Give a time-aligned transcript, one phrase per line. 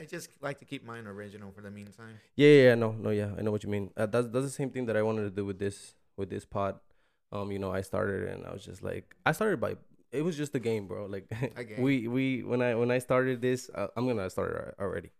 [0.00, 2.18] I just like to keep mine original for the meantime.
[2.34, 3.90] Yeah, yeah, yeah, no, no, yeah, I know what you mean.
[3.96, 6.46] Uh, that's that's the same thing that I wanted to do with this with this
[6.46, 6.80] pod.
[7.32, 9.76] Um, you know, I started and I was just like, I started by
[10.10, 11.04] it was just a game, bro.
[11.04, 11.28] Like
[11.68, 11.82] game.
[11.82, 15.10] we we when I when I started this, uh, I'm gonna start it already.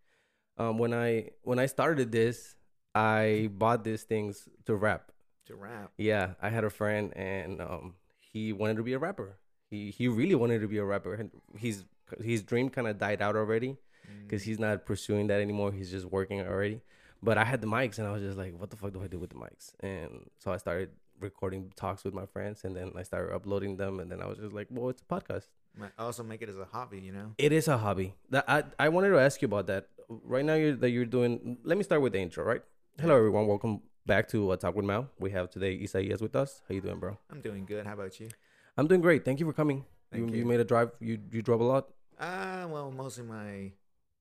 [0.56, 2.56] Um, when I when I started this,
[2.94, 5.12] I bought these things to rap.
[5.46, 5.92] To rap.
[5.98, 9.36] Yeah, I had a friend and um, he wanted to be a rapper.
[9.68, 11.14] He he really wanted to be a rapper.
[11.14, 11.84] And His
[12.22, 13.76] his dream kind of died out already.
[14.22, 15.72] Because he's not pursuing that anymore.
[15.72, 16.80] He's just working already.
[17.22, 19.06] But I had the mics and I was just like, what the fuck do I
[19.06, 19.74] do with the mics?
[19.80, 24.00] And so I started recording talks with my friends and then I started uploading them
[24.00, 25.44] and then I was just like, well, it's a podcast.
[25.76, 27.34] Might also make it as a hobby, you know.
[27.36, 28.14] It is a hobby.
[28.30, 29.88] That I, I wanted to ask you about that.
[30.08, 32.62] Right now you're that you're doing let me start with the intro, right?
[32.98, 35.08] Hello everyone, welcome back to uh, Talk with Mal.
[35.20, 36.62] We have today Isaias with us.
[36.68, 37.16] How you doing, bro?
[37.30, 37.86] I'm doing good.
[37.86, 38.28] How about you?
[38.76, 39.24] I'm doing great.
[39.24, 39.84] Thank you for coming.
[40.10, 40.38] Thank you, you.
[40.40, 40.90] you made a drive.
[41.00, 41.90] You you drove a lot.
[42.18, 43.70] Uh, well, mostly my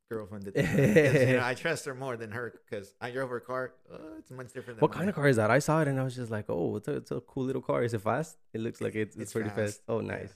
[0.09, 0.53] girlfriend did.
[0.55, 1.27] That.
[1.29, 3.73] you know, I trust her more than her because I drove her car.
[3.91, 4.79] Uh, it's much different.
[4.79, 5.51] Than What kind of car is that?
[5.51, 7.61] I saw it and I was just like, oh, it's a, it's a cool little
[7.61, 7.83] car.
[7.83, 8.38] Is it fast?
[8.53, 9.77] It looks like it's, it's, It's pretty fast.
[9.77, 9.81] fast.
[9.88, 10.07] Oh, Yeah.
[10.17, 10.35] nice.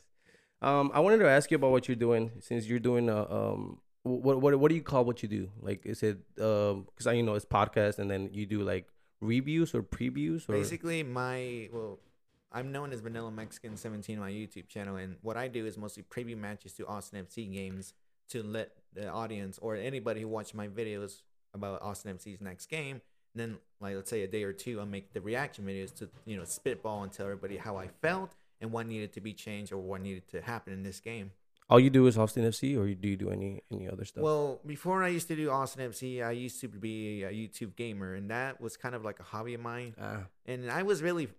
[0.61, 3.80] Um, I wanted to ask you about what you're doing since you're doing uh, um
[4.03, 5.49] what what what do you call what you do?
[5.59, 8.87] Like is it um because I you know it's podcast and then you do like
[9.19, 11.99] reviews or previews or Basically, my well,
[12.52, 15.77] I'm known as Vanilla Mexican 17 on my YouTube channel, and what I do is
[15.77, 17.93] mostly preview matches to Austin FC games
[18.29, 21.21] to let the audience or anybody who watched my videos
[21.53, 23.02] about Austin FC's next game.
[23.35, 26.38] Then, like let's say a day or two, I'll make the reaction videos to you
[26.38, 29.77] know spitball and tell everybody how I felt and what needed to be changed or
[29.77, 31.31] what needed to happen in this game.
[31.69, 34.23] all you do is Austin FC or do you do any any other stuff?
[34.23, 38.13] Well, before I used to do Austin FC, I used to be a YouTube gamer,
[38.13, 39.95] and that was kind of like a hobby of mine.
[39.99, 41.30] ah, And I was really,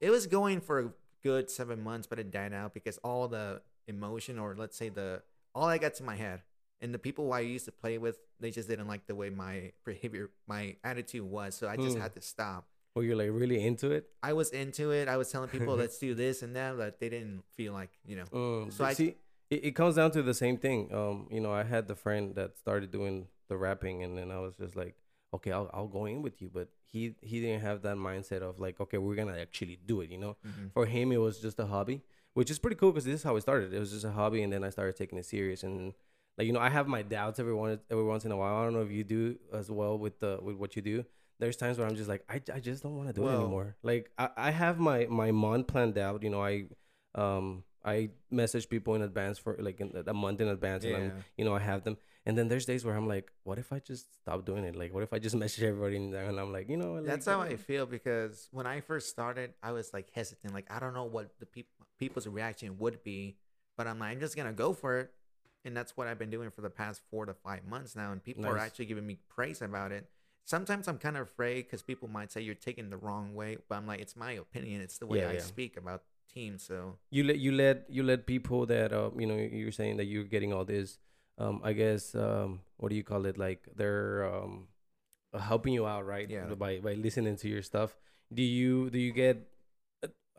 [0.00, 0.90] it was going for a
[1.22, 5.22] good seven months, but it died out because all the emotion, or let's say the,
[5.56, 6.38] all I got to my head,
[6.82, 9.72] and the people I used to play with, they just didn't like the way my
[9.84, 11.54] behavior, my attitude was.
[11.58, 12.02] So I just Hmm.
[12.02, 12.62] had to stop.
[12.96, 14.02] or you're like really into it.
[14.22, 15.04] I was into it.
[15.06, 18.16] I was telling people, let's do this and that, but they didn't feel like, you
[18.16, 19.10] know, Um, So I- see,
[19.50, 20.80] it, it comes down to the same thing.
[21.00, 24.38] Um, you know, I had the friend that started doing the rapping, and then I
[24.46, 24.94] was just like,
[25.34, 28.58] okay, I'll I'll go in with you, but he he didn't have that mindset of
[28.66, 30.08] like, okay, we're gonna actually do it.
[30.10, 30.72] You know, Mhm.
[30.72, 31.98] for him it was just a hobby,
[32.36, 33.72] which is pretty cool because this is how it started.
[33.72, 35.94] It was just a hobby, and then I started taking it serious and.
[36.38, 38.56] Like you know, I have my doubts every one every once in a while.
[38.56, 41.02] I don't know if you do as well with the with what you do.
[41.38, 43.74] There's times where I'm just like, I, I just don't want to do it anymore.
[43.82, 46.22] Like I, I have my my month planned out.
[46.22, 46.64] You know, I
[47.14, 50.96] um I message people in advance for like in, a month in advance, yeah.
[50.96, 51.96] and I'm you know I have them.
[52.26, 54.74] And then there's days where I'm like, what if I just stop doing it?
[54.74, 57.26] Like, what if I just message everybody and and I'm like, you know, like, That's
[57.26, 60.52] how I feel because when I first started, I was like hesitant.
[60.52, 63.36] Like I don't know what the peop- people's reaction would be,
[63.76, 65.10] but I'm like, I'm just gonna go for it,
[65.64, 68.12] and that's what I've been doing for the past four to five months now.
[68.12, 70.08] And people are actually giving me praise about it.
[70.44, 73.74] Sometimes I'm kind of afraid because people might say you're taking the wrong way, but
[73.76, 74.80] I'm like, it's my opinion.
[74.80, 75.38] It's the way Yeah, I yeah.
[75.40, 76.02] speak about
[76.32, 76.62] teams.
[76.62, 80.04] So you let you let you let people that uh you know you're saying that
[80.04, 80.98] you're getting all this
[81.38, 84.66] um i guess um what do you call it like they're um
[85.38, 86.46] helping you out right Yeah.
[86.54, 87.96] by by listening to your stuff
[88.32, 89.36] do you do you get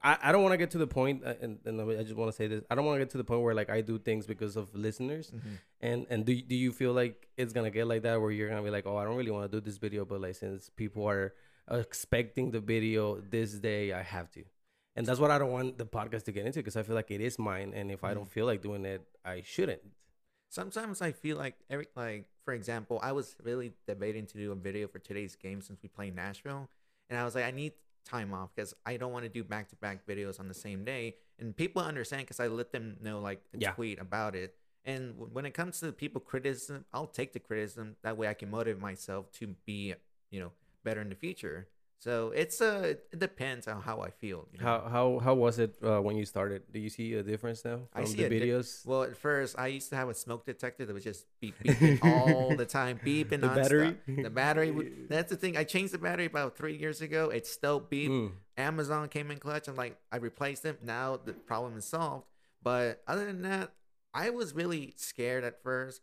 [0.03, 2.31] I, I don't want to get to the point uh, and, and I just want
[2.31, 2.63] to say this.
[2.69, 4.73] I don't want to get to the point where like I do things because of
[4.75, 5.31] listeners.
[5.81, 8.63] And and do, do you feel like it's gonna get like that where you're gonna
[8.63, 11.07] be like oh I don't really want to do this video but like since people
[11.07, 11.33] are
[11.69, 14.43] expecting the video this day I have to.
[14.95, 17.11] And that's what I don't want the podcast to get into because I feel like
[17.11, 19.81] it is mine, and if I don't feel like doing it, I shouldn't.
[20.49, 24.55] sometimes I feel like every like for example, I was really debating to do a
[24.55, 26.69] video for today's game since we play Nashville,
[27.09, 27.73] and I was like, I need
[28.07, 30.83] time off because I don't want to do back to back videos on the same
[30.85, 33.71] day, and people understand because I let them know like a Yeah.
[33.71, 34.55] tweet about it.
[34.85, 37.97] And w- when it comes to people criticism, I'll take the criticism.
[38.03, 39.93] That way, I can motivate myself to be,
[40.31, 40.51] you know,
[40.83, 41.67] better in the future.
[41.99, 44.47] So it's uh, it depends on how I feel.
[44.53, 44.65] You know?
[44.65, 46.61] How how how was it uh, when you started?
[46.71, 48.85] Do you see a difference now I from see the a di- videos?
[48.85, 51.97] Well, at first, I used to have a smoke detector that was just beep beeping
[52.03, 53.29] all the time, beeping.
[53.41, 53.55] The nonstop.
[53.55, 53.97] battery?
[54.23, 54.71] The battery.
[54.71, 55.57] would- That's the thing.
[55.57, 57.29] I changed the battery about three years ago.
[57.31, 58.11] It still beep.
[58.11, 58.31] Mm.
[58.57, 59.67] Amazon came in clutch.
[59.67, 60.83] I'm like, I replaced it.
[60.83, 62.25] Now the problem is solved.
[62.61, 63.71] But other than that,
[64.13, 66.01] I was really scared at first.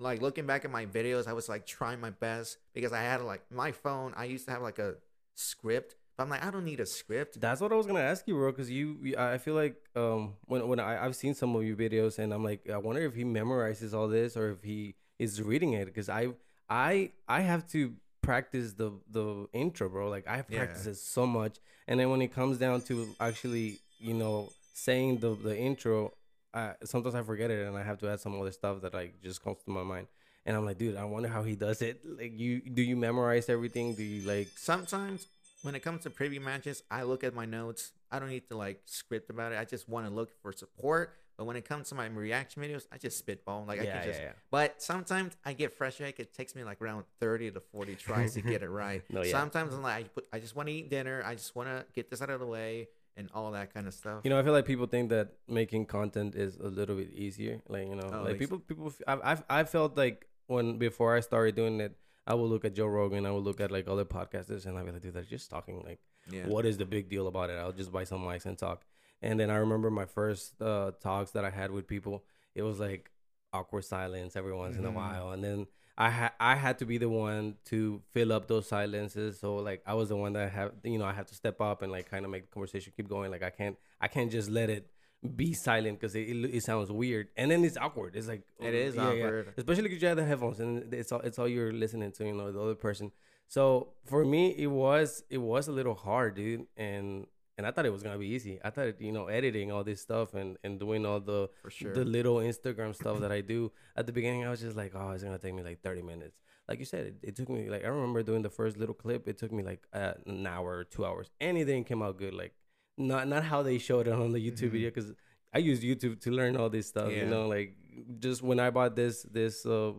[0.00, 3.20] Like looking back at my videos, I was like trying my best because I had
[3.22, 4.12] like my phone.
[4.16, 4.94] I used to have like a
[5.38, 7.40] script, but I'm like, I don't need a script.
[7.40, 8.50] That's what I was gonna ask you, bro.
[8.50, 12.18] Because you, I feel like um when when I I've seen some of your videos
[12.18, 15.72] and I'm like, I wonder if he memorizes all this or if he is reading
[15.74, 15.86] it.
[15.86, 16.28] Because I
[16.68, 20.08] I I have to practice the the intro, bro.
[20.10, 20.58] Like I have Yeah.
[20.58, 25.18] practiced it so much, and then when it comes down to actually, you know, saying
[25.18, 26.12] the the intro,
[26.54, 29.22] uh, sometimes I forget it and I have to add some other stuff that like
[29.22, 30.08] just comes to my mind.
[30.48, 32.00] And I'm like, dude, I wonder how he does it.
[32.04, 33.94] Like, you do you memorize everything?
[33.94, 34.48] Do you like?
[34.56, 35.28] Sometimes
[35.62, 37.92] when it comes to preview matches, I look at my notes.
[38.10, 39.58] I don't need to like script about it.
[39.58, 41.14] I just want to look for support.
[41.36, 43.64] But when it comes to my reaction videos, I just spitball.
[43.68, 44.18] Like I Yeah, can just.
[44.20, 44.32] yeah, yeah.
[44.50, 46.18] But sometimes I get frustrated.
[46.18, 49.02] It takes me like around thirty to forty tries to get it right.
[49.10, 49.30] No, yeah.
[49.30, 51.22] Sometimes I'm like, I, put, I just want to eat dinner.
[51.24, 53.94] I just want to get this out of the way and all that kind of
[53.94, 54.20] stuff.
[54.24, 57.60] You know, I feel like people think that making content is a little bit easier.
[57.68, 58.92] Like, you know, Oh, like people, people.
[59.06, 61.96] I've, I've, I felt like when before I started doing it,
[62.26, 64.84] I would look at Joe Rogan, I would look at like other podcasters, and I'd
[64.84, 65.82] be like, dude, they're just talking.
[65.84, 66.00] Like,
[66.30, 66.46] yeah.
[66.46, 67.54] what is the big deal about it?
[67.58, 68.84] I'll just buy some mics and talk.
[69.22, 72.24] And then I remember my first uh, talks that I had with people.
[72.54, 73.10] It was like
[73.52, 74.94] awkward silence every once in a Mhm.
[74.94, 75.66] while, and then
[75.96, 79.40] I had I had to be the one to fill up those silences.
[79.40, 81.82] So like I was the one that have you know I have to step up
[81.82, 83.30] and like kind of make the conversation keep going.
[83.30, 84.90] Like I can't I can't just let it
[85.34, 88.14] be silent because it, it, it sounds weird and then it's awkward.
[88.14, 89.24] It's like It is yeah, yeah.
[89.24, 89.54] awkward.
[89.56, 92.24] especially because you have the headphones and it's all it's all you're listening to.
[92.24, 93.10] You know the other person.
[93.48, 97.26] So for me, it was it was a little hard, dude, and
[97.56, 98.60] and I thought it was gonna be easy.
[98.62, 101.92] I thought you know editing all this stuff and and doing all the For sure.
[101.94, 104.46] the little Instagram stuff that I do at the beginning.
[104.46, 106.38] I was just like, oh, it's gonna take me like thirty minutes.
[106.68, 109.26] Like you said, it, it took me like I remember doing the first little clip.
[109.26, 111.30] It took me like uh, an hour two hours.
[111.40, 112.34] Anything came out good.
[112.34, 112.52] Like
[112.98, 114.72] not not how they showed it on the YouTube Mhm.
[114.72, 115.12] video because
[115.54, 117.10] I use YouTube to learn all this stuff.
[117.12, 117.74] You know, like
[118.18, 119.92] just when I bought this this uh,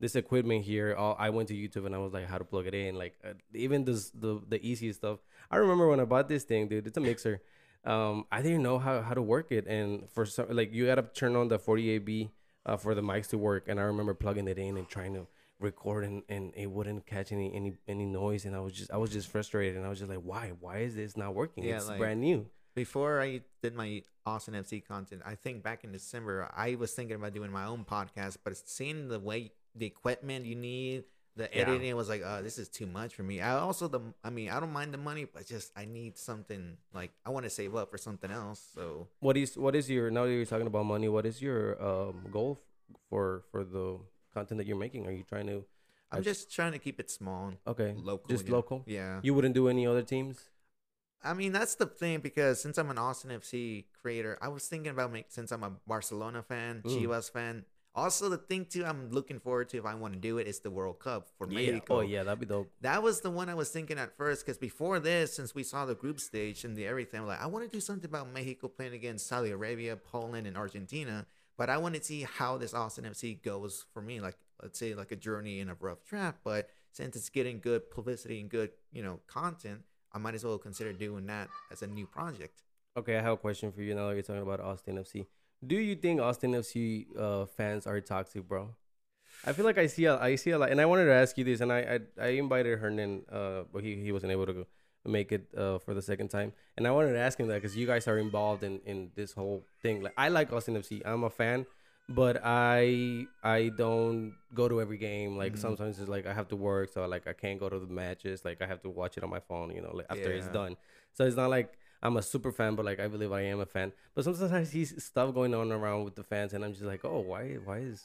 [0.00, 2.66] this equipment here, all, I went to YouTube and I was like, how to plug
[2.66, 2.94] it in.
[2.96, 5.18] Like uh, even this the the easiest stuff.
[5.50, 6.86] I remember when I bought this thing, dude.
[6.86, 7.42] It's a mixer.
[7.84, 11.02] Um, I didn't know how, how to work it, and for some like you gotta
[11.02, 12.30] turn on the 48B
[12.64, 13.68] uh, for the mics to work.
[13.68, 15.26] And I remember plugging it in and trying to
[15.58, 18.44] record, and, it wouldn't catch any any any noise.
[18.44, 20.78] And I was just I was just frustrated, and I was just like, why why
[20.78, 21.64] is this not working?
[21.64, 22.46] Yeah, it's like- brand new.
[22.74, 27.16] Before I did my Austin FC content, I think back in December, I was thinking
[27.16, 31.04] about doing my own podcast, but seeing the way the equipment you need,
[31.36, 31.62] the Yeah.
[31.62, 33.40] editing was like, oh, this is too much for me.
[33.40, 36.76] I also the, I mean, I don't mind the money, but just I need something
[36.92, 38.60] like I want to save up for something else.
[38.74, 41.08] So What is what is your now that you're talking about money?
[41.08, 42.60] What is your um, goal
[43.08, 44.00] for for the
[44.36, 45.06] content that you're making?
[45.06, 45.64] Are you trying to
[46.12, 48.84] I'm just trying to keep it small, okay local, just local?
[48.86, 49.20] Yeah.
[49.22, 50.36] You wouldn't do any other teams?
[51.22, 54.92] I mean, that's the thing because since I'm an Austin FC creator, I was thinking
[54.96, 56.90] about make since I'm a Barcelona fan, Mm.
[56.92, 57.64] Chivas fan.
[58.04, 60.60] Also, the thing too, I'm looking forward to if I want to do it is
[60.60, 61.54] the World Cup for Yeah.
[61.72, 61.96] Mexico.
[61.96, 62.70] Oh yeah, that'd be dope.
[62.82, 65.86] That was the one I was thinking at first because before this, since we saw
[65.86, 68.68] the group stage and the everything, I'm like, I want to do something about Mexico
[68.68, 71.26] playing against Saudi Arabia, Poland, and Argentina.
[71.56, 74.20] But I want to see how this Austin FC goes for me.
[74.20, 76.38] Like, let's say, like a journey in a rough draft.
[76.44, 79.82] But since it's getting good publicity and good, you know, content,
[80.12, 82.62] I might as well consider doing that as a new project.
[82.96, 85.26] Okay, I have a question for you now that you're talking about Austin FC.
[85.66, 88.74] Do you think Austin FC uh, fans are toxic, bro?
[89.44, 91.36] I feel like I see a, I see a lot, and I wanted to ask
[91.36, 94.52] you this, and I I, I invited Hernan, uh, but he, he wasn't able to
[94.52, 94.66] go,
[95.06, 97.76] make it uh, for the second time, and I wanted to ask him that because
[97.76, 100.02] you guys are involved in in this whole thing.
[100.02, 101.66] Like I like Austin FC, I'm a fan,
[102.08, 105.36] but I I don't go to every game.
[105.36, 105.58] Like Mhm.
[105.58, 108.44] sometimes it's like I have to work, so like I can't go to the matches.
[108.44, 110.76] Like I have to watch it on my phone, you know, like after it's done.
[111.14, 113.66] So it's not like I'm a super fan, but like I believe I am a
[113.66, 113.92] fan.
[114.14, 117.04] But sometimes I see stuff going on around with the fans, and I'm just like,
[117.04, 117.54] oh, why?
[117.64, 118.04] Why is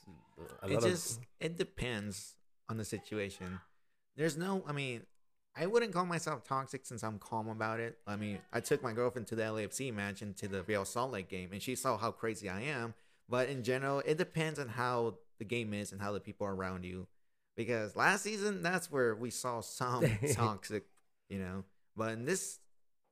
[0.63, 2.35] a it lot just it depends
[2.69, 3.59] on the situation.
[4.15, 5.03] There's no, I mean,
[5.55, 7.97] I wouldn't call myself toxic since I'm calm about it.
[8.07, 11.11] I mean, I took my girlfriend to the LAFC match and to the Real Salt
[11.11, 12.93] Lake game, and she saw how crazy I am.
[13.27, 16.55] But in general, it depends on how the game is and how the people are
[16.55, 17.07] around you.
[17.57, 20.85] Because last season, that's where we saw some toxic,
[21.29, 21.63] you know.
[21.97, 22.59] But in this,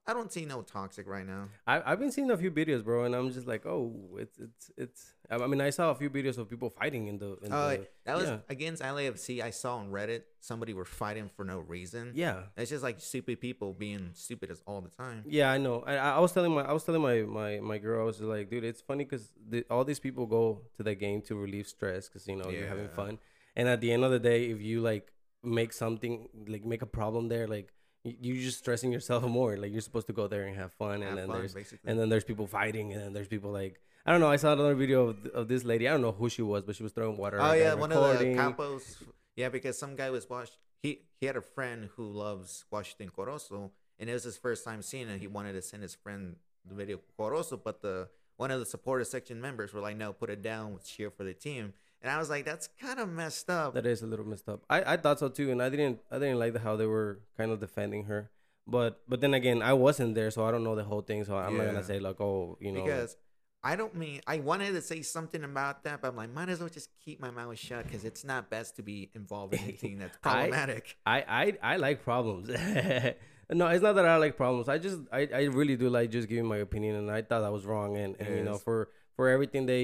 [0.10, 1.44] I don't see no toxic right now.
[1.68, 4.72] I I've been seeing a few videos, bro, and I'm just like, oh, it's it's
[4.84, 5.01] it's.
[5.30, 7.38] I mean, I saw a few videos of people fighting in the.
[7.44, 8.38] In Oh, the that was yeah.
[8.50, 9.42] against LAFC.
[9.50, 12.13] I saw on Reddit somebody were fighting for no reason.
[12.16, 12.38] yeah.
[12.58, 15.24] It's just like stupid people being stupid as all the time.
[15.28, 15.84] Yeah, I know.
[15.86, 18.28] I, I was telling my I was telling my my my girl I was just
[18.36, 21.68] like, dude, it's funny because the, all these people go to the game to relieve
[21.68, 23.20] stress because you know you're having fun,
[23.56, 25.06] and at the end of the day, if you like
[25.44, 27.70] make something like make a problem there, like
[28.03, 29.58] you're just stressing yourself more.
[29.58, 31.89] Like you're supposed to go there and have fun, and Have then fun, there's basically.
[31.89, 34.29] and then there's people fighting, and then there's people like I don't know.
[34.32, 35.88] I saw another video of, of this lady.
[35.88, 37.39] I don't know who she was, but she was throwing water.
[37.41, 38.36] oh at yeah, one of the recording.
[38.38, 38.96] capos.
[39.36, 40.58] Yeah, because some guy was watched.
[40.82, 44.82] He he had a friend who loves Washington Corozo, and it was his first time
[44.82, 45.20] seeing it.
[45.20, 49.03] He wanted to send his friend the video Corozo, but the one of the supporter
[49.03, 50.79] section members were like, "No, put it down.
[50.86, 54.01] Cheer for the team." And I was like, "That's kind of messed up." That is
[54.01, 54.63] a little messed up.
[54.70, 57.51] I, I thought so too, and I didn't I didn't like how they were kind
[57.51, 58.32] of defending her.
[58.68, 61.24] But but then again, I wasn't there, so I don't know the whole thing.
[61.25, 63.18] So I'm not gonna say like, oh, you know, because
[63.63, 66.60] I don't mean I wanted to say something about that, but I'm like, might as
[66.60, 69.98] well just keep my mouth shut because it's not best to be involved in anything
[69.98, 70.98] that's problematic.
[71.06, 72.48] I I I like problems.
[73.51, 74.70] no, it's not that I like problems.
[74.70, 77.50] I just I, I really do like just giving my opinion, and I thought I
[77.50, 77.98] was wrong.
[77.98, 78.89] And, and you know, for
[79.20, 79.84] for everything they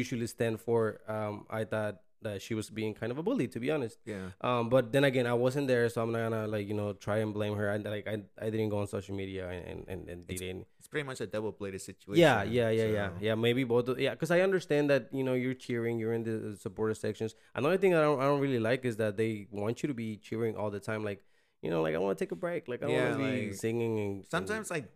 [0.00, 1.94] usually stand for, um, I thought
[2.26, 3.96] that she was being kind of a bully, to be honest.
[4.04, 4.26] yeah.
[4.48, 7.18] Um, but then again, I wasn't there, so I'm not gonna like you know try
[7.24, 7.66] and blame her.
[7.74, 8.16] I like I,
[8.46, 10.66] I didn't go on social media and and and, and didn't.
[10.78, 12.20] It's pretty much a double bladed situation.
[12.26, 13.34] Yeah, yeah, yeah, yeah, so- yeah.
[13.46, 13.86] Maybe both.
[13.90, 17.32] of- Yeah, because I understand that you know you're cheering, you're in the supporter sections.
[17.54, 20.08] Another thing I don't, I don't really like is that they want you to be
[20.28, 21.00] cheering all the time.
[21.10, 21.20] Like,
[21.64, 22.62] you know, like I want to take a break.
[22.72, 24.86] Like I Yeah, want to be like, singing and and- Sometimes like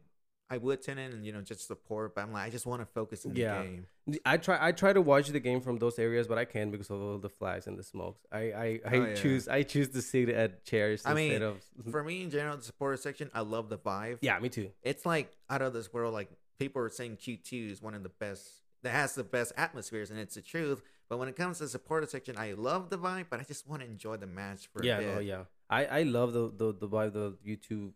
[0.52, 2.82] I would tune in and you know just support, but I'm like I just want
[2.82, 3.62] to focus in the Yeah.
[3.62, 3.86] game.
[4.26, 6.90] I try I try to watch the game from those areas, but I can't because
[6.90, 8.20] of all the flags and the smokes.
[8.32, 9.14] I I, I Oh, yeah.
[9.14, 12.56] choose I choose to sit at chairs I mean, instead of For me in general,
[12.56, 14.18] the supporter section, I love the vibe.
[14.22, 14.70] yeah, me too.
[14.82, 16.12] It's like out of this world.
[16.14, 18.42] Like people are saying Q2 is one of the best
[18.82, 20.82] that has the best atmospheres, and it's the truth.
[21.08, 23.66] But when it comes to the supporter section, I love the vibe, but I just
[23.68, 25.14] want to enjoy the match for yeah, a bit.
[25.14, 25.44] no, yeah.
[25.68, 27.92] I I love the the the vibe the YouTube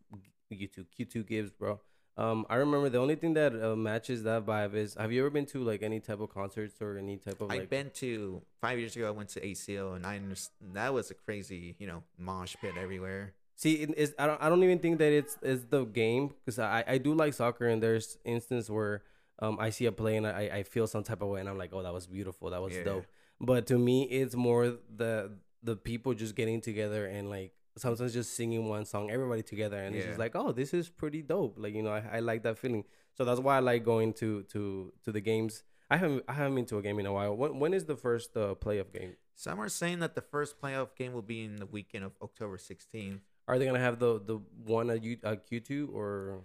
[0.53, 1.81] YouTube Q2 gives, bro.
[2.17, 4.95] Um, I remember the only thing that uh, matches that vibe is.
[4.95, 7.69] Have you ever been to like any type of concerts or any type of I've
[7.69, 9.09] been to five years ago.
[9.09, 10.21] I went to ACL, and I
[10.75, 13.35] that was a crazy, you know, mosh pit everywhere.
[13.57, 16.59] See, it is I don't I don't even think that it's it's the game because
[16.59, 19.03] I I do like soccer and there's instance where
[19.41, 21.59] um I see a play and I I feel some type of way and I'm
[21.59, 22.85] like oh that was beautiful that was Yeah.
[22.85, 23.07] dope.
[23.41, 28.35] But to me, it's more the the people just getting together and like sometimes just
[28.35, 31.57] singing one song, everybody together, and it's just like, oh, this is pretty dope.
[31.59, 32.85] Like you know, I, I like that feeling.
[33.15, 35.63] So that's why I like going to to to the games.
[35.91, 37.37] I haven't I haven't been to a game in a while.
[37.37, 39.17] When when is the first uh, playoff game?
[39.35, 42.57] Some are saying that the first playoff game will be in the weekend of October
[42.57, 43.19] 16th.
[43.47, 46.41] Are they gonna have the the one at U, uh, Q two or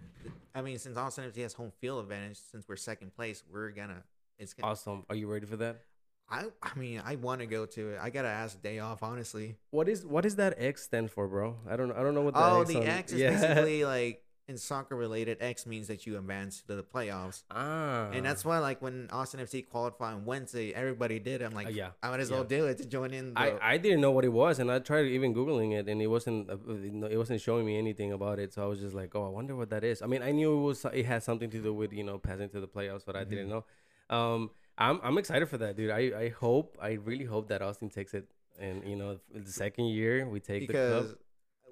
[0.54, 4.04] I mean, since Austin FC has home field advantage, since we're second place, we're gonna.
[4.38, 4.72] It's gonna.
[4.72, 5.06] awesome?
[5.10, 5.82] Are you ready for that?
[6.32, 8.00] I I mean, I want to go to it.
[8.02, 9.56] I gotta ask day off, honestly.
[9.72, 11.58] What is what is that X stand for, bro?
[11.70, 13.32] I don't I don't know what the Oh, X the on- X is yeah.
[13.32, 15.38] basically like in soccer related.
[15.42, 19.40] X means that you advance to the playoffs, ah, and that's why like when Austin
[19.40, 21.44] FC qualified on Wednesday, everybody did.
[21.44, 22.36] I'm like, Uh, yeah, I might as yeah.
[22.38, 23.36] well do it to join in.
[23.36, 26.02] The, I, I didn't know what it was, and I tried even googling it, and
[26.02, 26.58] it wasn't uh,
[27.08, 28.52] it wasn't showing me anything about it.
[28.54, 30.02] So I was just like, oh, I wonder what that is.
[30.02, 32.50] I mean, I knew it was it had something to do with you know passing
[32.50, 33.66] to the playoffs, but I didn't know.
[34.10, 35.92] Um, I'm I'm excited for that, dude.
[35.92, 39.86] I I hope I really hope that Austin takes it, and you know the second
[39.88, 41.20] year we take the because cup.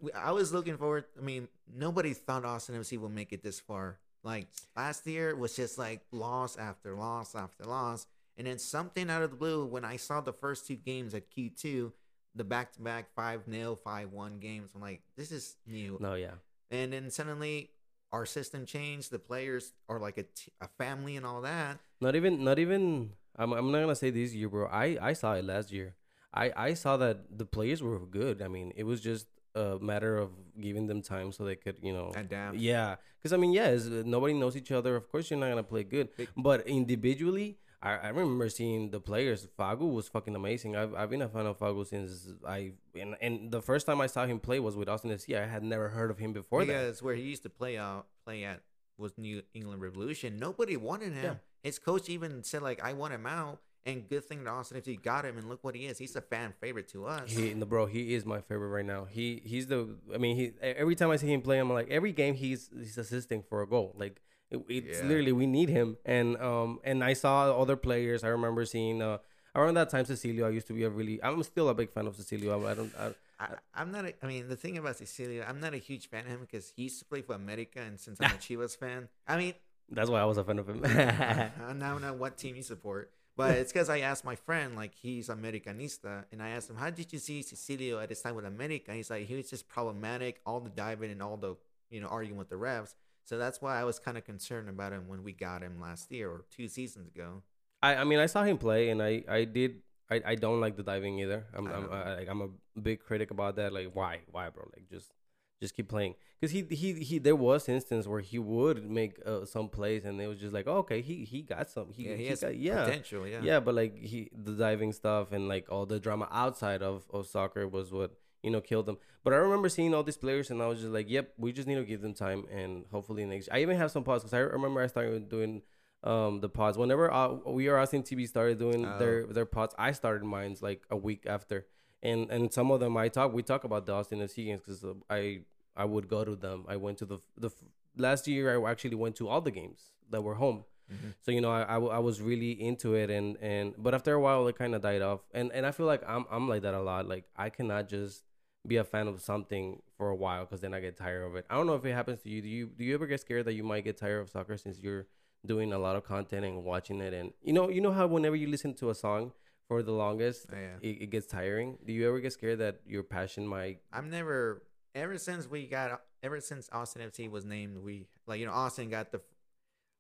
[0.01, 1.05] we, I was looking forward.
[1.17, 3.97] I mean, nobody thought Austin FC would make it this far.
[4.23, 9.23] Like last year was just like loss after loss after loss, and then something out
[9.23, 11.93] of the blue when I saw the first two games at Q two,
[12.35, 14.71] the back to back five 0 five one games.
[14.75, 15.97] I'm like, this is new.
[16.01, 16.31] No, yeah,
[16.71, 17.69] And then suddenly
[18.11, 19.11] our system changed.
[19.11, 21.79] The players are like a, t- a family and all that.
[22.01, 23.11] Not even not even.
[23.35, 24.67] I'm I'm not gonna say this year, bro.
[24.67, 25.95] I I saw it last year.
[26.33, 28.41] I I saw that the players were good.
[28.41, 31.93] I mean, it was just a matter of giving them time so they could, you
[31.93, 32.57] know, Adapt.
[32.57, 34.95] Yeah, because I mean, yes, uh, nobody knows each other.
[34.95, 39.47] Of course, you're not gonna play good, but individually, I, I remember seeing the players.
[39.57, 40.75] Fagu was fucking amazing.
[40.75, 44.07] I've, I've been a fan of Fagu since I and, and the first time I
[44.07, 45.37] saw him play was with Austin FC.
[45.37, 46.67] I had never heard of him before that.
[46.67, 48.61] because where he used to play out play at
[48.97, 50.37] was New England Revolution.
[50.37, 51.23] Nobody wanted him.
[51.23, 51.35] Yeah.
[51.67, 55.01] His coach even said like, "I want him out." And good thing that Austin FC
[55.01, 55.97] got him, and look what he is.
[55.97, 57.31] He's a fan favorite to us.
[57.31, 59.05] He, no, bro, he is my favorite right now.
[59.05, 59.79] He he's the.
[60.13, 62.97] I mean, he every time I see him play, I'm like every game he's he's
[62.97, 63.95] assisting for a goal.
[63.97, 64.21] Like
[64.51, 65.07] it, it's Yeah.
[65.07, 65.97] literally we need him.
[66.05, 68.23] And um and I saw other players.
[68.23, 69.19] I remember seeing uh
[69.55, 70.45] around that time Cecilio.
[70.45, 71.23] I used to be a really.
[71.23, 72.51] I'm still a big fan of Cecilio.
[72.67, 72.93] I, I don't.
[72.97, 73.05] I,
[73.39, 74.03] I, I'm not.
[74.05, 76.73] A, I mean, the thing about Cecilio, I'm not a huge fan of him because
[76.75, 79.53] he used to play for America, and since I'm a Chivas fan, I mean,
[79.89, 80.81] that's why I was a fan of him.
[80.85, 83.11] I now know what team you support.
[83.35, 86.89] But it's because I asked my friend, like he's Americanista, and I asked him, "How
[86.89, 90.41] did you see Cecilio at his time with America?" He's like, he was just problematic,
[90.43, 91.55] all the diving and all the
[91.91, 92.95] you know arguing with the refs.
[93.23, 96.11] So that's why I was kind of concerned about him when we got him last
[96.11, 97.43] year or two seasons ago.
[97.83, 99.81] I, I mean, I saw him play, and I, I did.
[100.09, 101.45] I, I don't like the diving either.
[101.53, 101.91] I'm I I'm.
[101.91, 103.71] I, like I'm a big critic about that.
[103.71, 104.63] Like, why, why, bro?
[104.73, 105.11] Like, just
[105.59, 106.15] just keep playing.
[106.41, 107.17] Cause he he he.
[107.19, 110.67] There was instance where he would make uh, some plays, and it was just like,
[110.67, 111.91] oh, okay, he he got some.
[111.91, 112.83] He, yeah, he, he has got, yeah.
[112.85, 113.27] potential.
[113.27, 113.39] Yeah.
[113.41, 117.25] yeah, But like he the diving stuff and like all the drama outside of of
[117.27, 118.11] soccer was what
[118.43, 118.97] you know killed them.
[119.23, 121.67] But I remember seeing all these players, and I was just like, yep, we just
[121.67, 123.49] need to give them time, and hopefully next.
[123.51, 125.63] I even have some pods because I remember I started doing
[126.03, 128.99] um the pods whenever uh, we are asking TV started doing Oh.
[128.99, 129.73] their their pods.
[129.79, 131.65] I started mine's like a week after,
[132.03, 134.85] and and some of them I talk we talk about the Austin FC games because
[135.09, 135.41] I
[135.75, 136.65] I would go to them.
[136.67, 137.49] I went to the the
[137.97, 140.63] last year I actually went to all the games that were home.
[140.91, 141.13] Mhm.
[141.21, 144.47] So you know, I I was really into it, and and but after a while,
[144.47, 146.81] it kind of died off, and and I feel like I'm I'm like that a
[146.81, 147.07] lot.
[147.07, 148.23] Like I cannot just
[148.65, 151.45] be a fan of something for a while because then I get tired of it.
[151.49, 152.41] I don't know if it happens to you.
[152.41, 154.79] Do you do you ever get scared that you might get tired of soccer since
[154.79, 155.07] you're
[155.45, 158.35] doing a lot of content and watching it, and you know you know how whenever
[158.37, 159.33] you listen to a song
[159.67, 160.77] for the longest, yeah.
[160.81, 161.77] it, it gets tiring.
[161.85, 163.79] Do you ever get scared that your passion might?
[163.91, 164.63] I'm never
[164.95, 168.89] ever since we got ever since Austin FC was named, we like you know Austin
[168.89, 169.21] got the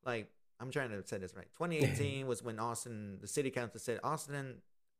[0.05, 1.47] like I'm trying to say this right.
[1.57, 4.55] 2018 was when Austin the city council said Austin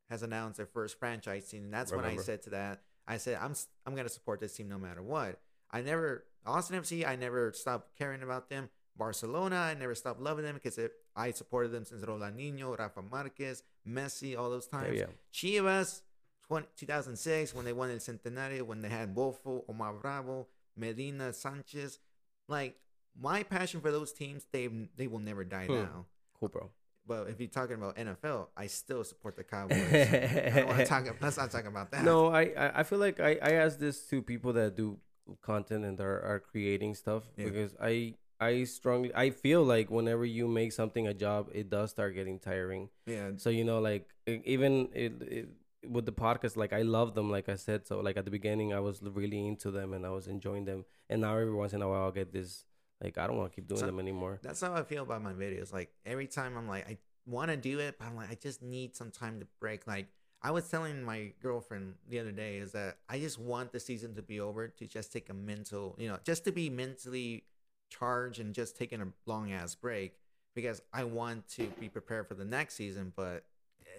[0.10, 3.40] has announced their first franchise team, and that's when I said to that I said
[3.42, 3.54] I'm
[3.86, 5.40] I'm gonna support this team no matter what.
[5.72, 8.70] I never Austin FC I never stopped caring about them.
[8.98, 10.80] Barcelona I never stopped loving them because
[11.16, 14.98] I supported them since Ronaldinho, Rafa Marquez, Messi, all those times.
[14.98, 15.06] yeah.
[15.34, 16.02] Chivas,
[16.48, 22.00] 20, 2006, when they won El Centenario, when they had Bofo, Omar Bravo, Medina, Sanchez.
[22.48, 22.76] Like,
[23.20, 25.74] my passion for those teams, they they will never die Hmm.
[25.74, 26.06] now.
[26.40, 26.70] Cool, bro.
[27.06, 29.78] But if you're talking about NFL, I still support the Cowboys.
[29.82, 31.06] I don't want to talk.
[31.22, 32.04] Let's not talk about that.
[32.04, 34.98] No, I, I I feel like I, I ask this to people that do
[35.42, 37.46] content and are, are creating stuff Yeah.
[37.46, 41.90] because I I strongly I feel like whenever you make something a job, it does
[41.92, 42.90] start getting tiring.
[43.06, 43.32] Yeah.
[43.38, 45.50] So you know, like even it, it
[45.90, 47.88] with the podcast, like I love them, like I said.
[47.88, 50.86] So like at the beginning, I was really into them and I was enjoying them,
[51.10, 52.66] and now every once in a while, I'll get this
[53.02, 54.40] like I don't want to keep doing So- them anymore.
[54.42, 55.74] That's how I feel about my videos.
[55.74, 58.62] Like every time I'm like, I want to do it, but I'm like, I just
[58.62, 59.88] need some time to break.
[59.88, 60.08] Like
[60.42, 64.14] I was telling my girlfriend the other day is that I just want the season
[64.16, 67.44] to be over to just take a mental, you know, just to be mentally
[67.90, 70.18] charged and just taking a long ass break
[70.56, 73.14] because I want to be prepared for the next season.
[73.16, 73.44] But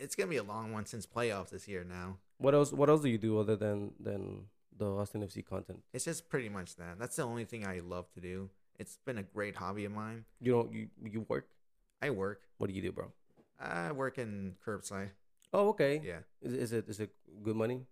[0.01, 2.19] it's gonna be a long one since playoffs this year now.
[2.39, 2.73] What else?
[2.73, 5.81] What else do you do other than than the Austin FC content?
[5.93, 6.99] It's just pretty much that.
[6.99, 8.51] That's the only thing I love to do.
[8.79, 10.25] It's been a great hobby of mine.
[10.41, 11.49] You don't you you work?
[12.01, 12.43] I work.
[12.59, 13.13] What do you do, bro?
[13.61, 15.11] I work in curbside.
[15.53, 16.01] Oh, okay.
[16.05, 16.21] Yeah.
[16.43, 17.11] Is, is it is it
[17.43, 17.87] good money?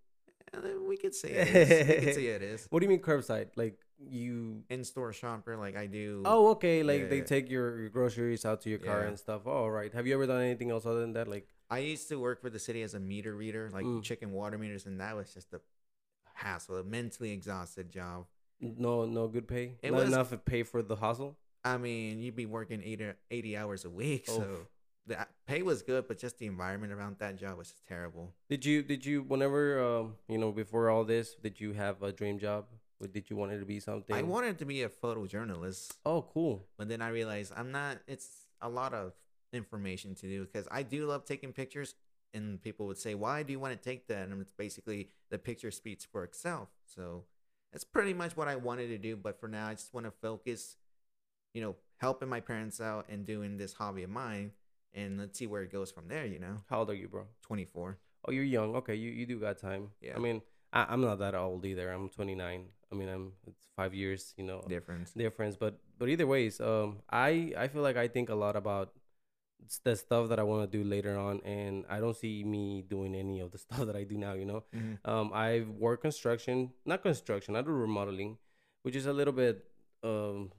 [0.53, 1.87] Uh, we could say it is.
[1.89, 2.67] we could say it is.
[2.69, 3.47] What do you mean curbside?
[3.55, 4.63] Like you?
[4.69, 6.23] In-store shopper, like I do.
[6.25, 6.83] Oh, okay.
[6.83, 9.07] Like Yeah, they take your, your groceries out to your car Yeah.
[9.07, 9.41] and stuff.
[9.45, 9.93] Oh, all right.
[9.93, 11.27] Have you ever done anything else other than that?
[11.27, 14.03] Like I used to work for the city as a meter reader, like Mm.
[14.03, 15.61] checking water meters, and that was just a
[16.33, 18.25] hassle, a mentally exhausted job.
[18.59, 19.77] no no good pay.
[19.83, 21.37] It Not was- enough to pay for the hustle.
[21.63, 24.67] I mean, you'd be working 80, 80 hours a week, so
[25.05, 28.33] the pay was good, but just the environment around that job was just terrible.
[28.49, 32.11] Did you did you whenever um you know before all this did you have a
[32.11, 32.65] dream job?
[32.99, 34.15] Or did you want it to be something?
[34.15, 36.65] I wanted to be a photojournalist, Oh, cool.
[36.77, 37.97] but then I realized I'm not.
[38.07, 39.13] It's a lot of
[39.53, 41.95] information to do because I do love taking pictures,
[42.33, 45.37] and people would say, "Why do you want to take that?" And it's basically the
[45.37, 46.69] picture speaks for itself.
[46.85, 47.25] So
[47.71, 49.15] that's pretty much what I wanted to do.
[49.15, 50.75] But for now, I just want to focus,
[51.53, 54.53] you know, helping my parents out and doing this hobby of mine,
[54.93, 56.25] and let's see where it goes from there.
[56.25, 57.27] You know, How old are you, bro?
[57.43, 57.97] 24.
[58.27, 58.75] Oh, you're young.
[58.77, 59.89] Okay, you, you do got time.
[60.01, 60.13] Yeah.
[60.15, 60.41] I mean,
[60.73, 61.91] I, I'm not that old either.
[61.91, 62.65] I'm 29.
[62.91, 64.33] I mean, I'm it's five years.
[64.37, 65.11] You know, Difference.
[65.13, 65.55] difference.
[65.55, 68.93] But but either ways, um, I I feel like I think a lot about
[69.83, 73.15] the stuff that I want to do later on, and I don't see me doing
[73.15, 74.33] any of the stuff that I do now.
[74.33, 74.97] You know, Mhm.
[75.05, 77.55] um, I work construction, not construction.
[77.55, 78.37] I do remodeling,
[78.83, 79.65] which is a little bit
[80.03, 80.51] um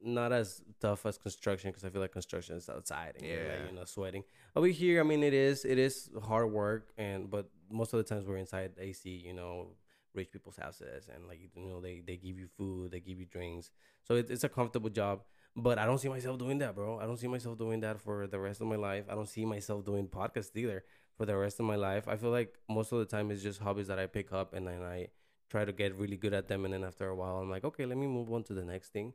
[0.00, 3.58] not as tough as construction because I feel like construction is outside and you're like,
[3.58, 3.66] Yeah.
[3.66, 4.22] you know sweating.
[4.54, 8.04] Over here, I mean, it is it is hard work, and but most of the
[8.04, 9.76] times we're inside AC, you know,
[10.18, 13.26] rich people's houses, and like you know they they give you food, they give you
[13.36, 13.70] drinks,
[14.06, 15.16] so it, it's a comfortable job.
[15.56, 16.98] But I don't see myself doing that, bro.
[17.02, 19.04] I don't see myself doing that for the rest of my life.
[19.10, 20.84] I don't see myself doing podcast either
[21.16, 22.06] for the rest of my life.
[22.06, 24.66] I feel like most of the time it's just hobbies that I pick up and
[24.68, 25.08] then I
[25.50, 27.86] try to get really good at them and then after a while I'm like, okay,
[27.86, 29.12] let me move on to the next thing.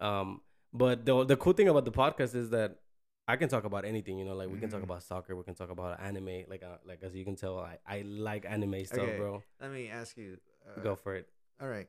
[0.00, 0.40] Um
[0.72, 2.78] but the the cool thing about the podcast is that
[3.26, 4.84] I can talk about anything, you know, like we can talk Mhm.
[4.90, 7.78] about soccer, we can talk about anime, like uh, like as you can tell, I,
[7.86, 9.16] I like anime stuff, Okay.
[9.16, 9.42] bro.
[9.60, 10.38] Let me ask you.
[10.66, 11.28] Uh, Go for it.
[11.60, 11.88] All right.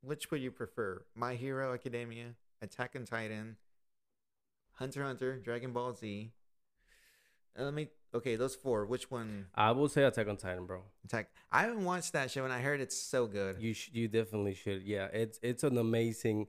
[0.00, 1.04] Which would you prefer?
[1.14, 3.56] My Hero Academia, Attack on Titan,
[4.72, 6.32] Hunter x Hunter, Dragon Ball Z.
[7.58, 7.88] Uh, let me.
[8.14, 8.86] Okay, those four.
[8.86, 9.46] Which one?
[9.54, 10.82] I will say Attack on Titan, bro.
[11.04, 11.30] Attack.
[11.52, 13.60] I haven't watched that show, and I heard it's so good.
[13.60, 14.82] You sh- you definitely should.
[14.82, 16.48] Yeah, it's it's an amazing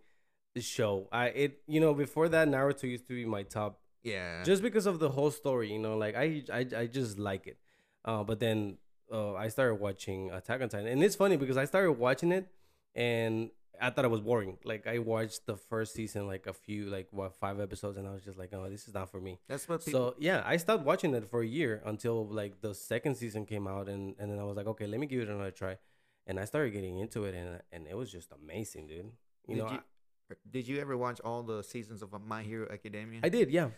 [0.57, 1.07] show.
[1.11, 4.43] I it you know before that Naruto used to be my top yeah.
[4.43, 7.57] just because of the whole story you know like i i, I just like it
[8.05, 8.77] uh but then
[9.11, 12.47] uh i started watching attack on titan and it's funny because i started watching it
[12.95, 13.49] and
[13.81, 17.07] i thought it was boring like i watched the first season like a few like
[17.11, 19.67] what five episodes and i was just like oh this is not for me That's
[19.67, 20.11] what people.
[20.11, 23.67] so yeah i stopped watching it for a year until like the second season came
[23.67, 25.77] out and and then i was like okay let me give it another try
[26.27, 29.11] and i started getting into it and and it was just amazing dude
[29.47, 29.79] you did know you,
[30.49, 33.19] did you ever watch all the seasons of My Hero Academia?
[33.23, 33.69] I, I did yeah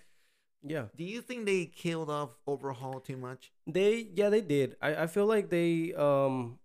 [0.63, 0.85] Yeah.
[0.95, 3.51] Do you think they killed off Overhaul too much?
[3.65, 4.75] They yeah they did.
[4.81, 6.59] I, I feel like they um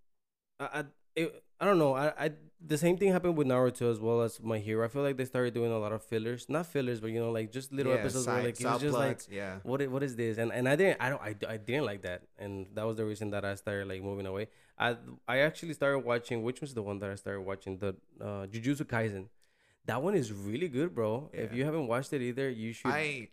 [0.58, 1.94] I I, it, I don't know.
[1.94, 2.30] I, I
[2.64, 4.84] the same thing happened with Naruto as well as My Hero.
[4.84, 7.30] I feel like they started doing a lot of fillers, not fillers, but you know
[7.30, 9.58] like just little Yeah, episodes where like it was just like yeah.
[9.62, 10.38] what what is this?
[10.38, 13.04] And and I didn't I don't I, I didn't like that, and that was the
[13.04, 14.48] reason that I started like moving away.
[14.78, 14.96] I
[15.28, 18.84] I actually started watching which was the one that I started watching the uh, Jujutsu
[18.84, 19.26] Kaisen.
[19.86, 21.30] That one is really good, bro.
[21.32, 22.92] If you haven't watched it either, you should.
[22.92, 23.28] I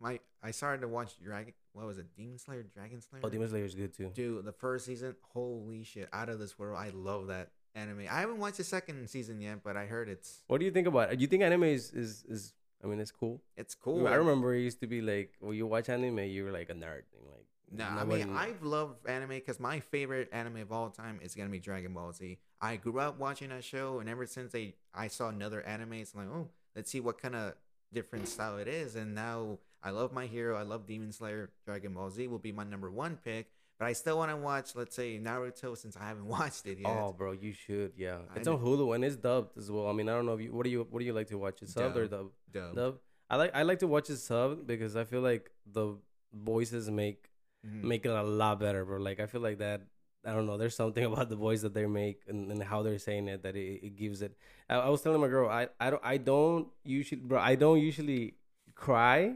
[0.00, 1.54] my I started to watch Dragon.
[1.72, 2.06] What was it?
[2.16, 3.22] Demon Slayer, Dragon Slayer.
[3.24, 4.10] oh, Demon Slayer is good too.
[4.14, 6.78] Dude, the first season, holy shit, out of this world.
[6.78, 8.06] I love that anime.
[8.10, 10.86] I haven't watched the second season yet, but I heard it's What do you think
[10.86, 11.16] about it?
[11.16, 12.52] Do you think anime is is, is
[12.82, 13.42] I mean it's cool?
[13.56, 14.06] it's cool.
[14.06, 16.74] I remember it used to be like when you watch anime, you were like a
[16.74, 17.04] nerd.
[17.14, 21.20] and, Like No, I mean I've loved anime because my favorite anime of all time
[21.22, 22.38] is gonna be Dragon Ball Z.
[22.60, 26.14] I grew up watching that show, and ever since they I saw another anime, it's
[26.14, 27.54] like oh, let's see what kind of
[27.92, 28.96] different style it is.
[28.96, 30.56] And now I love my hero.
[30.56, 31.50] I love Demon Slayer.
[31.66, 33.48] Dragon Ball Z will be my number one pick.
[33.78, 36.86] But I still want to watch, let's say Naruto, since I haven't watched it yet.
[36.90, 37.92] Oh, bro, you should.
[37.96, 39.88] Yeah, I it's on Hulu and it's dubbed as well.
[39.88, 40.52] I mean, I don't know if you.
[40.52, 41.60] What do you What do you like to watch?
[41.60, 42.30] It's subbed or Dub.
[42.52, 42.72] dub?
[42.72, 42.74] Dope.
[42.76, 42.98] Dub.
[43.28, 45.96] I like I like to watch it sub because I feel like the
[46.32, 47.30] voices make
[47.66, 47.82] Mhm.
[47.84, 48.98] make it a lot better, bro.
[48.98, 49.82] Like I feel like that.
[50.24, 50.56] I don't know.
[50.56, 53.56] There's something about the voice that they make and, and how they're saying it that
[53.56, 54.36] it, it gives it.
[54.70, 57.40] I, I was telling my girl, I, I don't I don't usually, bro.
[57.40, 58.34] I don't usually
[58.74, 59.34] cry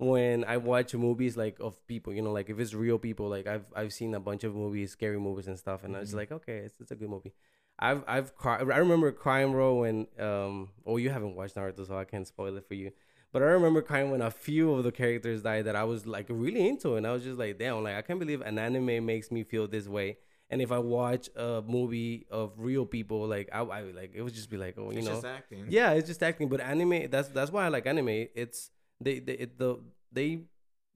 [0.00, 2.12] when I watch movies like of people.
[2.12, 3.28] You know, like if it's real people.
[3.28, 6.12] Like I've I've seen a bunch of movies, scary movies and stuff, and I was
[6.12, 6.16] Mhm.
[6.16, 7.32] like, okay, it's, it's a good movie.
[7.78, 8.60] I've I've cried.
[8.62, 10.70] I remember crying, bro, when um.
[10.86, 12.92] Oh, you haven't watched Naruto, so I can't spoil it for you.
[13.32, 16.26] But I remember crying when a few of the characters died that I was like
[16.28, 19.30] really into, and I was just like, damn, like I can't believe an anime makes
[19.30, 20.18] me feel this way.
[20.52, 24.34] And if I watch a movie of real people, like I, I like it would
[24.34, 25.66] just be like, oh, you It's know, just acting.
[25.68, 26.48] yeah, it's just acting.
[26.48, 28.08] But anime, that's that's why I like anime.
[28.34, 29.78] It's they they it, the
[30.12, 30.42] they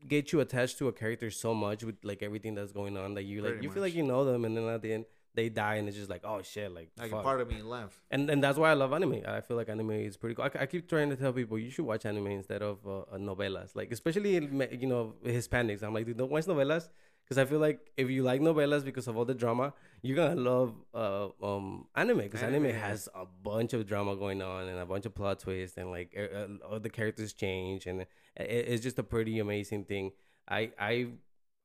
[0.07, 3.23] get you attached to a character so much with like everything that's going on that
[3.23, 5.05] you like Pretty you feel like you know them, and then at the end
[5.37, 7.21] they die, and it's just like oh shit, like, Like fuck.
[7.21, 7.99] a part of me left.
[8.11, 9.23] and and that's why I love anime.
[9.27, 10.45] I feel like anime is pretty cool.
[10.45, 13.19] I, I keep trying to tell people you should watch anime instead of uh, uh,
[13.19, 15.83] novelas, like especially in, you know Hispanics.
[15.83, 16.89] I'm like, dude, don't watch novelas
[17.25, 20.41] because I feel like if you like novelas because of all the drama, you're gonna
[20.41, 22.67] love uh, um anime because anime.
[22.67, 22.81] Anime.
[22.81, 26.15] has a bunch of drama going on and a bunch of plot twists and like
[26.17, 30.13] uh, all the characters change and it, it's just a pretty amazing thing.
[30.49, 31.07] I I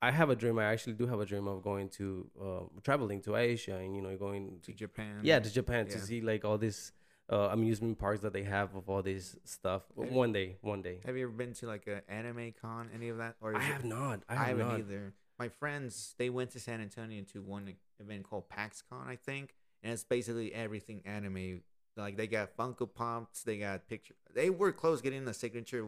[0.01, 0.57] I have a dream.
[0.59, 4.01] I actually do have a dream of going to uh, traveling to Asia and you
[4.01, 5.19] know going To Japan.
[5.23, 6.93] yeah to japan to see like all this
[7.31, 11.01] uh, amusement parks that they have of all this stuff Have- one day one day
[11.05, 13.35] Have you ever been to like an anime con, any of that?
[13.41, 15.13] Or i is it- have not i I, have haven't not either.
[15.39, 19.55] My friends, they went to San Antonio to one event called PAX Con, I think,
[19.81, 21.61] and it's basically everything anime.
[21.95, 24.15] Like they got Funko Pops, they got picture.
[24.35, 25.87] They were close getting a signature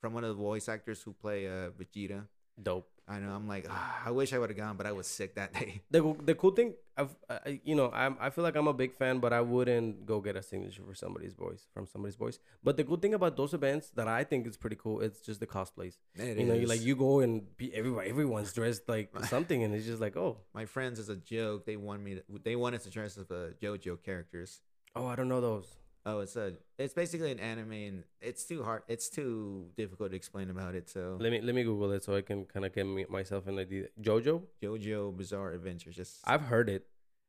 [0.00, 2.26] from one of the voice actors who play uh, Vegeta.
[2.62, 3.30] dope I know.
[3.38, 5.82] I'm like, ah, I wish I would have gone, but I was sick that day.
[5.90, 8.92] the, the cool thing I've, I, you know I'm, i feel like i'm a big
[8.94, 12.76] fan but i wouldn't go get a signature for somebody's voice from somebody's voice but
[12.76, 15.46] the good thing about those events that i think is pretty cool it's just the
[15.46, 19.62] cosplays It you know you like you go and be everybody everyone's dressed like something
[19.64, 22.16] and it's just like oh My friends, is a joke, they want me.
[22.16, 24.60] To, they wanted to dress as the JoJo characters.
[24.94, 25.68] oh i don't know those
[26.10, 26.54] Oh, it's a.
[26.78, 28.82] It's basically an anime, and it's too hard.
[28.88, 30.88] It's too difficult to explain about it.
[30.90, 33.46] So let me let me google it so i can kind of get me, myself
[33.46, 35.90] an idea jojo JoJo Bizarre Adventure.
[35.90, 36.86] Just i've heard it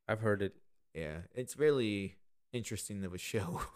[0.08, 0.54] i've heard it
[0.94, 2.16] yeah, it's really
[2.54, 3.62] interesting of a show.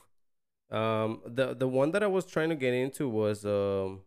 [0.71, 4.01] Um, the the one that I was trying to get into was um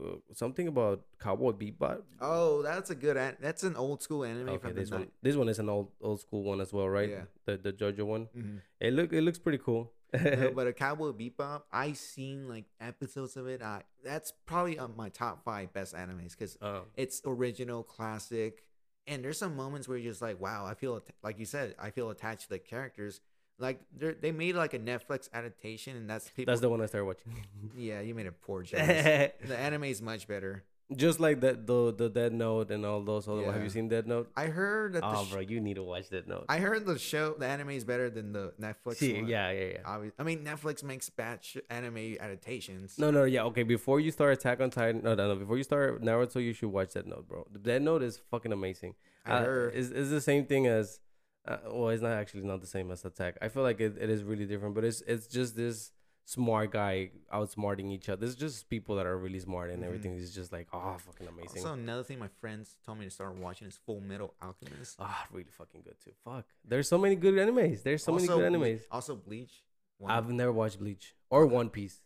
[0.00, 2.02] uh, something about Cowboy Bebop.
[2.20, 3.16] oh, that's a good.
[3.18, 5.12] An- that's an old school anime Okay, from the this one night.
[5.20, 7.10] this one is an old old school one as well, right?
[7.10, 7.24] Yeah.
[7.44, 8.28] The the JoJo one.
[8.36, 8.60] Mhm.
[8.80, 9.92] It look it looks pretty cool.
[10.12, 13.62] No, but a Cowboy Bebop, I seen like episodes of it.
[13.62, 16.82] I that's probably on my top five best animes because Oh.
[16.96, 18.64] it's original, classic,
[19.06, 21.90] and there's some moments where you're just like, wow, I feel like you said, I
[21.90, 23.20] feel attached to the characters.
[23.60, 26.52] Like they they made like a Netflix adaptation, and that's people.
[26.52, 27.44] That's the one I started watching.
[27.76, 28.78] yeah, you made a poor choice.
[28.78, 30.64] the anime is much better.
[30.96, 33.52] Just like that the the Death Note and all those other.
[33.52, 34.30] Have you seen Death Note?
[34.34, 35.02] I heard that.
[35.04, 36.46] Oh, sh- bro, you need to watch Death Note.
[36.48, 38.96] I heard the show, the anime is better than the Netflix.
[38.96, 39.26] See, one.
[39.28, 39.78] yeah, yeah, yeah.
[39.84, 42.98] Obvi- I mean, Netflix makes bad sh- anime adaptations.
[42.98, 43.64] No, no, yeah, okay.
[43.64, 45.34] Before you start Attack on Titan, no, no, no.
[45.36, 47.46] Before you start Naruto, you should watch Death Note, bro.
[47.52, 48.94] The Death Note is fucking amazing.
[49.26, 49.74] I Uh, heard.
[49.74, 51.00] It's, it's the same thing as,
[51.46, 53.36] uh, well, it's not actually not the same as Attack.
[53.42, 55.92] I feel like it, it is really different, but it's it's just this
[56.28, 58.26] smart guy outsmarting each other.
[58.26, 59.86] It's just people that are really smart and Mhm.
[59.86, 61.62] everything is just like, oh, fucking amazing.
[61.64, 64.96] Also, another thing my friends told me to start watching is Full Metal Alchemist.
[64.98, 66.12] Ah, really fucking good too.
[66.24, 66.44] Fuck.
[66.64, 67.82] There's so many good animes.
[67.82, 68.82] There's so many good animes.
[68.90, 69.64] Also, Bleach.
[69.96, 72.02] One- I've never watched Bleach or One Piece.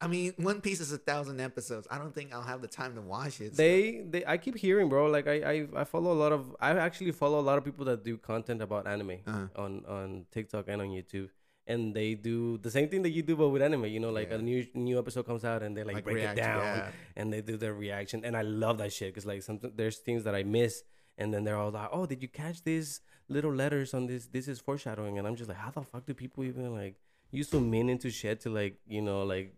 [0.00, 1.86] I mean, One Piece is a thousand episodes.
[1.90, 3.52] I don't think I'll have the time to watch it.
[3.54, 5.06] so- They, they, I keep hearing, bro.
[5.06, 7.84] Like I, I, I follow a lot of, I actually follow a lot of people
[7.86, 9.46] that do content about anime Uh-huh.
[9.54, 11.30] on on TikTok and on YouTube,
[11.66, 13.86] and they do the same thing that you do, but with anime.
[13.86, 14.36] You know, like Yeah.
[14.36, 16.90] a new new episode comes out and they like, Like break react, it down yeah.
[17.16, 20.24] and they do their reaction, and I love that shit because like something there's things
[20.24, 20.82] that I miss,
[21.18, 24.26] and then they're all like, oh, did you catch these little letters on this?
[24.26, 26.96] This is foreshadowing, and I'm just like, how the fuck do people even like
[27.30, 29.54] use so mean into shit to like you know like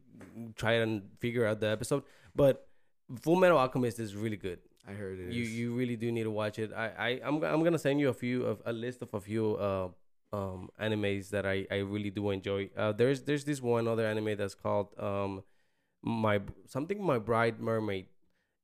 [0.55, 2.03] try and figure out the episode,
[2.35, 2.67] but.
[3.21, 5.33] Full Metal Alchemist is really good I heard it.
[5.33, 5.53] you is.
[5.57, 6.73] you really do need to watch it.
[6.75, 9.55] I I I'm I'm gonna send you a few of a list of a few
[9.55, 9.89] uh
[10.37, 12.71] um animes that I I really do enjoy.
[12.77, 15.43] Uh, there's there's this one other anime that's called um
[16.03, 18.07] my something my bride mermaid.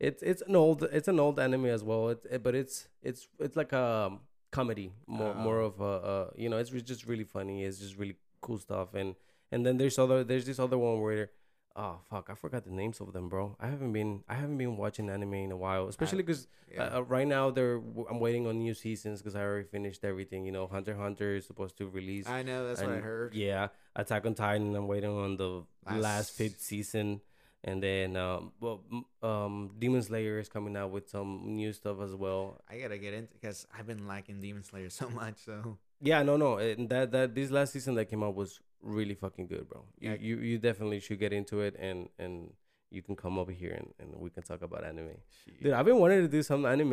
[0.00, 2.08] It's it's an old it's an old anime as well.
[2.14, 4.18] It's it, but it's it's it's like a
[4.50, 5.66] comedy more more Oh.
[5.70, 7.64] of a uh you know it's just really funny.
[7.64, 9.14] It's just really cool stuff and
[9.52, 11.30] and then there's other there's this other one where
[11.76, 13.56] oh fuck I forgot the names of them bro.
[13.61, 16.85] I haven't been I haven't been watching anime in a while especially because yeah.
[16.85, 17.80] uh, uh, right now they're
[18.11, 20.44] I'm waiting on new seasons because I already finished everything.
[20.44, 22.28] You know, Hunter Hunter is supposed to release.
[22.28, 23.35] I know that's what I heard.
[23.35, 24.74] Yeah, Attack on Titan.
[24.74, 27.20] I'm waiting on the last, Last- fifth season,
[27.64, 28.82] and then um, well,
[29.22, 32.61] um, Demon Slayer is coming out with some new stuff as well.
[32.70, 35.44] I gotta get into because I've been liking Demon Slayer so much.
[35.44, 39.14] So Yeah, no, no, and that that this last season that came out was really
[39.14, 39.85] fucking good, bro.
[39.99, 40.16] You Yeah.
[40.21, 42.53] you, you definitely should get into it, and and
[42.90, 45.16] you can come over here and, and we can talk about anime.
[45.62, 46.92] Dude, I've been wanting to do some anime,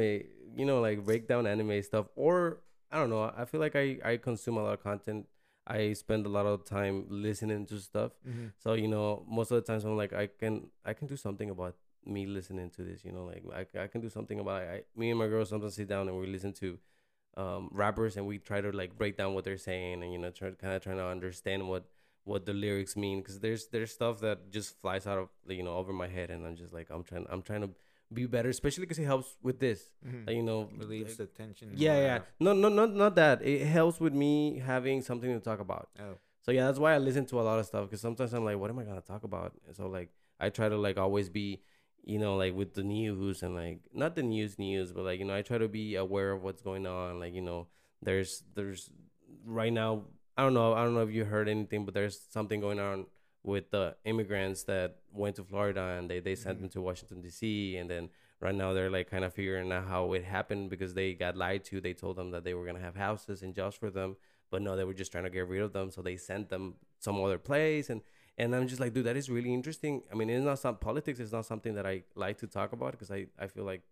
[0.56, 3.24] you know, like breakdown anime stuff, or I don't know.
[3.36, 5.28] I feel like I I consume a lot of content.
[5.68, 8.12] I spend a lot of time listening to stuff.
[8.28, 8.54] Mhm.
[8.58, 11.50] So you know, most of the times I'm like, I can I can do something
[11.50, 11.76] about
[12.06, 13.04] me listening to this.
[13.04, 13.44] You know, like
[13.76, 14.62] I I can do something about.
[14.64, 16.80] I, me and my girl sometimes sit down and we listen to
[17.38, 20.30] um rappers and we try to like break down what they're saying and you know
[20.32, 21.86] try kind of trying to understand what
[22.24, 25.76] what the lyrics mean because there's there's stuff that just flies out of you know
[25.76, 27.70] over my head and I'm just like I'm trying I'm trying to
[28.12, 30.26] be better especially because it helps with this Mhm.
[30.28, 31.72] like, you know relieves the tension.
[31.76, 35.60] yeah yeah no no not not that it helps with me having something to talk
[35.60, 38.34] about Oh, so yeah, that's why I listen to a lot of stuff because sometimes
[38.34, 39.54] I'm like, what am I gonna talk about?
[39.68, 41.62] And so like I try to like always be,
[42.04, 45.26] you know, like with the news and like not the news news, but like you
[45.26, 47.20] know I try to be aware of what's going on.
[47.20, 47.68] Like you know,
[48.02, 48.90] there's there's
[49.46, 50.04] right now
[50.38, 53.06] I don't know I don't know if you heard anything, but there's something going on
[53.44, 56.62] with the immigrants that went to Florida and they they sent Mhm.
[56.62, 57.78] them to Washington D.C.
[57.78, 58.10] and then
[58.42, 61.64] right now they're like kind of figuring out how it happened because they got lied
[61.66, 61.80] to.
[61.82, 64.18] They told them that they were gonna have houses and jobs for them
[64.52, 66.74] but no, they were just trying to get rid of them, so they sent them
[66.98, 68.02] some other place, and
[68.40, 70.02] and I'm just like, dude, that is really interesting.
[70.12, 71.20] I mean, it's not some politics.
[71.20, 73.84] is not something that I like to talk about because I I feel like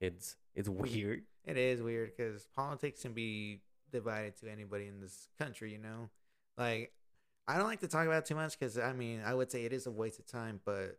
[0.00, 1.22] it's it's weird.
[1.44, 5.72] it is weird because politics can be divided to anybody in this country.
[5.72, 6.08] You know,
[6.56, 6.92] like
[7.48, 9.64] I don't like to talk about it too much because I mean I would say
[9.64, 10.98] it is a waste of time, but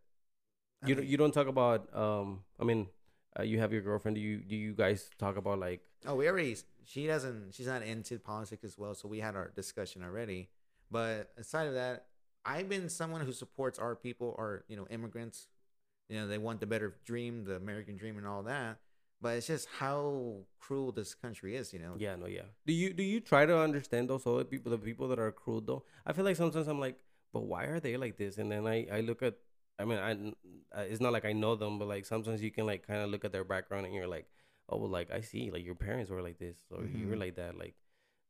[0.84, 2.44] I You mean- don't you don't talk about um.
[2.60, 2.88] I mean,
[3.40, 4.16] uh, you have your girlfriend.
[4.16, 6.58] Do you do you guys talk about like Oh, we already.
[6.86, 7.54] She doesn't.
[7.56, 8.94] She's not into politics as well.
[8.94, 10.50] So we had our discussion already.
[10.92, 12.08] But aside of that,
[12.46, 15.48] I've been someone who supports our people, our you know immigrants.
[16.10, 18.78] You know they want the better dream, the American dream, and all that.
[19.22, 21.72] But it's just how cruel this country is.
[21.74, 21.94] You know.
[21.98, 22.48] Yeah, no, yeah.
[22.66, 25.62] Do you do you try to understand those other people, the people that are cruel
[25.62, 25.84] though?
[26.06, 26.98] I feel like sometimes I'm like,
[27.32, 28.38] but why are they like this?
[28.38, 29.36] And then I I look at,
[29.80, 32.86] I mean, I it's not like I know them, but like sometimes you can like
[32.86, 34.28] kind of look at their background and you're like,
[34.68, 37.20] oh, well, like I see, like your parents were like this or you were Mhm.
[37.20, 37.58] like that.
[37.58, 37.76] Like,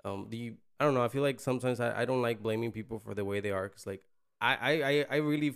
[0.05, 0.55] um, you?
[0.79, 1.03] I don't know.
[1.03, 3.69] I feel like sometimes I, I don't like blaming people for the way they are
[3.69, 4.03] because like
[4.41, 5.55] I I I, really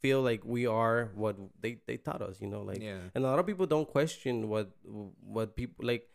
[0.00, 2.40] feel like we are what they they taught us.
[2.40, 2.98] You know, like yeah.
[3.14, 4.70] and a lot of people don't question what
[5.20, 6.08] what people like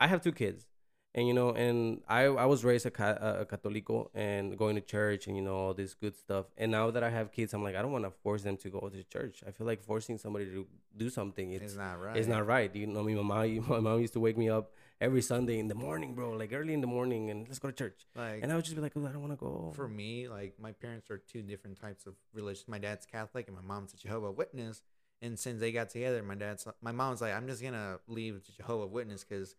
[0.00, 0.66] i have two kids
[1.14, 4.80] and you know and i i was raised a, ca- a catholico and going to
[4.80, 7.62] church and you know all this good stuff and now that i have kids i'm
[7.62, 10.16] like i don't want to force them to go to church i feel like forcing
[10.18, 12.16] somebody to do something It's, it's not right.
[12.16, 14.48] it's not right you know I mean, my mom my mom used to wake me
[14.48, 17.68] up every sunday in the morning bro like early in the morning and let's go
[17.68, 19.72] to church like and i would just be like oh, i don't want to go
[19.74, 22.66] for me, like my parents are two different types of religious.
[22.68, 24.82] My dad's Catholic and my mom's a Jehovah Witness.
[25.22, 28.52] And since they got together, my dad's my mom's like, I'm just gonna leave the
[28.52, 29.54] Jehovah Witness because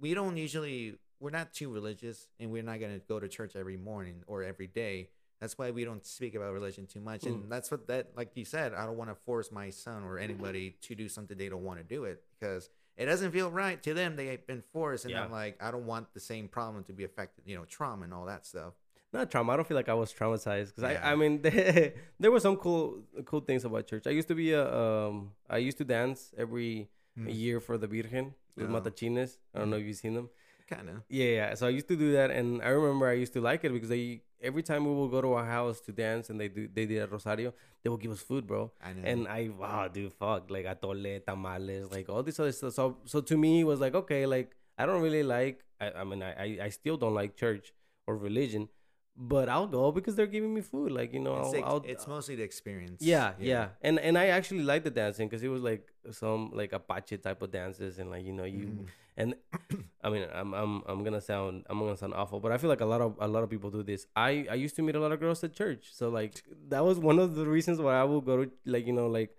[0.00, 3.76] we don't usually we're not too religious and we're not gonna go to church every
[3.76, 5.10] morning or every day.
[5.40, 7.24] That's why we don't speak about religion too much.
[7.24, 7.48] And hmm.
[7.48, 10.76] that's what that like you said, I don't want to force my son or anybody
[10.82, 12.68] to do something they don't want to do it because
[13.00, 14.10] it doesn't feel right to them.
[14.16, 15.24] They've been forced, and Yeah.
[15.24, 18.12] I'm like, I don't want the same problem to be affected, you know, trauma and
[18.16, 18.74] all that stuff.
[19.12, 19.48] not trauma.
[19.52, 21.00] I don't feel like I was traumatized because Yeah.
[21.02, 24.04] I, I mean, there, there were some cool, cool things about church.
[24.06, 27.26] I used to be a, um, I used to dance every Mm.
[27.44, 28.74] year for the Virgen with Oh.
[28.74, 29.30] Matachines.
[29.52, 30.28] I don't know if you've seen them.
[30.70, 31.02] Kind of.
[31.08, 31.54] Yeah, yeah.
[31.54, 33.88] So I used to do that, and I remember I used to like it because
[33.88, 36.86] they every time we would go to our house to dance and they do they
[36.86, 37.52] did a rosario,
[37.82, 38.72] they would give us food, bro.
[38.82, 39.02] I know.
[39.04, 42.74] And I wow, dude, fuck, like atole, tamales, like all this other stuff.
[42.74, 45.64] So so to me it was like okay, like I don't really like.
[45.80, 47.72] I, I mean, I I- I still don't like church
[48.06, 48.68] or religion,
[49.16, 50.92] but I'll go because they're giving me food.
[50.92, 53.02] Like you know, it's, I'll, ex- I'll it's mostly the experience.
[53.02, 56.72] yeah, yeah, and and I actually liked the dancing because it was like some like
[56.72, 58.86] Apache type of dances, and like you know you Mhm.
[59.16, 59.34] and
[60.02, 62.80] I mean I'm I'm I'm gonna sound I'm gonna sound awful, but I feel like
[62.80, 64.06] a lot of a lot of people do this.
[64.16, 66.98] I I used to meet a lot of girls at church, so like that was
[66.98, 69.36] one of the reasons why I would go to like you know like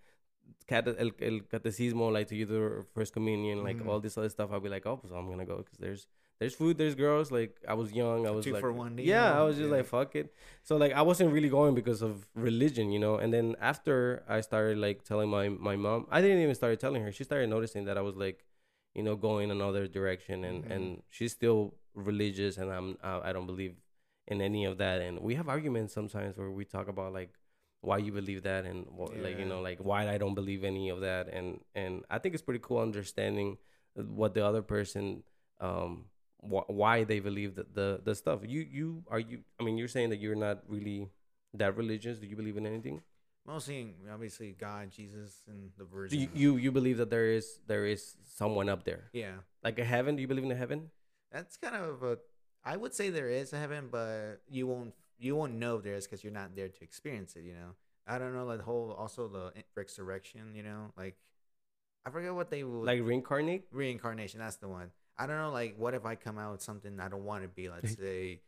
[0.67, 3.87] cate- el, el catecismo like to do the first communion like Mhm.
[3.87, 4.51] all this other stuff.
[4.51, 6.07] I'd be like, oh, so I'm gonna go because there's
[6.41, 7.31] there's food, there's girls.
[7.31, 9.77] Like I was young, I was two like for one yeah, I was just yeah.
[9.77, 10.33] like fuck it.
[10.63, 13.17] So like I wasn't really going because of religion, you know.
[13.17, 17.03] And then after I started like telling my my mom, I didn't even start telling
[17.03, 17.11] her.
[17.11, 18.43] She started noticing that I was like,
[18.95, 20.71] you know, going another direction, and Mhm.
[20.75, 23.75] and she's still religious, and I'm I, I don't believe
[24.27, 24.99] in any of that.
[24.99, 27.37] And we have arguments sometimes where we talk about like
[27.81, 30.89] why you believe that and what, like you know like why I don't believe any
[30.89, 31.27] of that.
[31.27, 33.57] And and I think it's pretty cool understanding
[33.93, 35.21] what the other person
[35.59, 36.05] um
[36.41, 38.41] wh- why they believe that the the stuff.
[38.43, 41.09] You you are you I mean you're saying that you're not really
[41.53, 42.19] that religious.
[42.19, 43.01] Do you believe in anything?
[43.45, 46.19] Mostly, obviously, God, Jesus, and the Virgin.
[46.19, 49.83] you, you you believe that there is there is someone up there yeah, like a
[49.83, 50.15] heaven?
[50.15, 50.91] Do you believe in a heaven?
[51.31, 52.17] that's kind of a.
[52.63, 56.05] I would say there is a heaven, but you won't you won't know there is
[56.05, 57.43] because you're not there to experience it.
[57.43, 57.71] You know,
[58.05, 60.53] I don't know like the whole also the resurrection.
[60.53, 61.15] You know, like
[62.05, 63.65] I forget what they would Like reincarnate?
[63.71, 64.39] reincarnation.
[64.39, 64.91] That's the one.
[65.17, 65.51] I don't know.
[65.51, 67.69] Like, what if I come out with something I don't want to be?
[67.69, 68.39] Let's say,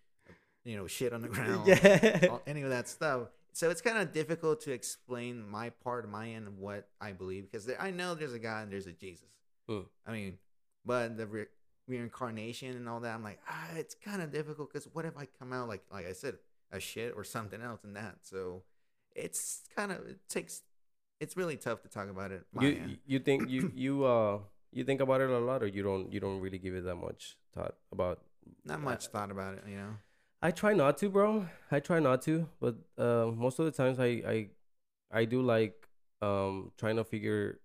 [0.64, 1.68] you know, shit on the ground.
[1.68, 2.28] yeah.
[2.30, 3.28] all- any of that stuff.
[3.56, 7.52] So it's kind of difficult to explain my part, my end, of what I believe
[7.52, 9.28] because I know there's a God and there's a Jesus.
[9.70, 9.82] Hmm.
[10.08, 10.40] I mean,
[10.84, 11.46] but the re-
[11.88, 15.28] reincarnation and all that, I'm like, ah, it's kind of difficult because what if I
[15.40, 16.38] come out like, like I said,
[16.72, 18.16] a shit or something else in that?
[18.24, 18.64] So
[19.16, 20.62] it's kind of it takes.
[21.20, 22.44] It's really tough to talk about it.
[22.60, 22.98] you end.
[23.06, 24.40] you think you you uh
[24.74, 26.96] you think about it a lot or you don't you don't really give it that
[26.96, 28.20] much thought about
[28.66, 29.94] Not much thought about it, you know.
[30.42, 31.48] I try not to, bro.
[31.72, 34.38] I try not to, but uh, most of the times I I
[35.12, 35.88] I do like
[36.22, 37.60] um trying to figure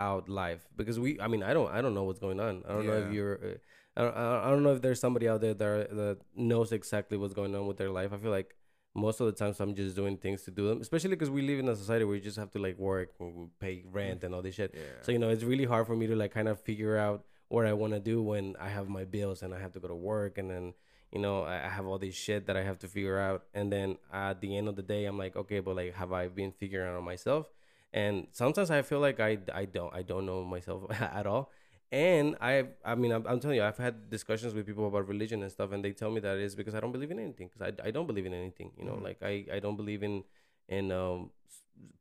[0.00, 2.62] out life because we I mean I don't I don't know what's going on.
[2.68, 3.56] I don't know if you're uh,
[3.96, 7.16] I don't, I I don't know if there's somebody out there that that knows exactly
[7.16, 8.12] what's going on with their life.
[8.12, 8.54] I feel like
[8.94, 11.58] most of the times I'm just doing things to do them, especially because we live
[11.58, 14.42] in a society where you just have to like work and pay rent and all
[14.42, 14.72] this shit.
[14.74, 14.82] Yeah.
[15.02, 17.66] So you know, it's really hard for me to like kind of figure out what
[17.66, 19.94] I want to do when I have my bills and I have to go to
[19.94, 20.74] work and then
[21.12, 23.72] you know I I have all this shit that I have to figure out and
[23.72, 26.52] then at the end of the day I'm like okay but like have I been
[26.52, 27.52] figuring out myself
[27.92, 31.50] and sometimes I feel like I I don't I don't know myself at all
[31.92, 35.42] and I I mean I'm, I'm telling you I've had discussions with people about religion
[35.42, 37.62] and stuff and they tell me that it's because I don't believe in anything because
[37.72, 39.02] I, I don't believe in anything you know Mhm.
[39.04, 40.24] like I I don't believe in
[40.68, 41.30] in um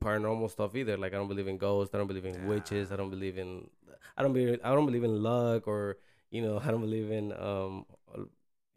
[0.03, 2.95] paranormal stuff either like I don't believe in ghosts I don't believe in witches I
[2.95, 3.69] don't believe in
[4.17, 5.97] I don't believe I don't believe in luck or
[6.31, 7.85] you know I don't believe in um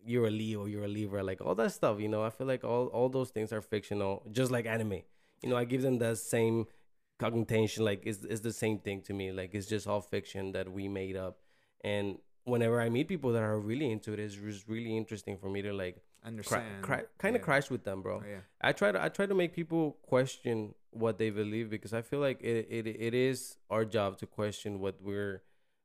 [0.05, 2.65] you're a Leo you're a Libra like all that stuff you know I feel like
[2.65, 5.03] all all those things are fictional just like anime
[5.43, 6.67] you know I give them that same
[7.19, 10.71] cognition like it's, it's the same thing to me like it's just all fiction that
[10.71, 11.39] we made up
[11.83, 15.49] and whenever I meet people that are really into it it's just really interesting for
[15.49, 16.83] me to like Understand.
[16.83, 17.45] cry, kind of yeah.
[17.45, 18.41] crash with them bro Oh, yeah.
[18.61, 22.19] I try to I try to make people question what they believe because I feel
[22.21, 25.43] like it it, it is our job to question what we're,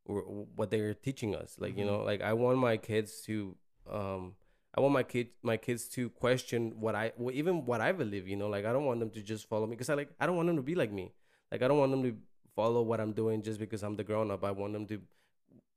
[0.08, 1.58] we're what they're teaching us.
[1.60, 1.88] Like you Mhm.
[1.88, 3.56] know, like I want my kids to
[3.90, 4.36] um
[4.76, 8.28] I want my kid my kids to question what I well, even what I believe.
[8.28, 10.26] You know, like I don't want them to just follow me because I like I
[10.26, 11.14] don't want them to be like me.
[11.52, 12.16] Like I don't want them to
[12.56, 14.44] follow what I'm doing just because I'm the grown up.
[14.44, 15.02] I want them to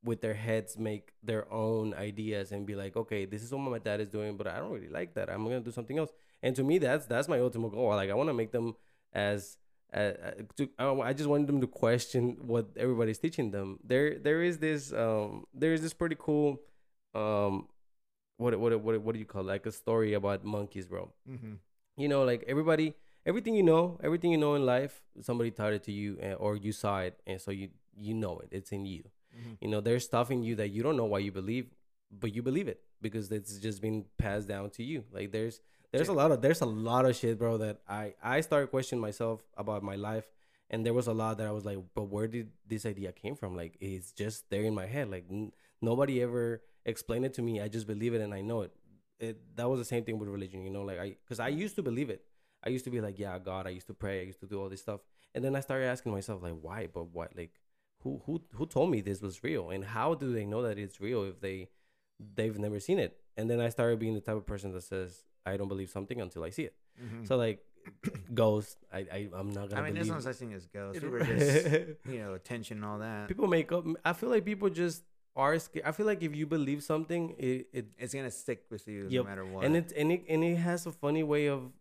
[0.04, 3.78] with their heads make their own ideas and be like, okay, this is what my
[3.78, 5.30] dad is doing, but I don't really like that.
[5.30, 6.10] I'm gonna do something else.
[6.42, 7.88] And to me, that's that's my ultimate goal.
[7.88, 8.74] Like I want to make them
[9.12, 9.56] as
[9.94, 10.10] uh,
[10.56, 13.78] to, I just want them to question what everybody's teaching them.
[13.82, 16.60] There there is this um there is this pretty cool
[17.14, 17.68] um
[18.36, 19.46] what what what what do you call it?
[19.46, 21.54] like a story about monkeys, bro Mm-hmm.
[21.96, 22.94] you know like everybody
[23.26, 26.56] everything you know everything you know in life somebody taught it to you and, or
[26.56, 28.48] you saw it and so you you know it.
[28.50, 29.04] It's in you.
[29.36, 29.56] Mhm.
[29.60, 31.66] you know there's stuff in you that you don't know why you believe
[32.10, 35.04] but you believe it because it's just been passed down to you.
[35.12, 35.60] Like there's
[35.92, 39.00] there's a lot of there's a lot of shit bro that i i started questioning
[39.00, 40.24] myself about my life
[40.70, 43.36] and there was a lot that i was like but where did this idea came
[43.36, 43.56] from?
[43.56, 45.08] Like it's just there in my head.
[45.10, 47.60] Like n- nobody ever explained it to me.
[47.60, 48.72] I just believe it and i know it.
[49.20, 50.82] It that was the same thing with religion you know?
[50.82, 52.22] Like i because i used to believe it
[52.64, 54.60] i used to be like yeah god i used to pray i used to do
[54.60, 55.00] all this stuff
[55.34, 57.52] and then i started asking myself like why but what like
[58.02, 61.00] who who who told me this was real and how do they know that it's
[61.00, 61.68] real if they
[62.36, 63.16] they've never seen it.
[63.36, 66.20] And then I started being the type of person that says I don't believe something
[66.20, 66.74] until I see it.
[67.02, 67.26] Mhm.
[67.26, 67.58] So like
[68.34, 70.24] ghosts, I, I I'm not gonna I mean, there's believe.
[70.24, 71.02] no such thing as ghosts.
[71.02, 71.66] We were just,
[72.12, 73.28] you know, attention and all that.
[73.28, 73.84] people make up.
[74.04, 75.02] I feel like people just
[75.34, 75.86] are scared.
[75.86, 79.24] I feel like if you believe something, it, it It's gonna stick with you Yep.
[79.24, 79.64] no matter what.
[79.64, 81.72] and it and it and it has a funny way of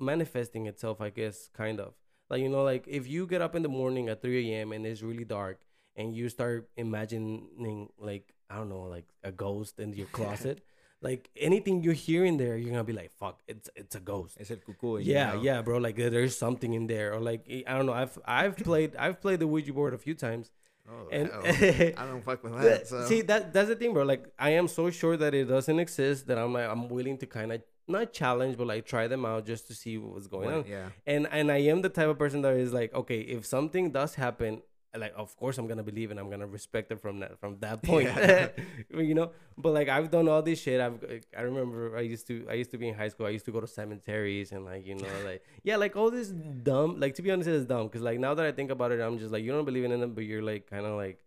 [0.00, 1.00] manifesting itself.
[1.00, 1.94] I guess kind of
[2.28, 4.72] like you know, like if you get up in the morning at three a.m.
[4.72, 5.60] and it's really dark,
[5.96, 10.60] and you start imagining like I don't know, like a ghost in your closet.
[11.02, 14.36] Like anything you hear in there, you're gonna be like, "Fuck, it's it's a ghost."
[14.38, 15.02] it's cucuy.
[15.02, 15.40] you Yeah, know?
[15.40, 15.78] yeah, bro.
[15.78, 17.94] Like there's something in there, or like I don't know.
[17.94, 20.50] I've I've played I've played the Ouija board a few times,
[20.86, 21.30] Oh, and.
[21.96, 22.86] I don't fuck with that.
[22.86, 23.06] So.
[23.06, 24.02] see that that's the thing, bro.
[24.04, 27.26] Like I am so sure that it doesn't exist that I'm like I'm willing to
[27.26, 30.54] kind of not challenge, but like try them out just to see what's going What-
[30.54, 30.64] on.
[30.66, 30.88] yeah.
[31.06, 34.14] And and I am the type of person that is like, okay, if something does
[34.14, 34.62] happen,
[34.96, 37.80] like of course I'm gonna believe and I'm gonna respect it from that from that
[37.82, 38.08] point.
[38.08, 38.48] Yeah.
[39.10, 39.30] you know.
[39.56, 40.80] But like I've done all this shit.
[40.80, 40.98] I've
[41.36, 43.26] I remember I used to I used to be in high school.
[43.26, 46.28] I used to go to cemeteries and like you know like yeah like all this
[46.30, 49.00] dumb like to be honest it's dumb because like now that I think about it
[49.00, 51.18] I'm just like you don't believe in them but you're like kind of like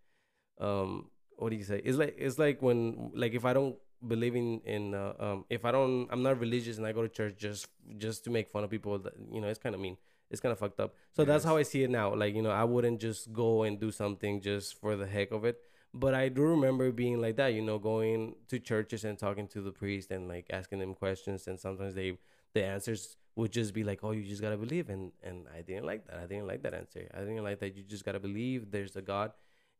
[0.59, 3.75] um what do you say it's like it's like when like if I don't
[4.07, 7.35] believe in uh, um if I don't I'm not religious and I go to church
[7.37, 9.97] just just to make fun of people that you know it's kind of mean.
[10.31, 10.95] It's kind of fucked up.
[11.15, 12.13] So that's how I see it now.
[12.15, 15.45] Like you know I wouldn't just go and do something just for the heck of
[15.45, 15.57] it.
[15.93, 19.61] But I do remember being like that, you know, going to churches and talking to
[19.61, 22.17] the priest and like asking them questions, and sometimes they
[22.53, 25.85] the answers would just be like, "Oh, you just gotta believe," and and I didn't
[25.85, 26.17] like that.
[26.17, 27.07] I didn't like that answer.
[27.13, 27.75] I didn't like that.
[27.75, 29.33] You just gotta believe there's a God,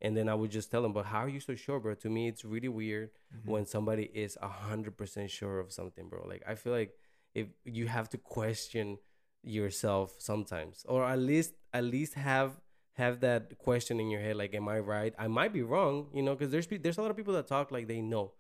[0.03, 2.09] and then I would just tell them, "But how are you so sure, bro?" To
[2.09, 3.51] me, it's really weird Mm-hmm.
[3.51, 6.25] when somebody is a hundred percent sure of something, bro.
[6.27, 6.91] Like I feel like
[7.33, 8.99] if you have to question
[9.41, 12.59] yourself sometimes, or at least at least have
[12.93, 16.21] have that question in your head like am i right i might be wrong you
[16.21, 18.31] know because there's pe- there's a lot of people that talk like they know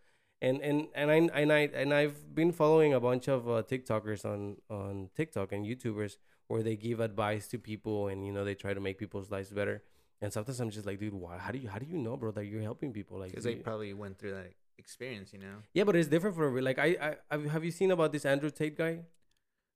[0.43, 4.23] and and and i and i and i've been following a bunch of uh, tiktokers
[4.25, 6.17] on on tiktok and youtubers
[6.49, 9.49] where they give advice to people and you know they try to make people's lives
[9.49, 9.81] better
[10.23, 12.31] and sometimes i'm just like dude why how do you how do you know bro
[12.31, 15.57] that you're helping people like Because they you- probably went through that experience, you know.
[15.77, 18.77] yeah but it's different for like i i have- you seen about this andrew tate
[18.77, 18.93] guy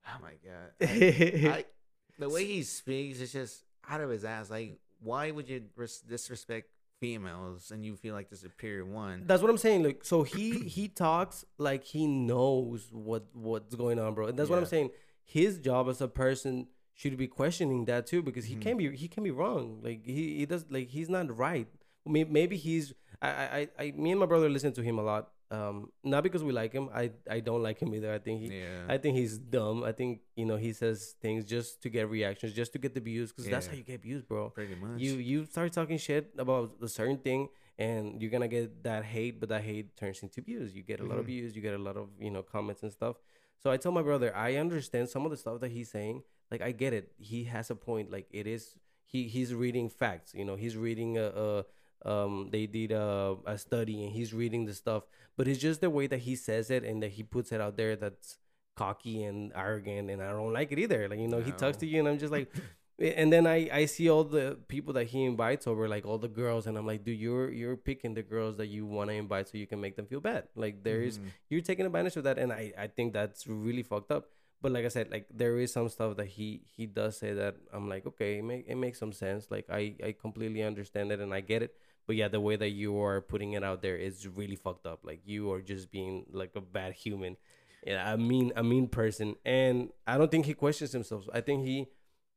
[0.09, 0.69] Oh my god.
[0.81, 1.65] I, I,
[2.17, 4.49] the way he speaks is just out of his ass.
[4.49, 6.69] Like, why would you res- disrespect
[7.01, 9.23] females and you feel like the superior one?
[9.25, 9.83] That's what I'm saying.
[9.83, 14.27] Like, so he he talks like he knows what what's going on, bro.
[14.27, 14.91] And that's what I'm saying.
[15.25, 16.67] His job as a person
[16.99, 18.61] should be questioning that too, because he Mhm.
[18.65, 19.65] can be he can be wrong.
[19.87, 21.67] Like he he does like he's not right.
[22.05, 22.85] Maybe, maybe he's
[23.21, 23.29] I,
[23.59, 25.31] I I me and my brother listen to him a lot.
[25.57, 26.89] Um, not because we like him.
[27.01, 28.11] I I don't like him either.
[28.11, 28.83] I think he yeah.
[28.89, 29.77] I think he's dumb.
[29.89, 32.99] I think you know he says things just to get reactions, just to get the
[33.11, 34.99] views, because that's how you get views, bro pretty much.
[34.99, 39.39] you you start talking shit about a certain thing and you're gonna get that hate
[39.39, 41.33] but that hate turns into views you get a lot of Mhm.
[41.33, 43.15] views you get a lot of you know comments and stuff
[43.61, 46.61] so i tell my brother i understand some of the stuff that he's saying like
[46.61, 48.75] i get it he has a point like it is
[49.05, 51.65] he he's reading facts you know he's reading a, a
[52.05, 55.03] um they did a, a study and he's reading the stuff
[55.35, 57.77] but it's just the way that he says it and that he puts it out
[57.77, 58.37] there that's
[58.75, 61.85] cocky and arrogant and i don't like it either like you know he talks to
[61.87, 62.51] you and i'm just like
[62.99, 66.27] and then I I see all the people that he invites over, like all the
[66.27, 69.47] girls, and I'm like, dude, you're you're picking the girls that you want to invite
[69.49, 70.47] so you can make them feel bad.
[70.55, 71.29] Like there is Mhm.
[71.49, 74.29] you're taking advantage of that, and I I think that's really fucked up.
[74.61, 77.55] But like I said, like there is some stuff that he he does say that
[77.71, 79.51] I'm like, okay, it, make, it makes some sense.
[79.51, 81.75] Like I I completely understand it and I get it.
[82.07, 85.01] But yeah, the way that you are putting it out there is really fucked up.
[85.03, 87.37] Like you are just being like a bad human,
[87.85, 91.27] yeah, a mean a mean person, and I don't think he questions himself.
[91.33, 91.87] I think he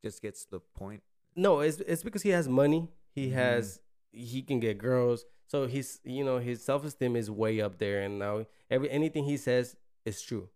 [0.05, 1.03] just gets the point.
[1.37, 2.89] no, it's it's because he has money.
[3.15, 3.33] He Mhm.
[3.33, 3.81] has
[4.13, 5.25] he can get girls.
[5.47, 9.25] So he's you know his self esteem is way up there, and now every anything
[9.25, 10.49] he says is true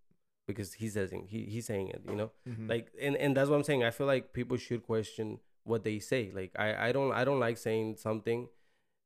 [0.47, 2.03] because he says it, he he's saying it.
[2.09, 2.69] You know, Mhm.
[2.69, 3.85] like and and that's what I'm saying.
[3.85, 6.31] I feel like people should question what they say.
[6.35, 8.49] Like I I don't I don't like saying something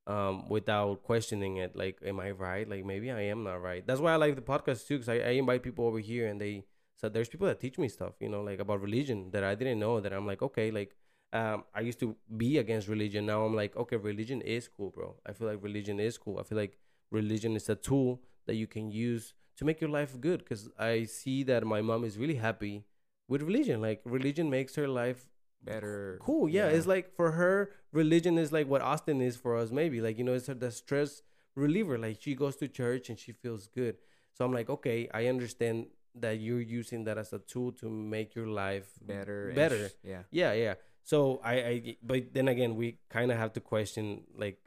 [0.07, 1.77] um without questioning it.
[1.77, 2.69] Like am I right?
[2.69, 3.87] Like maybe I am not right.
[3.87, 6.41] That's why I like the podcast too, because I, I invite people over here and
[6.41, 6.65] they
[6.97, 8.15] so there's people that teach me stuff.
[8.21, 10.01] You know, like about religion that I didn't know.
[10.01, 10.97] That I'm like okay, like
[11.33, 13.27] um, I used to be against religion.
[13.27, 15.17] Now I'm like, okay, religion is cool, bro.
[15.27, 16.39] I feel like religion is cool.
[16.39, 16.79] I feel like
[17.11, 20.49] religion is a tool that you can use to make your life good.
[20.49, 22.85] Cause I see that my mom is really happy
[23.29, 23.81] with religion.
[23.81, 25.27] Like religion makes her life
[25.63, 26.19] better.
[26.23, 26.49] cool.
[26.49, 29.71] Yeah, it's like for her, religion is like what Austin is for us.
[29.71, 31.23] Maybe like you know, it's her the stress
[31.55, 31.99] reliever.
[31.99, 33.97] Like she goes to church and she feels good.
[34.33, 38.35] So I'm like, okay, I understand that you're using that as a tool to make
[38.35, 39.53] your life better.
[39.55, 39.91] better.
[40.03, 40.23] Yeah.
[40.31, 40.75] yeah, yeah.
[41.03, 44.59] So I, I, but then again, we kind of have to question like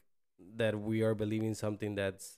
[0.56, 2.38] that we are believing something that's,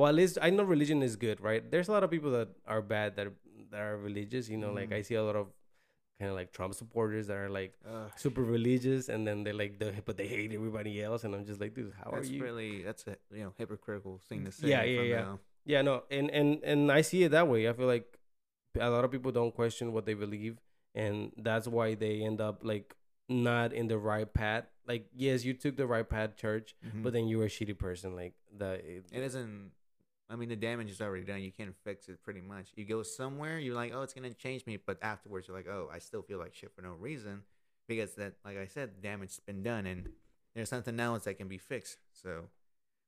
[0.00, 1.62] well, at least I know religion is good, right?
[1.70, 3.32] There's a lot of people that are bad that are,
[3.70, 4.48] that are religious.
[4.48, 4.96] You know, like Mhm.
[4.98, 5.48] I see a lot of
[6.18, 9.78] kind of like Trump supporters that are like Ugh, super religious, and then they like
[9.78, 12.42] the but they hate everybody else, and I'm just like, dude, how that's are you?
[12.42, 14.68] really that's a you know hypocritical thing to say.
[14.68, 15.20] Yeah, yeah, yeah.
[15.22, 15.38] now.
[15.64, 17.68] Yeah, no, and and and I see it that way.
[17.68, 18.18] I feel like
[18.78, 20.58] a lot of people don't question what they believe,
[20.94, 22.94] and that's why they end up like
[23.28, 24.64] not in the right path.
[24.86, 27.02] Like, yes, you took the right path, church, Mhm.
[27.04, 28.16] but then you're a shitty person.
[28.16, 28.80] Like that.
[28.84, 29.70] it isn't.
[30.30, 31.42] I mean, the damage is already done.
[31.42, 32.22] You can't fix it.
[32.22, 35.56] Pretty much, you go somewhere, you're like, oh, it's gonna change me, but afterwards, you're
[35.56, 37.42] like, oh, I still feel like shit for no reason,
[37.88, 40.08] because that, like I said, damage's been done, and
[40.54, 41.98] there's nothing else that can be fixed.
[42.12, 42.44] So,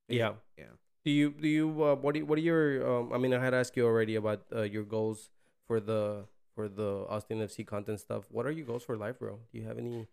[0.09, 0.33] Yeah.
[0.57, 0.65] yeah.
[1.05, 3.43] Do you do you uh, what do you, what are your um, I mean I
[3.43, 5.29] had asked you already about uh, your goals
[5.67, 8.23] for the for the Austin FC content stuff.
[8.29, 9.39] What are your goals for life, bro?
[9.51, 10.07] Do you have any?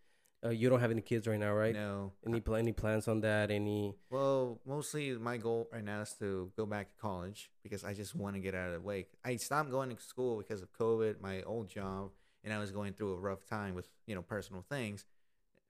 [0.44, 1.74] Uh, you don't have any kids right now, right?
[1.74, 2.12] No.
[2.26, 3.50] Any pl- any plans on that?
[3.50, 3.94] Any?
[4.08, 8.14] Well, mostly my goal right now is to go back to college because I just
[8.14, 9.06] want to get out of the way.
[9.22, 12.10] I stopped going to school because of COVID, my old job,
[12.42, 15.04] and I was going through a rough time with you know personal things.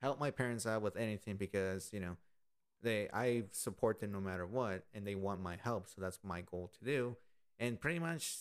[0.01, 2.17] Help my parents out with anything because you know
[2.81, 5.89] they I support them no matter what, and they want my help.
[5.89, 7.17] So that's my goal to do,
[7.59, 8.35] and pretty much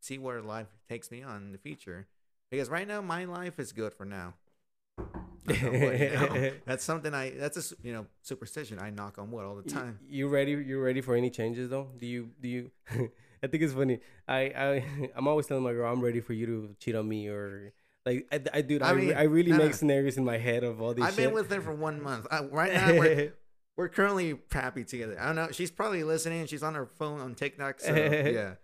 [0.00, 2.08] see where life takes me on in the future.
[2.50, 4.34] Because right now my life is good for now.
[5.46, 6.52] Knock on wood, you know?
[6.66, 7.30] That's something I.
[7.30, 8.78] That's a you know superstition.
[8.80, 9.98] I knock on wood all the time.
[10.08, 10.52] You ready?
[10.52, 11.88] You ready for any changes though?
[11.98, 12.70] Do you do you?
[13.42, 14.00] I think it's funny.
[14.26, 14.84] I I
[15.16, 17.72] I'm always telling my girl I'm ready for you to cheat on me or
[18.04, 19.58] like I, I dude I, I re- mean, I really nah.
[19.58, 21.04] make scenarios in my head of all these.
[21.04, 21.24] I've shit.
[21.26, 22.26] been with her for one month.
[22.30, 23.32] I, right now, we're,
[23.76, 25.16] we're currently happy together.
[25.20, 25.48] I don't know.
[25.50, 26.46] She's probably listening.
[26.46, 27.80] She's on her phone on TikTok.
[27.80, 28.54] So yeah,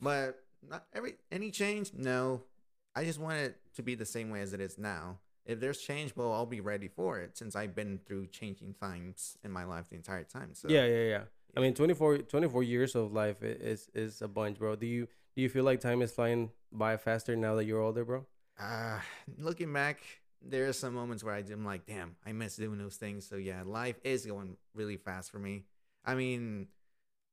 [0.00, 1.92] but not every any change.
[1.94, 2.42] No,
[2.94, 5.18] I just want it to be the same way as it is now.
[5.44, 9.36] If there's change, well, I'll be ready for it since I've been through changing times
[9.42, 10.50] in my life the entire time.
[10.54, 11.22] So yeah, yeah, yeah.
[11.56, 14.76] I mean, 24, 24 years of life is is a bunch, bro.
[14.76, 18.04] Do you do you feel like time is flying by faster now that you're older,
[18.04, 18.26] bro?
[18.58, 18.98] Uh,
[19.38, 20.00] looking back,
[20.42, 23.26] there are some moments where I'm like, damn, I miss doing those things.
[23.26, 25.64] So yeah, life is going really fast for me.
[26.04, 26.68] I mean,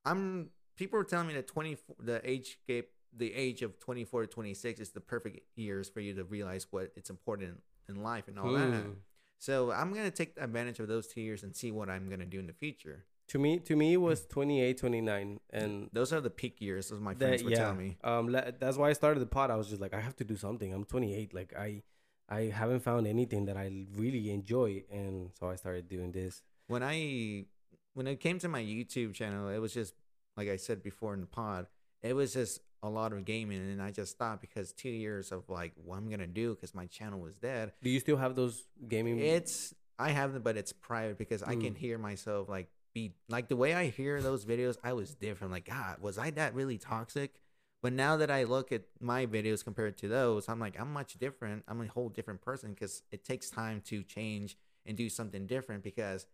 [0.05, 2.85] I'm people are telling me that 20 the age gap
[3.15, 6.91] the age of 24 to 26 is the perfect years for you to realize what
[6.95, 8.69] it's important in life and all that.
[8.69, 8.91] Hmm.
[9.39, 12.39] So I'm gonna take advantage of those two years and see what I'm gonna do
[12.39, 13.05] in the future.
[13.29, 16.99] To me, to me, it was 28, 29, and Those are the peak years, as
[17.01, 17.57] my that friends were yeah.
[17.57, 17.97] telling me.
[18.01, 19.51] Um, that's why I started the pod.
[19.51, 20.73] I was just like, I have to do something.
[20.73, 21.33] I'm 28.
[21.33, 21.83] Like I,
[22.29, 26.41] I haven't found anything that I really enjoy, and so I started doing this.
[26.67, 27.45] when I
[27.93, 29.93] when it came to my YouTube channel, it was just
[30.37, 31.67] like I said before in the pod,
[32.01, 35.49] it was just a lot of gaming, and I just stopped because two years of
[35.49, 37.73] like what I'm gonna do because my channel was dead.
[37.81, 39.19] Do you still have those gaming?
[39.19, 41.77] It's I have them, but it's private because I can Mm.
[41.77, 44.77] hear myself like be like the way I hear those videos.
[44.83, 45.51] I was different.
[45.51, 47.41] Like God, was I that really toxic?
[47.83, 51.13] But now that I look at my videos compared to those, I'm like I'm much
[51.15, 51.63] different.
[51.67, 55.83] I'm a whole different person because it takes time to change and do something different
[55.83, 56.25] because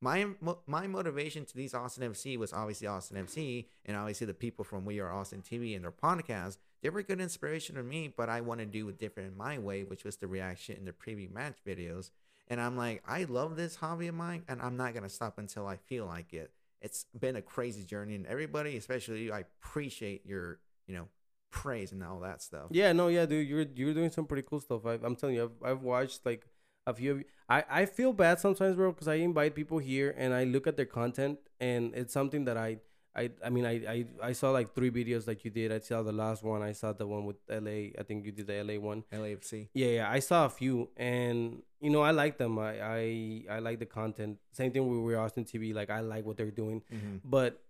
[0.00, 0.26] my
[0.66, 4.84] my motivation to these Austin FC was obviously Austin FC and obviously the people from
[4.84, 6.58] We Are Austin TV and their podcast.
[6.82, 9.58] They were good inspiration to me, but I want to do it different in my
[9.58, 12.10] way, which was the reaction in the preview match videos.
[12.46, 15.66] And I'm like, I love this hobby of mine, and I'm not gonna stop until
[15.66, 16.52] I feel like it.
[16.80, 21.08] It's been a crazy journey, and everybody, especially you, I appreciate your, you know,
[21.50, 22.68] praise and all that stuff.
[22.70, 24.86] Yeah, no, yeah, dude, you're you're doing some pretty cool stuff.
[24.86, 26.46] I, I'm telling you, I've, I've watched like
[26.88, 27.12] a few.
[27.16, 30.66] Of, I I feel bad sometimes, bro, because I invite people here and I look
[30.66, 32.78] at their content, and it's something that I.
[33.16, 35.72] I, I mean I, I I saw like three videos like you did.
[35.72, 36.62] I saw the last one.
[36.62, 37.90] I saw the one with LA.
[37.98, 39.02] I think you did the LA one.
[39.12, 39.68] LAFC.
[39.74, 40.10] Yeah, yeah.
[40.10, 42.60] I saw a few, and you know I like them.
[42.60, 44.38] I I I like the content.
[44.52, 45.74] Same thing with We're Austin TV.
[45.74, 46.82] Like I like what they're doing.
[46.94, 47.16] Mm-hmm.
[47.24, 47.60] But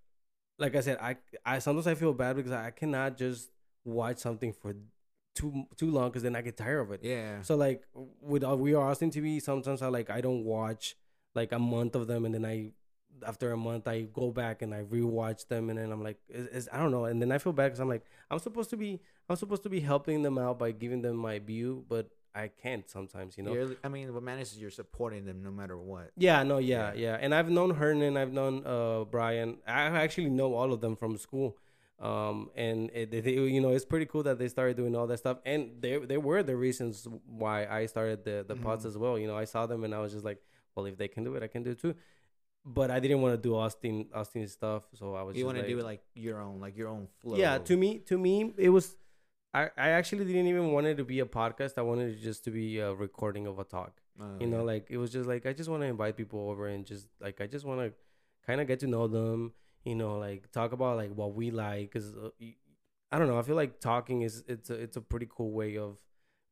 [0.58, 1.16] like I said, I
[1.46, 3.48] I sometimes I feel bad because I cannot just
[3.84, 4.74] watch something for
[5.38, 7.00] too too long because then I get tired of it.
[7.02, 7.42] Yeah.
[7.42, 7.82] So like
[8.20, 10.96] with uh, We Are Austin TV, sometimes I like I don't watch
[11.34, 12.72] like a month of them, and then I
[13.26, 16.48] after a month I go back and I rewatch them, and then I'm like, it's,
[16.56, 18.76] it's, I don't know, and then I feel bad because I'm like I'm supposed to
[18.76, 22.48] be I'm supposed to be helping them out by giving them my view, but I
[22.62, 23.52] can't sometimes, you know.
[23.52, 26.10] You're, I mean, what matters is you're supporting them no matter what.
[26.16, 27.00] Yeah, no, yeah, Yeah.
[27.04, 27.18] yeah.
[27.20, 29.58] And I've known Hernan, I've known uh Brian.
[29.66, 31.56] I actually know all of them from school.
[32.00, 35.18] Um, and it, it, you know, it's pretty cool that they started doing all that
[35.18, 35.38] stuff.
[35.44, 38.88] And they they were the reasons why I started the the pods Mhm.
[38.88, 39.18] as well.
[39.18, 40.40] You know, I saw them and I was just like,
[40.74, 41.94] well, if they can do it, I can do it too.
[42.64, 45.36] But I didn't want to do Austin Austin stuff, so I was.
[45.36, 47.36] You want to do it like your own, like your own flow.
[47.36, 48.96] yeah, to me, to me, it was.
[49.54, 51.78] I, I actually didn't even want it to be a podcast.
[51.78, 54.86] I wanted it just to be a recording of a talk Uh, you know like
[54.90, 57.46] it was just like i just want to invite people over and just like i
[57.46, 57.88] just want to
[58.46, 59.52] kind of get to know them
[59.88, 61.92] you know, like talk about like what we like.
[61.92, 62.30] Cause uh,
[63.10, 63.38] I don't know.
[63.38, 65.96] I feel like talking is it's a it's a pretty cool way of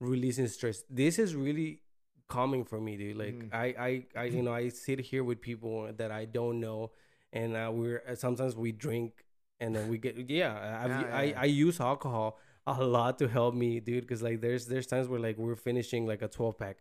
[0.00, 0.82] releasing stress.
[0.90, 1.80] This is really
[2.28, 3.16] calming for me, dude.
[3.16, 3.48] Like Mhm.
[3.52, 3.90] I, I,
[4.22, 6.92] I, you know, I sit here with people that I don't know,
[7.32, 9.24] and uh, we're uh, sometimes we drink,
[9.60, 10.52] and then we get yeah.
[10.82, 11.40] I've, Yeah, yeah.
[11.40, 14.02] I use alcohol a lot to help me, dude.
[14.04, 16.76] Because like there's there's times where like we're finishing like a twelve pack,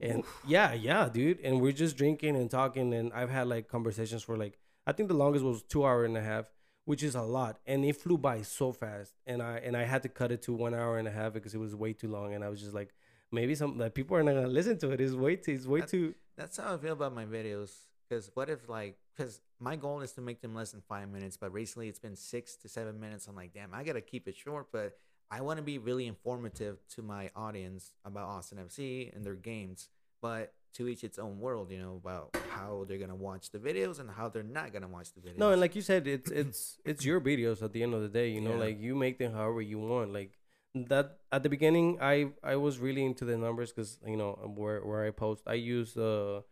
[0.00, 4.22] and yeah, yeah, dude, and we're just drinking and talking, and I've had like conversations
[4.22, 4.58] for like
[4.90, 6.46] I think the longest was two hour and a half,
[6.84, 10.02] which is a lot, and it flew by so fast, and I and I had
[10.02, 12.34] to cut it to one hour and a half because it was way too long,
[12.34, 12.92] and I was just like,
[13.30, 15.00] maybe some like people are not gonna listen to it.
[15.00, 16.16] It's way too, it's way too.
[16.36, 17.70] That's how I feel about my videos.
[18.08, 21.36] Because what if like, because my goal is to make them less than five minutes,
[21.36, 23.28] but recently it's been six to seven minutes.
[23.28, 24.96] I'm like, damn, I gotta keep it short, but
[25.30, 29.88] I want to be really informative to my audience about Austin FC and their games,
[30.20, 33.98] but to each its own world, you know, about how they're gonna watch the videos
[33.98, 35.38] and how they're not gonna watch the videos.
[35.38, 38.08] No, and like you said, it's it's it's your videos at the end of the
[38.08, 38.28] day.
[38.30, 38.66] You know, Yeah.
[38.66, 40.12] like you make them however you want.
[40.12, 40.38] Like
[40.74, 44.80] that at the beginning, I I was really into the numbers because you know where
[44.84, 46.42] where I post, I use uh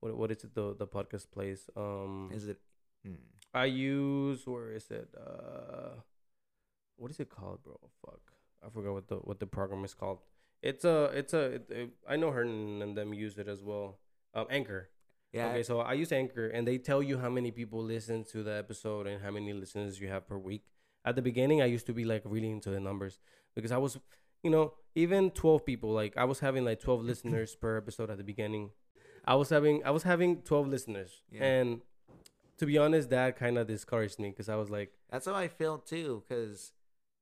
[0.00, 2.60] what what is it the the podcast place um is it?
[3.04, 3.14] Hmm.
[3.52, 5.08] I use where is it?
[5.16, 6.00] Uh,
[6.96, 7.78] what is it called, bro?
[8.04, 8.20] Fuck,
[8.64, 10.18] I forgot what the what the program is called.
[10.70, 13.98] It's a it's a it, it- I know her and them use it as well.
[14.34, 14.82] Um, Anchor.
[15.32, 15.48] Yeah.
[15.48, 18.54] Okay, so I use Anchor, and they tell you how many people listen to the
[18.64, 20.62] episode and how many listeners you have per week.
[21.04, 23.18] At the beginning, I used to be like really into the numbers
[23.56, 23.98] because I was,
[24.44, 25.90] you know, even twelve people.
[25.90, 28.70] Like I was having like twelve listeners per episode at the beginning.
[29.26, 31.44] I was having I was having twelve listeners, Yeah.
[31.44, 31.80] and
[32.58, 35.48] to be honest, that kind of discouraged me because I was like, That's how I
[35.48, 36.72] feel too, because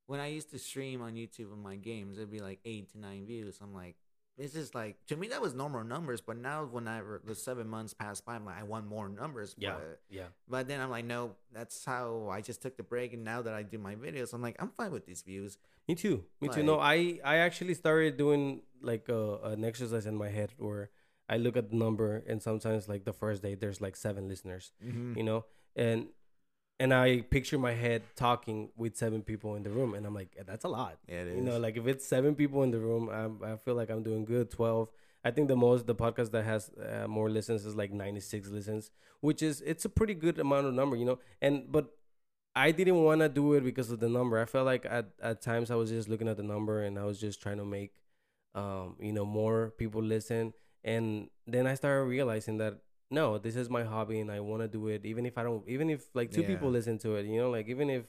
[0.06, 2.98] when I used to stream on YouTube on my games, it'd be like eight to
[2.98, 3.58] nine views.
[3.62, 3.96] I'm like,
[4.38, 7.92] this is like to me that was normal numbers, but now whenever the seven months
[7.94, 9.54] pass by, I'm like, I want more numbers.
[9.58, 13.12] yeah, But, yeah, but then I'm like, no, that's how I just took the break,
[13.12, 15.58] and now that I do my videos, I'm like, I'm fine with these views.
[15.86, 16.62] me too, me too.
[16.62, 20.90] No, I I actually started doing like uh, an exercise in my head where
[21.28, 24.72] I look at the number, and sometimes like the first day there's like seven listeners.
[24.82, 25.18] Mm-hmm.
[25.18, 25.44] you know
[25.76, 26.08] and
[26.82, 30.30] and i picture my head talking with seven people in the room and i'm like
[30.46, 30.98] that's a lot.
[31.08, 31.36] Yeah, it is.
[31.36, 34.02] you know like if it's seven people in the room I'm, i feel like i'm
[34.02, 34.50] doing good.
[34.50, 34.90] 12
[35.24, 38.90] i think the most the podcast that has uh, more listens is like 96 listens
[39.20, 41.18] which is it's a pretty good amount of number you know?
[41.40, 41.94] And but
[42.56, 44.38] i didn't want to do it because of the number.
[44.38, 47.04] I felt like at, at times i was just looking at the number and i
[47.04, 47.92] was just trying to make
[48.54, 50.52] um you know more people listen.
[50.84, 52.74] And then i started realizing that
[53.12, 55.62] no this is my hobby and i want to do it even if i don't
[55.68, 56.48] even if like two Yeah.
[56.52, 58.04] people listen to it you know like even if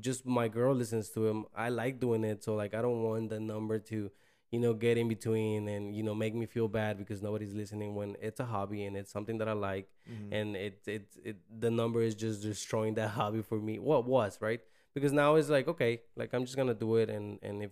[0.00, 3.30] just my girl listens to him i like doing it so like i don't want
[3.30, 4.10] the number to
[4.50, 7.94] you know get in between and you know make me feel bad because nobody's listening
[7.94, 10.28] when it's a hobby and it's something that i like Mhm.
[10.38, 14.38] and it it it the number is just destroying that hobby for me what was
[14.40, 14.60] right
[14.94, 17.70] because now it's like okay like i'm just gonna do it and and if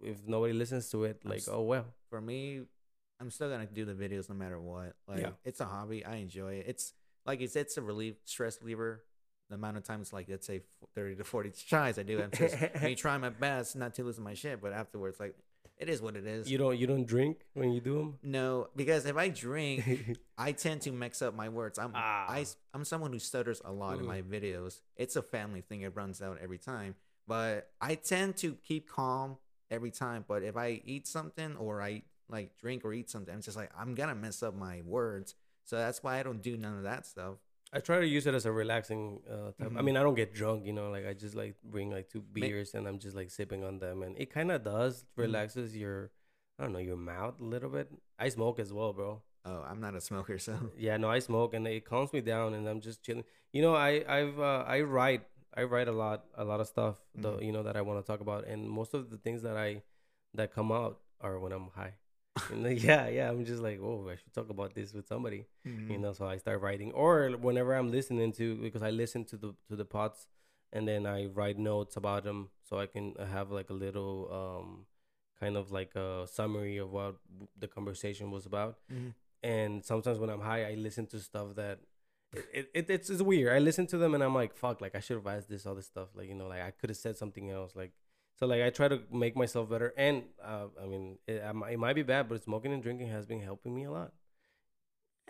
[0.00, 2.62] if nobody listens to it like oh well for me,
[3.20, 4.94] I'm still gonna do the videos no matter what.
[5.06, 5.30] Like Yeah.
[5.44, 6.04] it's a hobby.
[6.04, 6.66] I enjoy it.
[6.68, 6.92] It's
[7.26, 9.04] like it's it's a relief stress reliever.
[9.50, 10.62] The amount of times, like let's say
[10.94, 14.18] thirty to forty tries I do, I'm just me trying my best not to lose
[14.20, 14.60] my shit.
[14.60, 15.34] But afterwards, like
[15.78, 16.50] it is what it is.
[16.50, 20.52] you don't you don't drink when you do them no, because if I drink, I
[20.52, 21.78] tend to mix up my words.
[21.78, 22.26] I'm Ah.
[22.28, 22.44] I
[22.74, 24.80] am someone who stutters a lot in my videos.
[24.96, 25.80] It's a family thing.
[25.82, 26.94] It runs out every time.
[27.26, 29.38] But I tend to keep calm
[29.70, 30.24] every time.
[30.28, 33.70] But if I eat something or I like drink or eat something, I'm just like
[33.78, 35.34] I'm gonna mess up my words.
[35.64, 37.36] So that's why I don't do none of that stuff.
[37.70, 39.72] I try to use it as a relaxing uh, type.
[39.76, 40.88] I mean, I don't get drunk, you know.
[40.90, 44.02] Like I just like bring like two beers and I'm just like sipping on them,
[44.02, 45.20] and it kind of does Mm-hmm.
[45.22, 46.10] relaxes your,
[46.58, 47.88] I don't know, your mouth a little bit.
[48.18, 49.20] I smoke as well, bro.
[49.44, 52.54] Oh, I'm not a smoker, so Yeah, no, I smoke and it calms me down,
[52.54, 53.24] and I'm just chilling.
[53.52, 55.22] You know, I I've uh, I write
[55.54, 57.44] I write a lot a lot of stuff Mhm.
[57.44, 59.82] you know that I want to talk about, and most of the things that I
[60.32, 61.94] that come out are when I'm high.
[62.50, 65.46] And then, yeah, yeah, I'm just like, oh, I should talk about this with somebody
[65.66, 65.92] Mm-hmm.
[65.92, 69.36] you know so i start writing or whenever i'm listening to because i listen to
[69.36, 70.26] the to the pods
[70.72, 74.86] and then i write notes about them so i can have like a little um
[75.40, 77.16] kind of like a summary of what
[77.58, 79.12] the conversation was about Mhm.
[79.42, 81.80] and sometimes when i'm high i listen to stuff that
[82.32, 85.00] it, it, it's, it's weird i listen to them and i'm like fuck like i
[85.00, 87.50] should have asked this other stuff like you know like i could have said something
[87.50, 87.92] else like
[88.38, 91.78] so like i try to make myself better and uh, i mean it, might- it
[91.78, 94.12] might be bad but smoking and drinking has been helping me a lot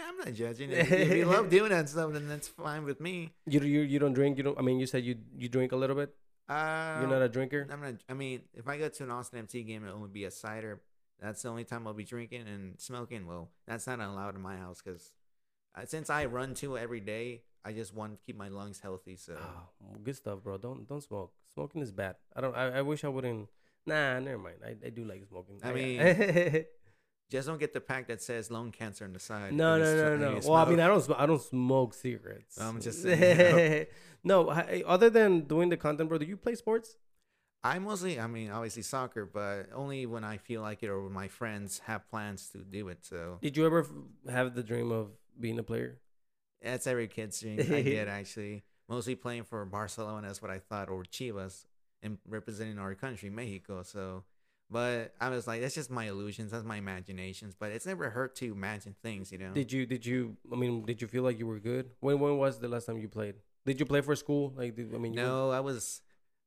[0.00, 0.70] I'm not judging.
[0.70, 3.32] If, if you love doing that stuff, then that's fine with me.
[3.46, 4.36] You you you don't drink.
[4.38, 4.56] You don't.
[4.58, 6.14] I mean, you said you you drink a little bit.
[6.48, 7.66] Uh, You're not a drinker.
[7.70, 7.94] I'm not.
[8.08, 10.80] I mean, if I go to an Austin FC game, it'll only be a cider.
[11.20, 13.26] That's the only time I'll be drinking and smoking.
[13.26, 15.12] Well, that's not allowed in my house because
[15.76, 19.16] uh, since I run two every day, I just want to keep my lungs healthy.
[19.16, 20.56] So Oh, good stuff, bro.
[20.58, 21.32] Don't don't smoke.
[21.54, 22.16] Smoking is bad.
[22.34, 22.54] I don't.
[22.56, 23.48] I, I wish I wouldn't.
[23.86, 24.56] Nah, never mind.
[24.64, 25.60] I, I do like smoking.
[25.62, 25.98] I mean,
[27.30, 29.52] just don't get the pack that says lung cancer on the side.
[29.54, 30.30] no, no, no, no.
[30.36, 30.80] you Well, I mean.
[30.80, 31.02] I don't.
[31.02, 32.60] Sm- I don't smoke cigarettes.
[32.60, 33.86] I'm just saying,
[34.24, 36.96] no, I- other than doing the content, bro, do you play sports?
[37.64, 41.12] I mostly, I mean, obviously soccer, but only when I feel like it or when
[41.12, 43.04] my friends have plans to do it.
[43.04, 43.84] So Did you ever
[44.28, 45.98] have the dream of being a player?
[46.62, 47.60] That's every kid's dream.
[47.60, 48.64] I did actually.
[48.88, 51.66] Mostly playing for Barcelona is what I thought, or Chivas,
[52.02, 53.82] and representing our country, Mexico.
[53.82, 54.24] So,
[54.70, 57.54] but I was like, that's just my illusions, that's my imaginations.
[57.54, 59.52] But it's never hurt to imagine things, you know.
[59.52, 59.84] Did you?
[59.84, 60.36] Did you?
[60.50, 61.90] I mean, did you feel like you were good?
[62.00, 63.34] When when was the last time you played?
[63.66, 64.54] Did you play for school?
[64.56, 66.00] Like, did, I mean, you were- no, I was.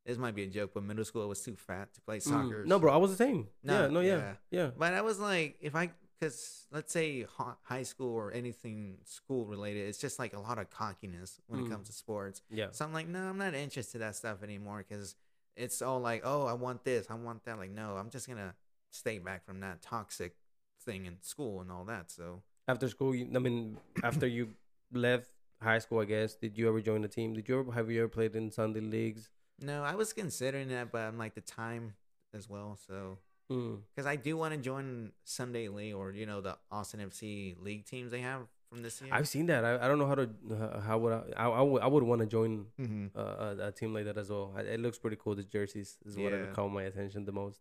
[0.04, 2.22] This might be a joke, but middle school I was too fat to play Mm,
[2.24, 2.66] soccer.
[2.66, 3.50] no, bro, I was the same.
[3.62, 4.34] No, yeah, no, yeah, yeah.
[4.50, 4.70] yeah.
[4.76, 5.92] But I was like, if I,
[6.22, 7.26] because let's say
[7.64, 11.66] high school or anything school related, it's just like a lot of cockiness when Mm.
[11.66, 12.44] it comes to sports.
[12.52, 12.68] Yeah.
[12.72, 15.16] So I'm like, no, I'm not interested in that stuff anymore because
[15.56, 17.58] it's all like, oh, I want this, I want that.
[17.58, 18.54] Like, no, I'm just gonna
[18.92, 20.36] stay back from that toxic
[20.86, 22.12] thing in school and all that.
[22.12, 24.54] So After school, you, I mean, after you
[24.94, 27.34] left high school, I guess, did you ever join the team?
[27.34, 29.30] Did you ever have you ever played in Sunday leagues?
[29.60, 31.94] no, I was considering that, but I'm like the time
[32.34, 32.78] as well.
[32.88, 33.18] So
[33.52, 33.82] Mm.
[33.94, 37.86] because I do want to join Sunday League or you know the Austin FC league
[37.86, 39.14] teams they have from this year.
[39.14, 39.66] I've seen that.
[39.66, 42.04] I, I don't know how to how- how would I I, I would I would
[42.04, 43.08] want to join mm-hmm.
[43.16, 44.54] uh, a, a team like that as well.
[44.56, 45.36] I, it looks pretty cool.
[45.36, 46.46] The jerseys is what Yeah.
[46.54, 47.60] caught my attention the most.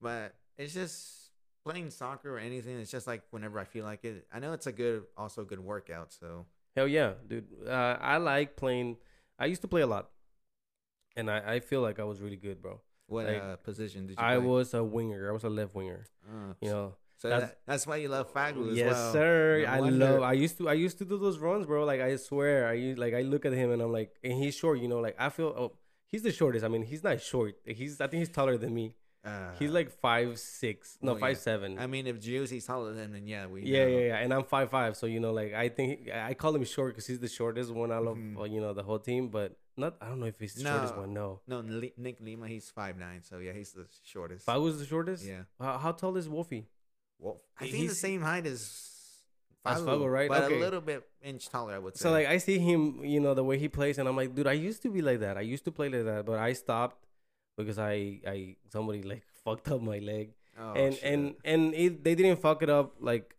[0.00, 1.30] but it's just
[1.64, 2.78] playing soccer or anything.
[2.78, 4.26] It's just like whenever I feel like it.
[4.32, 6.12] I know it's a good, also good workout.
[6.12, 7.46] So Hell yeah, dude.
[7.66, 8.96] Uh, I like playing.
[9.38, 10.10] I used to play a lot,
[11.16, 12.80] and I, I feel like I was really good, bro.
[13.12, 14.24] What Like, uh, position did you?
[14.24, 14.46] I play?
[14.46, 15.28] was a winger.
[15.30, 16.02] I was a left winger.
[16.28, 16.94] Uh, You know.
[17.18, 19.12] so that's- that, that's why you love Fagu as yes, well.
[19.12, 19.62] sir.
[19.66, 20.10] No I wonder.
[20.12, 20.22] love.
[20.22, 20.68] I used to.
[20.74, 21.84] I used to do those runs, bro.
[21.92, 22.56] Like I swear.
[22.66, 24.76] I used, like I look at him and I'm like, and he's short.
[24.82, 25.48] You know, like I feel.
[25.62, 25.72] Oh,
[26.10, 26.64] he's the shortest.
[26.64, 27.54] I mean, he's not short.
[27.64, 28.00] He's.
[28.00, 28.96] I think he's taller than me.
[29.24, 30.98] Uh, He's like five six.
[31.00, 31.26] No, well, yeah.
[31.26, 31.78] five seven.
[31.78, 33.62] I mean, if Juicy's taller than him, then yeah, we.
[33.62, 33.90] Yeah, know.
[33.96, 36.64] yeah, yeah, and I'm five five, so you know, like I think I call him
[36.64, 38.36] short because he's the shortest one out of Mhm.
[38.40, 39.28] uh, you know the whole team.
[39.28, 41.12] But not, I don't know if he's the shortest one.
[41.14, 44.42] No, No, Nick Lima, he's five nine, so yeah, he's the shortest.
[44.44, 45.42] if I was the shortest, Yeah.
[45.60, 46.66] How, how tall is Wolfie?
[47.18, 48.88] Well, I think the same height as
[49.64, 50.28] Fagu, right?
[50.28, 50.56] But Okay.
[50.56, 52.02] a little bit inch taller, I would say.
[52.02, 54.46] So like I see him, you know, the way he plays, and I'm like, dude,
[54.48, 55.36] I used to be like that.
[55.36, 57.06] I used to play like that, but I stopped
[57.56, 61.04] because I I somebody like fucked up my leg, oh, and shit.
[61.04, 63.36] and and they didn't fuck it up like,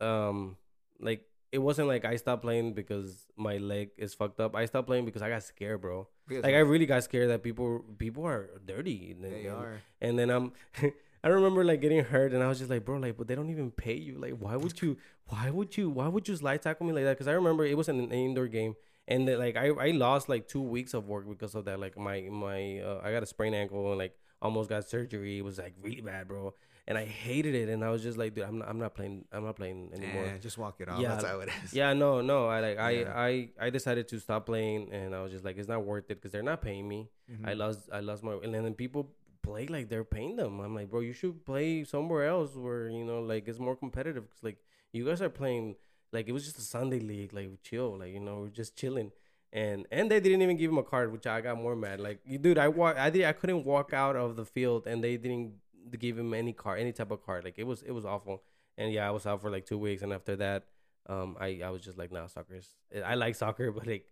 [0.00, 0.56] um,
[1.00, 1.24] like
[1.56, 4.54] it wasn't like I stopped playing because my leg is fucked up.
[4.54, 6.06] I stopped playing because I got scared, bro.
[6.28, 9.12] Because Like I really got scared that people people are dirty.
[9.12, 9.80] And, they and- are.
[10.02, 10.52] And then I'm,
[11.24, 13.48] I remember like getting hurt, and I was just like, bro, like, but they don't
[13.48, 14.18] even pay you.
[14.18, 14.98] Like, why would you?
[15.28, 15.88] Why would you?
[15.88, 17.14] Why would you slide tackle me like that?
[17.16, 18.74] Because I remember it was an indoor game,
[19.08, 21.80] and then, like I I lost like two weeks of work because of that.
[21.80, 25.38] Like my my uh, I got a sprained ankle and like almost got surgery.
[25.38, 26.54] It was like really bad, bro.
[26.88, 29.24] And I hated it, and I was just like, dude, I'm not, I'm not playing,
[29.32, 30.24] I'm not playing anymore.
[30.26, 31.00] Yeah, just walk it off.
[31.00, 31.72] Yeah, That's how it is.
[31.74, 32.46] Yeah, no, no.
[32.46, 33.12] I like Yeah.
[33.12, 36.04] I I I decided to stop playing, and I was just like, it's not worth
[36.10, 37.08] it because they're not paying me.
[37.44, 37.58] I Mhm.
[37.58, 39.10] lost I lost my and then people
[39.42, 40.60] play like they're paying them.
[40.60, 44.24] I'm like, bro, you should play somewhere else where you know like it's more competitive.
[44.30, 44.58] Cause like
[44.92, 45.74] you guys are playing
[46.12, 49.10] like it was just a Sunday league, like chill, like you know we're just chilling.
[49.52, 51.98] And and they didn't even give him a card, which I got more mad.
[52.00, 55.02] Like, you- dude, I walk, I did, I couldn't walk out of the field, and
[55.02, 55.54] they didn't
[55.90, 57.44] give him any card, any type of card.
[57.44, 58.42] Like, it was, it was awful.
[58.78, 60.64] And yeah, I was out for like two weeks, and after that,
[61.08, 62.68] um, I, I was just like, nah, soccer is.
[63.04, 64.06] I like soccer, but like,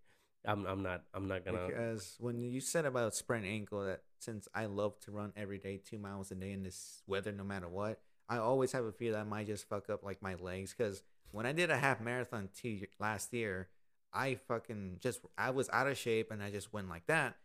[0.45, 1.67] I'm, I'm not, I'm not gonna.
[1.67, 5.79] Because when you said about sprained ankle, that since I love to run every day,
[5.79, 9.13] two miles a day in this weather, no matter what, I always have a fear
[9.13, 10.75] that I might just fuck up like my legs.
[10.77, 13.69] Because when I did a half marathon two last year,
[14.13, 17.37] I fucking just I was out of shape and I just went like that.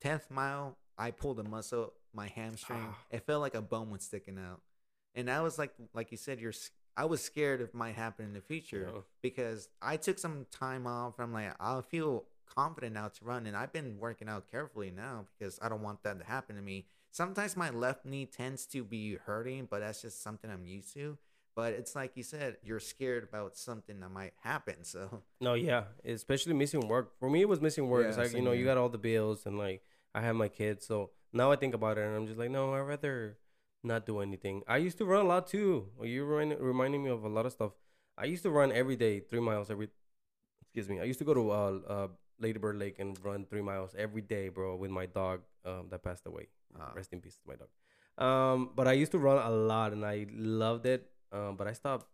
[0.00, 2.84] Tenth mile, I pulled a muscle, my hamstring.
[2.88, 2.98] Ah.
[3.10, 4.60] It felt like a bone was sticking out,
[5.14, 6.52] and I was like, like you said, you're.
[6.94, 9.00] I was scared it might happen in the future Yeah.
[9.22, 11.14] because I took some time off.
[11.18, 15.24] I'm like, I'll feel confident now to run, and I've been working out carefully now
[15.38, 16.84] because I don't want that to happen to me.
[17.10, 21.16] Sometimes my left knee tends to be hurting, but that's just something I'm used to.
[21.54, 24.76] But it's like you said, you're scared about something that might happen.
[24.84, 27.12] So No, yeah, especially missing work.
[27.18, 28.06] For me, it was missing work.
[28.06, 29.82] it's like you know, you got all the bills, and like
[30.14, 30.86] I have my kids.
[30.86, 33.38] So now I think about it, and I'm just like, no, I'd rather
[33.82, 34.62] not do anything.
[34.68, 35.88] I used to run a lot too.
[36.02, 37.72] You remind, reminding me of a lot of stuff.
[38.16, 39.88] I used to run every day, three miles every.
[40.62, 41.00] Excuse me.
[41.00, 42.08] I used to go to uh, uh
[42.38, 46.02] Lady Bird Lake and run three miles every day, bro, with my dog um, that
[46.02, 46.48] passed away.
[46.78, 47.68] uh, Rest in peace my dog.
[48.18, 51.08] Um, but I used to run a lot, and I loved it.
[51.32, 52.06] Um, but I stopped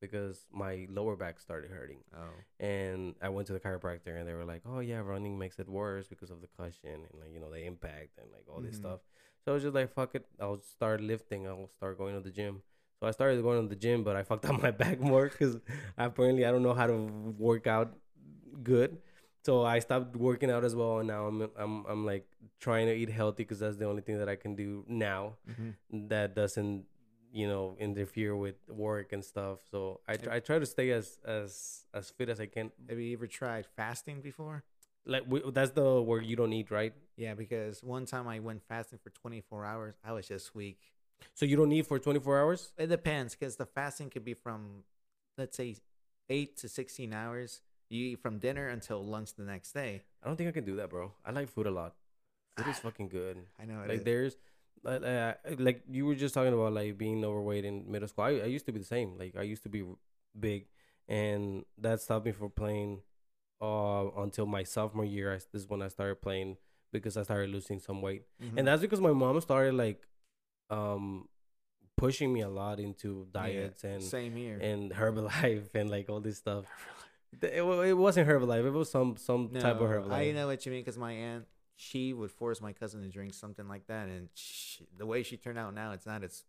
[0.00, 2.00] because my lower back started hurting.
[2.14, 2.34] Oh.
[2.60, 5.68] And I went to the chiropractor and they were like, "Oh yeah, running makes it
[5.68, 8.76] worse because of the cushion and like you know the impact and like all this
[8.76, 8.80] Mhm.
[8.84, 9.00] stuff."
[9.44, 11.46] So I was just like, "Fuck it, I'll start lifting.
[11.46, 12.62] I'll start going to the gym."
[13.00, 15.58] So I started going to the gym, but I fucked up my back more because
[15.98, 16.96] apparently I don't know how to
[17.38, 17.94] work out
[18.62, 18.98] good.
[19.44, 22.26] So I stopped working out as well, and now I'm I'm I'm like
[22.58, 26.08] trying to eat healthy because that's the only thing that I can do now Mm-hmm.
[26.08, 26.84] that doesn't
[27.32, 29.58] you know interfere with work and stuff.
[29.70, 32.70] So I try, I try to stay as as as fit as I can.
[32.88, 34.64] Have you ever tried fasting before?
[35.04, 36.92] Like we, that's the where you don't eat, right?
[37.16, 39.94] Yeah, because one time I went fasting for 24 hours.
[40.04, 40.78] I was just weak.
[41.34, 42.72] So you don't eat for 24 hours.
[42.76, 44.82] It depends because the fasting could be from,
[45.38, 45.76] let's say,
[46.28, 47.62] eight to 16 hours.
[47.88, 50.02] You eat from dinner until lunch the next day.
[50.22, 51.12] I don't think I can do that, bro.
[51.24, 51.94] I like food a lot.
[52.56, 53.38] Food is fucking good.
[53.60, 54.04] I know Like is.
[54.04, 54.36] there's
[54.82, 58.24] like, uh, like you were just talking about like being overweight in middle school.
[58.24, 59.18] I, I used to be the same.
[59.18, 59.84] Like I used to be
[60.38, 60.66] big,
[61.08, 63.00] and that stopped me from playing
[63.60, 65.32] uh until my sophomore year.
[65.32, 66.56] I, this is when I started playing
[66.92, 68.58] because I started losing some weight, Mhm.
[68.58, 70.06] and that's because my mom started like
[70.70, 71.28] um
[71.96, 74.58] pushing me a lot into Yeah, diets and same here.
[74.60, 76.64] and Herbalife and like all this stuff.
[77.42, 78.66] It, it wasn't Herbalife.
[78.66, 80.12] It was some some type of No, Herbalife.
[80.12, 81.46] I know what you mean because my aunt,
[81.76, 85.36] she would force my cousin to drink something like that, and she, the way she
[85.36, 86.44] turned out now, it's not as.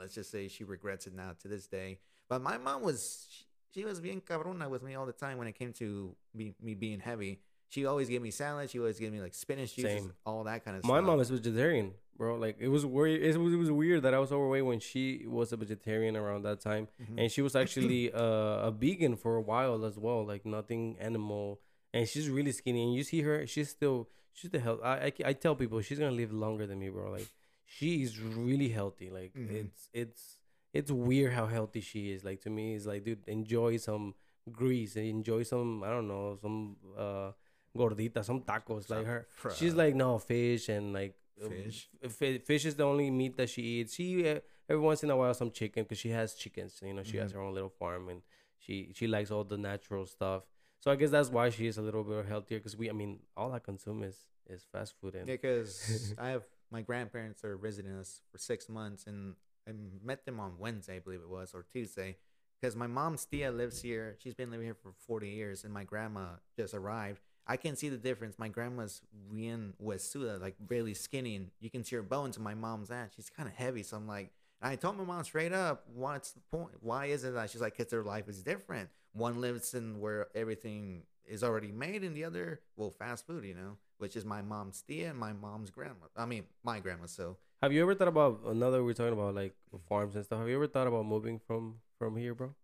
[0.00, 1.98] Let's just say she regrets it now to this day.
[2.26, 3.44] But my mom was, she,
[3.80, 6.72] she was being cabrona with me all the time when it came to me, me
[6.72, 7.40] being heavy.
[7.68, 8.70] She always gave me salad.
[8.70, 10.12] She always gave me like spinach juices, Same.
[10.24, 10.90] all that kind of stuff.
[10.90, 11.06] My stuff.
[11.06, 12.36] mom is vegetarian, bro.
[12.36, 13.20] Like it was weird.
[13.22, 16.44] It was, it was weird that I was overweight when she was a vegetarian around
[16.44, 17.20] that time, Mhm.
[17.22, 20.24] and she was actually uh, a vegan for a while as well.
[20.24, 21.60] Like nothing animal,
[21.92, 22.84] and she's really skinny.
[22.84, 24.80] And you see her, she's still she's the health.
[24.84, 27.10] I, I I tell people she's gonna live longer than me, bro.
[27.10, 27.28] Like
[27.64, 29.08] she's really healthy.
[29.10, 29.50] Like Mhm.
[29.60, 30.38] it's it's
[30.72, 32.24] it's weird how healthy she is.
[32.24, 34.14] Like to me, it's like dude, enjoy some
[34.52, 37.30] grease, enjoy some I don't know some uh
[37.76, 38.90] gordita, some tacos.
[38.90, 39.26] Like her,
[39.56, 41.14] she's like no fish and like
[41.44, 41.88] uh, Fish?
[42.02, 43.94] f- fish is the only meat that she eats.
[43.94, 46.78] She uh, every once in a while some chicken because she has chickens.
[46.82, 47.34] You know, she has Mhm.
[47.36, 48.22] her own little farm and
[48.58, 50.42] she she likes all the natural stuff.
[50.84, 53.20] So I guess that's why she is a little bit healthier because we, I mean,
[53.38, 57.92] all I consume is is fast food and because I have my grandparents are visiting
[57.92, 59.34] us for six months, and
[59.66, 59.72] I
[60.04, 62.18] met them on Wednesday, I believe it was, or Tuesday.
[62.60, 64.16] Because my mom's tia lives here.
[64.22, 67.22] She's been living here for 40 years, and my grandma just arrived.
[67.46, 68.38] I can see the difference.
[68.38, 72.36] My grandma's bien huesuda, like really skinny, and you can see her bones.
[72.36, 73.84] And my mom's that she's kind of heavy.
[73.84, 76.74] So I'm like, I told my mom straight up, what's the point?
[76.80, 78.90] Why is it that she's like, because their life is different.
[79.14, 83.54] One lives in where everything is already made, and the other, well, fast food, you
[83.54, 86.06] know, which is my mom's tia and my mom's grandma.
[86.16, 87.06] I mean, my grandma.
[87.06, 88.84] So Have you ever thought about another?
[88.84, 89.54] We're talking about like
[89.88, 90.40] farms and stuff.
[90.40, 92.54] Have you ever thought about moving from from here, bro?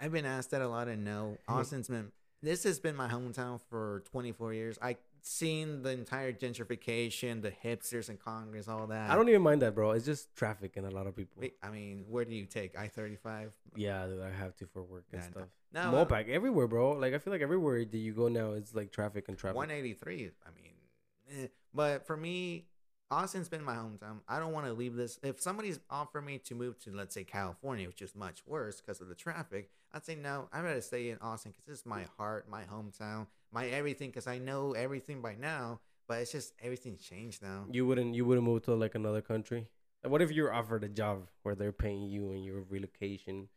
[0.00, 2.12] I've been asked that a lot, and no, Austin's been.
[2.42, 4.78] This has been my hometown for 24 years.
[4.82, 4.96] I
[5.26, 9.10] seen the entire gentrification, the hipsters in Congress, all that.
[9.10, 9.92] I don't even mind that, bro.
[9.92, 11.40] It's just traffic and a lot of people.
[11.40, 13.52] Wait, I mean, where do you take I 35?
[13.74, 15.48] Yeah, dude, I have to for work and Yeah, stuff.
[15.72, 16.92] No, Mopac everywhere, bro.
[16.92, 19.56] Like I feel like everywhere that you go now, it's like traffic and traffic.
[19.56, 20.30] 183.
[20.46, 21.46] I mean, eh.
[21.72, 22.66] but for me,
[23.10, 24.20] Austin's been my hometown.
[24.28, 25.18] I don't want to leave this.
[25.22, 29.00] If somebody's offering me to move to, let's say, California, which is much worse because
[29.00, 30.48] of the traffic, I'd say no.
[30.52, 34.10] I'd rather stay in Austin because this is my heart, my hometown, my everything.
[34.10, 37.66] Because I know everything by now, but it's just everything's changed now.
[37.70, 39.68] You wouldn't you wouldn't move to like another country?
[40.02, 43.48] Like, What if you're offered a job where they're paying you and your relocation?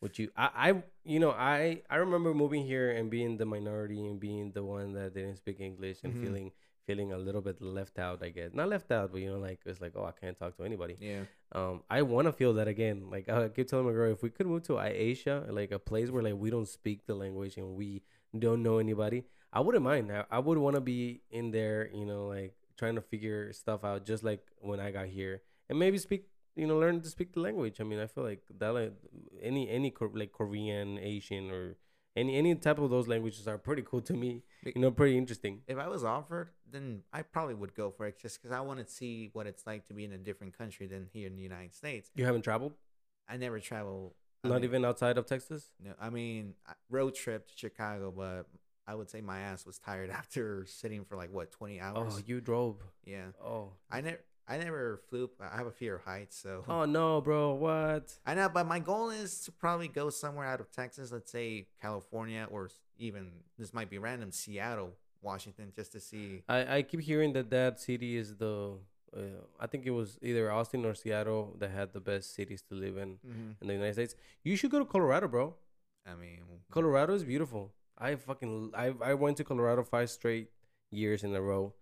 [0.00, 4.06] Would you I, I you know, I I remember moving here and being the minority
[4.06, 6.20] and being the one that didn't speak English and Mhm.
[6.22, 6.52] feeling
[6.86, 8.50] feeling a little bit left out, I guess.
[8.52, 10.96] Not left out, but you know, like it's like, oh I can't talk to anybody.
[11.00, 11.24] Yeah.
[11.52, 13.10] Um I wanna feel that again.
[13.10, 16.10] Like I keep telling my girl if we could move to Asia, like a place
[16.10, 18.02] where like we don't speak the language and we
[18.38, 20.10] don't know anybody, I wouldn't mind.
[20.10, 23.84] I, I would want to be in there, you know, like trying to figure stuff
[23.84, 26.26] out, just like when I got here, and maybe speak,
[26.56, 27.80] you know, learn to speak the language.
[27.80, 28.94] I mean, I feel like that, like
[29.40, 31.76] any any like Korean, Asian, or
[32.16, 34.42] any any type of those languages are pretty cool to me.
[34.64, 35.60] You know, pretty interesting.
[35.66, 38.86] If I was offered, then I probably would go for it just because I want
[38.86, 41.42] to see what it's like to be in a different country than here in the
[41.42, 42.10] United States.
[42.14, 42.72] You haven't traveled,
[43.28, 44.14] I never travel.
[44.44, 45.70] I not mean- even outside of Texas.
[45.82, 46.54] No, I mean
[46.90, 48.46] road trip to Chicago, but
[48.86, 52.14] I would say my ass was tired after sitting for like what twenty oh, hours.
[52.16, 52.76] Oh, you drove.
[53.04, 55.30] yeah, Oh, I never, I never flew.
[55.40, 57.54] I have a fear of heights, so oh no, bro.
[57.54, 58.12] What?
[58.26, 58.48] I know.
[58.48, 62.68] But my goal is to probably go somewhere out of Texas, let's say California, or
[62.98, 66.42] even this might be random, Seattle, Washington, just to see.
[66.48, 68.74] I, I keep hearing that that city is the
[69.16, 69.20] uh,
[69.60, 72.96] I think it was either Austin or Seattle that had the best cities to live
[72.96, 73.50] in Mm-hmm.
[73.60, 74.14] in the United States.
[74.44, 75.54] You should go to Colorado, bro.
[76.06, 76.40] I mean,
[76.70, 77.72] Colorado is beautiful.
[77.98, 80.48] I fucking I I went to Colorado five straight
[80.90, 81.74] years in a row,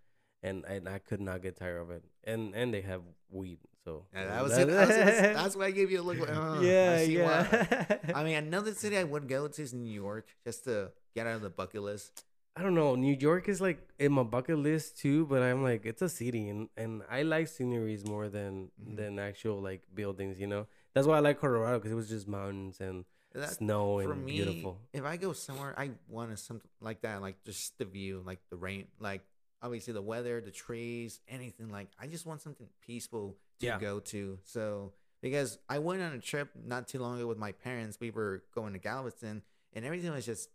[0.43, 2.03] and and I could not get tired of it.
[2.25, 4.69] And and they have weed, so yeah, that was, it.
[4.69, 4.89] I was
[5.41, 6.19] that's why I gave you a look.
[6.19, 7.67] Like, oh, I yeah, why.
[7.71, 7.97] yeah.
[8.15, 11.37] I mean, another city I would go to is New York, just to get out
[11.37, 12.25] of the bucket list.
[12.57, 12.95] I don't know.
[12.95, 16.49] New York is like in my bucket list too, but I'm like it's a city,
[16.49, 18.97] and and I like sceneries more than Mhm.
[18.97, 20.39] than actual like buildings.
[20.39, 24.01] You know, that's why I like Colorado because it was just mountains and That, snow
[24.01, 24.81] and me, beautiful.
[24.93, 28.57] if I go somewhere, I want something like that, like just the view, like the
[28.57, 29.23] rain, like
[29.63, 31.69] obviously the weather, the trees, anything.
[31.71, 33.79] Like I just want something peaceful to Yeah.
[33.79, 34.39] go to.
[34.43, 34.93] So
[35.23, 38.43] because I went on a trip not too long ago with my parents, we were
[38.53, 39.43] going to Galveston,
[39.73, 40.49] and everything was just,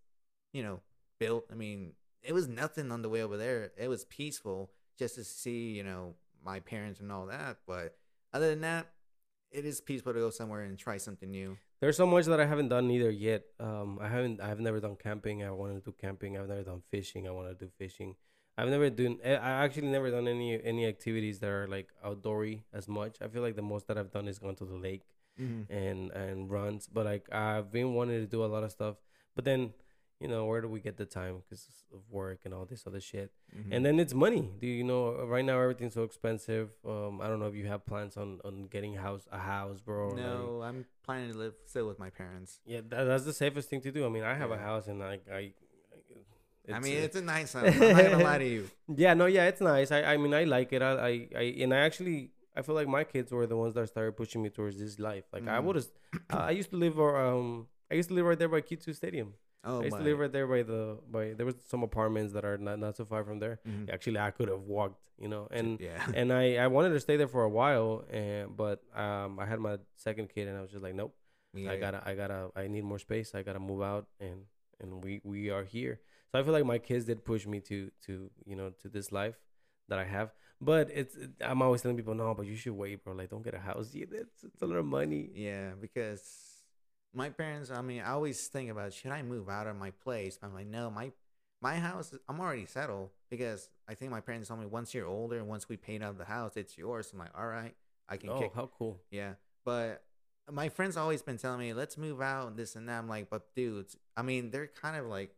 [0.51, 0.81] you know,
[1.19, 1.45] built.
[1.51, 1.93] I mean,
[2.23, 3.71] it was nothing on the way over there.
[3.77, 7.57] It was peaceful just to see, you know, my parents and all that.
[7.67, 7.95] But
[8.33, 8.87] other than that,
[9.51, 11.57] it is peaceful to go somewhere and try something new.
[11.81, 13.43] There's so much that I haven't done either yet.
[13.59, 14.41] Um, I haven't.
[14.41, 15.43] I've never done camping.
[15.43, 16.37] I want to do camping.
[16.37, 17.27] I've never done fishing.
[17.27, 18.15] I want to do fishing.
[18.57, 19.19] I've never done.
[19.23, 23.17] I actually never done any any activities that are like outdoory as much.
[23.21, 25.03] I feel like the most that I've done is gone to the lake
[25.39, 25.73] Mm-hmm.
[25.73, 26.87] and and runs.
[26.87, 28.95] But like I've been wanting to do a lot of stuff.
[29.35, 29.73] But then,
[30.25, 31.63] you know, where do we get the time because
[31.93, 33.29] of work and all this other shit?
[33.55, 33.71] Mm-hmm.
[33.73, 34.43] And then it's money.
[34.63, 35.01] Do you know
[35.35, 36.67] right now everything's so expensive?
[36.93, 39.97] Um, I don't know if you have plans on on getting house a house, bro.
[39.97, 42.51] or, like- No, I'm planning to live still with my parents.
[42.73, 44.01] yeah, that, that's the safest thing to do.
[44.07, 45.43] I mean, I have a house and I, I,
[46.73, 47.67] I mean, uh, it's a nice house.
[47.67, 48.63] I'm not gonna lie to you.
[49.03, 49.91] yeah, no, yeah, it's nice.
[49.91, 50.81] I, I mean, I like it.
[50.81, 53.87] I, I, I, and I actually, I feel like my kids were the ones that
[53.87, 55.25] started pushing me towards this life.
[55.31, 55.63] Like I Mhm.
[55.65, 55.87] would have,
[56.31, 59.33] I used to live, or um, I used to live right there by Q2 Stadium.
[59.65, 59.97] Oh, I used my.
[59.99, 62.95] to live right there by the, by there was some apartments that are not not
[62.95, 63.59] so far from there.
[63.67, 63.91] Mhm.
[63.91, 67.17] Actually, I could have walked, you know, and yeah, and I, I wanted to stay
[67.17, 70.71] there for a while, and but um, I had my second kid, and I was
[70.71, 71.15] just like, nope.
[71.53, 73.33] We I gotta, I gotta, I need more space.
[73.33, 74.41] I gotta move out, and
[74.81, 75.99] and we we are here.
[76.31, 79.11] So I feel like my kids did push me to to you know to this
[79.11, 79.35] life
[79.87, 80.33] that I have.
[80.59, 83.13] But it's I'm always telling people no, but you should wait, bro.
[83.13, 84.09] Like don't get a house yet.
[84.11, 85.29] It's it's a lot of money.
[85.33, 86.21] Yeah, because
[87.15, 87.71] my parents.
[87.71, 90.37] I mean, I always think about should I move out of my place.
[90.43, 91.11] I'm like, no, my
[91.61, 92.13] my house.
[92.29, 95.67] I'm already settled because I think my parents told me once you're older and once
[95.69, 97.09] we paid out the house, it's yours.
[97.13, 97.73] I'm like, all right,
[98.09, 98.51] I can Oh, kick.
[98.55, 98.99] how cool.
[99.09, 100.03] Yeah, but
[100.51, 102.99] my friends always been telling me let's move out and this and that.
[102.99, 105.33] I'm like, but dudes, I mean, they're kind of like,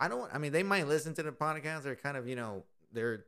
[0.00, 0.32] I don't.
[0.34, 1.82] I mean, they might listen to the podcast.
[1.82, 3.24] They're kind of, you know, they're.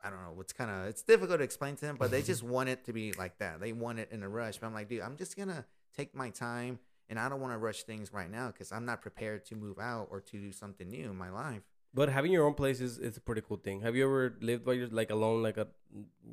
[0.00, 0.30] I don't know.
[0.32, 2.92] What's kind of it's difficult to explain to them, but they just want it to
[2.92, 3.58] be like that.
[3.60, 4.58] They want it in a rush.
[4.58, 5.64] But I'm like, dude, I'm just gonna
[5.96, 6.78] take my time,
[7.08, 9.78] and I don't want to rush things right now because I'm not prepared to move
[9.78, 11.62] out or to do something new in my life.
[11.94, 13.80] But having your own place is it's a pretty cool thing.
[13.80, 15.42] Have you ever lived by your like alone?
[15.42, 15.68] Like a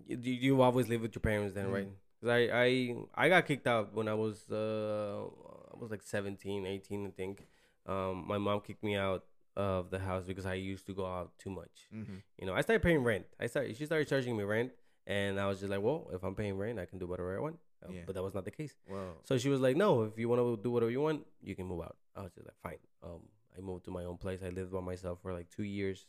[0.07, 1.73] you, you always live with your parents then, Mhm.
[1.73, 1.87] right?
[2.21, 2.95] 'Cause I I
[3.25, 5.25] I got kicked out when I was uh
[5.73, 7.47] I was like 17, 18, I think.
[7.85, 11.37] Um, my mom kicked me out of the house because I used to go out
[11.37, 11.87] too much.
[11.93, 12.15] Mm-hmm.
[12.39, 13.25] You know, I started paying rent.
[13.39, 14.71] I started she started charging me rent,
[15.07, 17.39] and I was just like, well, if I'm paying rent, I can do whatever I
[17.39, 17.59] want.
[17.91, 18.01] Yeah.
[18.05, 18.73] But that was not the case.
[18.89, 21.55] Well, So she was like, "No, if you want to do whatever you want, you
[21.55, 23.21] can move out." I was just like, "Fine." Um,
[23.57, 24.41] I moved to my own place.
[24.43, 26.05] I lived by myself for like two years,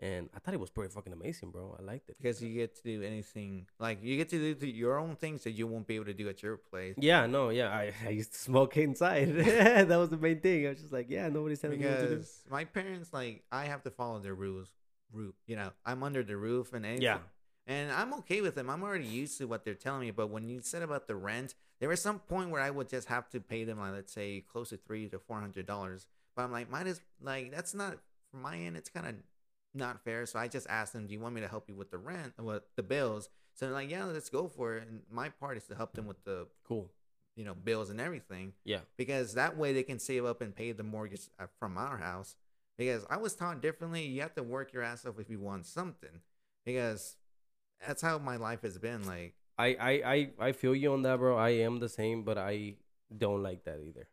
[0.00, 1.76] and I thought it was pretty fucking amazing, bro.
[1.78, 2.16] I liked it.
[2.18, 5.52] because you get to do anything like you get to do your own things that
[5.52, 6.94] you won't be able to do at your place.
[6.98, 7.68] Yeah, no, yeah.
[7.70, 9.34] I, I used to smoke inside.
[9.88, 10.66] that was the main thing.
[10.66, 12.08] I was just like, yeah, nobody's telling me what to do.
[12.16, 14.68] because my parents like I have to follow their rules.
[15.10, 17.02] Roof, you know, I'm under the roof and anything.
[17.02, 17.18] Yeah.
[17.68, 18.68] And I'm okay with them.
[18.68, 20.10] I'm already used to what they're telling me.
[20.10, 23.06] But when you said about the rent, there was some point where I would just
[23.08, 26.06] have to pay them like let's say close to three to four hundred dollars.
[26.34, 27.98] But I'm like, mine is like that's not
[28.30, 28.76] from my end.
[28.76, 29.14] It's kind of
[29.74, 30.26] not fair.
[30.26, 32.32] So I just asked them, do you want me to help you with the rent,
[32.38, 33.28] with the bills?
[33.54, 34.88] So they're like, yeah, let's go for it.
[34.88, 36.90] And my part is to help them with the Cool.
[37.36, 38.80] you know bills and everything Yeah.
[38.96, 42.34] because that way they can save up and pay the mortgage uh, from our house.
[42.78, 44.06] Because I was taught differently.
[44.06, 46.20] You have to work your ass off if you want something.
[46.64, 47.16] Because
[47.86, 49.06] that's how my life has been.
[49.06, 51.36] Like, I, I, I, I feel you on that, bro.
[51.36, 52.74] I am the same, but I
[53.16, 54.08] don't like that either.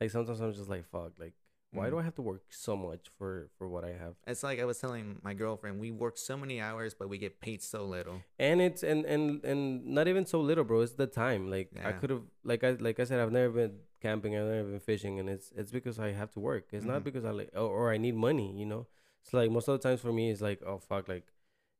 [0.00, 1.12] Like sometimes I'm just like, fuck.
[1.18, 1.34] Like,
[1.72, 1.90] why Mhm.
[1.90, 4.14] do I have to work so much for for what I have?
[4.26, 7.40] it's like I was telling my girlfriend, we work so many hours, but we get
[7.40, 8.22] paid so little.
[8.38, 11.92] and it's and and and not even so little bro it's the time like i
[11.92, 15.18] could have like i like i said i've never been camping i've never been fishing
[15.20, 17.04] and it's it's because i have to work it's not Mhm.
[17.04, 18.86] because i like or, or i need money you know
[19.22, 21.26] it's like most of the times for me it's like oh fuck like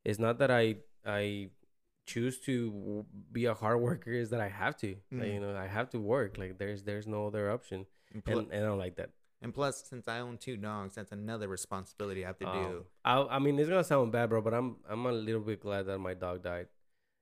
[0.04, 1.48] it's not that i i
[2.06, 5.34] choose to be a hard worker is that i have to like, Mhm.
[5.34, 8.52] you know i have to work like there's there's no other option And, pl- and,
[8.52, 9.10] and i don't like that
[9.42, 12.84] and plus, since I own two dogs, that's another responsibility I have to Um, do.
[13.06, 15.86] I, I mean it's gonna sound bad bro but i'm i'm a little bit glad
[15.86, 16.66] that my dog died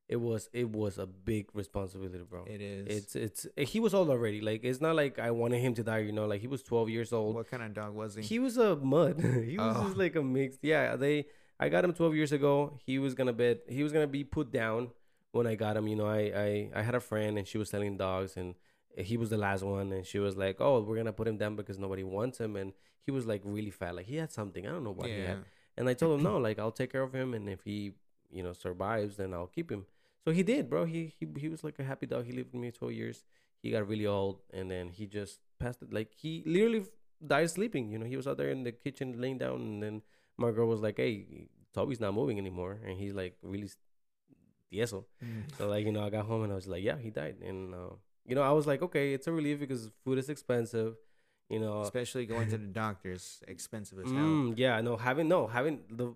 [0.09, 2.45] it was it was a big responsibility, bro.
[2.47, 2.87] It is.
[2.97, 4.41] It's it's he was old already.
[4.41, 5.99] Like it's not like I wanted him to die.
[5.99, 7.35] You know, like he was twelve years old.
[7.35, 8.23] what kind of dog was he?
[8.23, 9.21] He was a mud.
[9.51, 9.85] he was Oh.
[9.85, 10.61] just like a mixed.
[10.63, 11.27] Yeah, they.
[11.61, 12.79] I got him 12 years ago.
[12.85, 13.61] He was gonna bet.
[13.69, 14.91] He was gonna be put down
[15.33, 15.89] when I got him.
[15.89, 18.55] You know, I I I had a friend and she was selling dogs and
[18.97, 21.57] he was the last one and she was like, "Oh, we're gonna put him down
[21.57, 22.73] because nobody wants him." And
[23.05, 23.95] he was like really fat.
[23.97, 24.67] Like he had something.
[24.67, 25.39] I don't know what he had.
[25.77, 27.93] And I told him, "No, like I'll take care of him and if he,
[28.31, 29.87] you know, survives, then I'll keep him."
[30.25, 30.85] So he did, bro.
[30.85, 32.25] He he he was like a happy dog.
[32.27, 33.25] He lived with me 12 years.
[33.63, 35.93] He got really old and then he just passed it.
[35.93, 36.85] Like he literally
[37.25, 37.91] died sleeping.
[37.91, 40.03] You know, he was out there in the kitchen laying down, and then
[40.39, 43.77] my girl was like, "Hey, Toby's not moving anymore," and he's like really s-
[44.73, 45.05] tieso.
[45.23, 45.57] Mm.
[45.59, 47.75] So like you know, I got home and I was like, "Yeah, he died," and
[47.75, 47.91] uh,
[48.25, 50.97] you know, I was like, "Okay, it's a relief because food is expensive."
[51.49, 54.21] You know, Especially going to the doctors, expensive as hell.
[54.21, 56.13] Mm, yeah, no, having no having the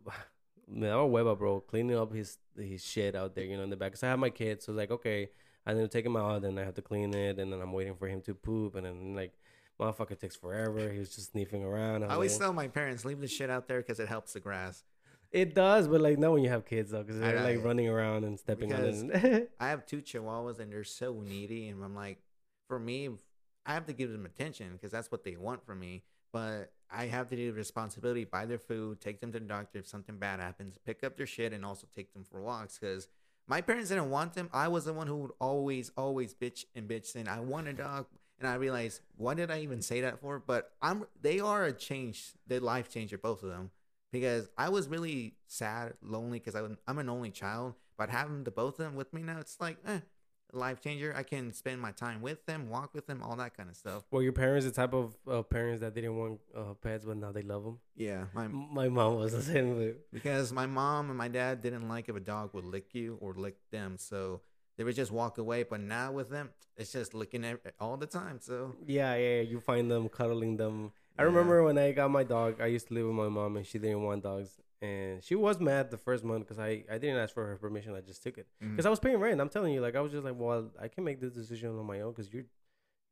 [0.69, 3.77] me daba hueva, bro, cleaning up his his shit out there, you know, in the
[3.77, 3.93] back.
[3.93, 5.31] Cause I have my kids, so like, okay,
[5.67, 7.73] I need to take him out, and I have to clean it, and then I'm
[7.73, 9.33] waiting for him to poop, and then like,
[9.81, 10.91] motherfucker takes forever.
[10.91, 12.05] He was just sniffing around.
[12.05, 14.33] I was always like, tell my parents leave the shit out there because it helps
[14.35, 14.85] the grass.
[15.31, 17.89] it does, but like not when you have kids though, because they're I- like running
[17.89, 19.51] around and stepping on it.
[19.61, 22.19] I have two chihuahuas and they're so needy, and I'm like,
[22.69, 23.09] for me,
[23.67, 26.03] I have to give them attention because that's what they want from me.
[26.33, 29.79] But I have to do the responsibility, buy their food, take them to the doctor
[29.79, 32.79] if something bad happens, pick up their shit, and also take them for walks.
[32.79, 33.07] Because
[33.47, 34.49] my parents didn't want them.
[34.53, 37.73] I was the one who would always, always bitch and bitch saying I want a
[37.75, 38.07] dog,
[38.43, 40.39] and I realized why did I even say that for?
[40.45, 43.71] But I'm they are a change, they life changer, both of them.
[44.13, 46.55] Because I was really sad, lonely, because
[46.87, 47.75] I'm an only child.
[47.97, 50.01] But having the both of them with me now, it's like, eh,
[50.53, 51.15] life changer.
[51.17, 54.03] I can spend my time with them, walk with them, all that kind of stuff.
[54.11, 57.33] Were your parents the type of uh, parents that didn't want uh, pets, but now
[57.33, 57.79] they love them?
[57.97, 59.95] Yeah, my My mom was the same way.
[60.13, 63.33] because my mom and my dad didn't like if a dog would lick you or
[63.35, 64.43] lick them, so
[64.83, 65.63] they would just walk away.
[65.63, 68.41] But now with them, it's just looking at all the time.
[68.41, 69.41] So Yeah, yeah.
[69.43, 70.91] You find them cuddling them.
[71.17, 71.27] I Yeah.
[71.27, 72.61] remember when I got my dog.
[72.61, 75.61] I used to live with my mom, and she didn't want dogs, and she was
[75.61, 77.95] mad the first month because I I didn't ask for her permission.
[77.95, 79.41] I just took it mm, because I was paying rent.
[79.41, 81.87] I'm telling you, like I was just like, well, I can make this decision on
[81.87, 82.49] my own because you're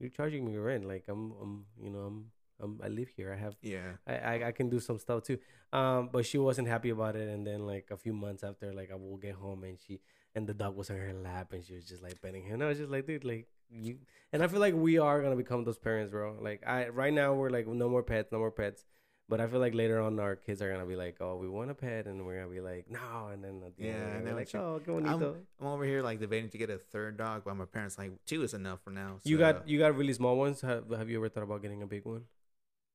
[0.01, 0.85] you're charging me rent.
[0.93, 1.53] Like I'm I'm
[1.85, 2.18] you know I'm.
[2.62, 3.33] I'm, I live here.
[3.33, 5.39] I have yeah, I, I I can do some stuff too.
[5.73, 7.27] Um, but she wasn't happy about it.
[7.35, 9.95] And then like a few months after, like I will get home and she
[10.35, 12.55] and the dog was on her lap and she was just like petting him.
[12.55, 13.99] And I was just like, dude, like you.
[14.33, 16.37] And I feel like we are gonna become those parents, bro.
[16.41, 18.85] Like I right now we're like no more pets, no more pets.
[19.28, 21.70] But I feel like later on our kids are gonna be like, oh, we want
[21.70, 24.53] a pet, and we're gonna be like, no, and then the Yeah, I we're like,
[24.53, 25.37] you- oh, qué bonito.
[25.61, 28.43] I'm over here like debating to get a third dog, but my parents like two
[28.43, 29.18] is enough for now.
[29.22, 30.61] you got you got really small ones.
[30.62, 32.24] Have Have you ever thought about getting a big one?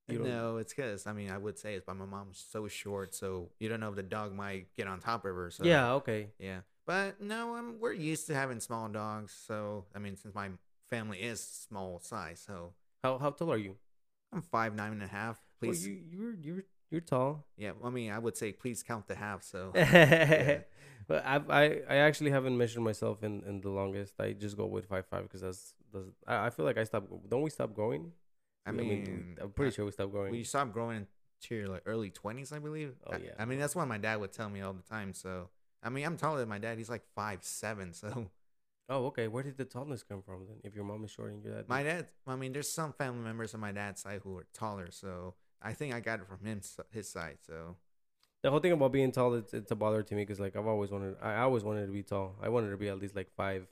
[0.10, 2.68] You don't- no, it's because I mean I would say it's, but my mom's so
[2.68, 5.50] short, so you don't know if the dog might get on top of her.
[5.52, 5.94] So yeah.
[5.94, 6.32] Okay.
[6.38, 6.60] yeah.
[6.86, 9.34] But no, um, we're used to having small dogs.
[9.48, 10.50] So I mean, since my
[10.90, 12.74] family is small size, so
[13.04, 13.76] How How tall are you?
[14.34, 15.42] I'm five nine and a half.
[15.62, 17.46] Well, Please, you you're you're you're tall.
[17.58, 17.72] yeah.
[17.84, 19.44] I mean, I would say please count the half.
[19.44, 19.72] So
[21.08, 24.14] but I, I I actually haven't measured myself in, in the longest.
[24.20, 27.10] I just go with five five because that's, that's I, I feel like I stopped.
[27.30, 28.12] Don't we stop growing?
[28.66, 30.32] I mean, I'm pretty I- sure we stopped growing.
[30.32, 31.08] we stopped growing
[31.44, 32.94] to your like early twenties, I believe.
[33.08, 33.32] Oh, I- yeah.
[33.40, 35.14] I, mean, that's what my dad would tell me all the time.
[35.14, 35.50] So
[35.86, 36.78] I mean, I'm taller than my dad.
[36.78, 37.94] He's like five seven.
[37.94, 38.28] So
[38.90, 39.28] oh, okay.
[39.28, 40.58] Where did the tallness come from then?
[40.64, 42.08] If your mom is short and your dad, my dad.
[42.28, 44.90] I mean, there's some family members on my dad's side who are taller.
[44.92, 46.62] So I think I got it from him
[46.92, 47.38] his side.
[47.46, 47.76] So
[48.42, 50.68] the whole thing about being tall, it's it's a bother to me because like I've
[50.68, 52.36] always wanted, I always wanted to be tall.
[52.42, 53.68] I wanted to be at least like five.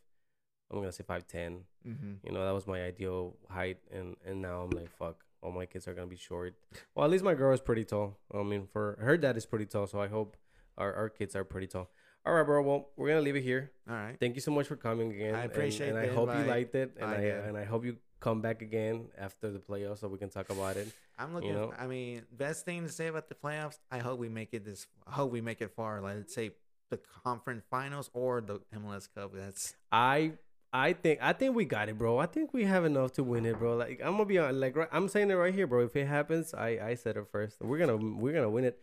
[0.71, 1.61] I'm gonna say five ten.
[1.87, 2.13] mm-hmm.
[2.25, 5.65] You know, that was my ideal height, and and now I'm like, fuck, all my
[5.65, 6.55] kids are gonna be short.
[6.95, 8.17] Well, at least my girl is pretty tall.
[8.33, 10.37] I mean, for her dad is pretty tall, so I hope
[10.77, 11.89] our our kids are pretty tall.
[12.25, 12.61] All right, bro.
[12.61, 13.71] Well, we're gonna leave it here.
[13.89, 14.17] all right.
[14.19, 15.35] Thank you so much for coming again.
[15.35, 15.81] I and- it.
[15.81, 18.61] and, I hope you liked it, and I I, and I hope you come back
[18.61, 20.87] again after the playoffs so we can talk about it.
[21.19, 21.53] I'm looking.
[21.53, 21.73] know?
[21.77, 23.77] I mean, best thing to say about the playoffs.
[23.91, 24.87] I hope we make it this.
[25.05, 25.99] I hope we make it far.
[25.99, 26.51] Like let's say
[26.89, 29.31] the conference finals or the MLS Cup.
[29.33, 30.33] That's I
[30.71, 32.17] I think I think we got it, bro.
[32.17, 33.75] I think we have enough to win it, bro.
[33.75, 35.83] Like I'm gonna be on, like right- I'm saying it right here, bro.
[35.83, 37.61] If it happens, I I said it first.
[37.61, 38.79] We're gonna we're gonna win it.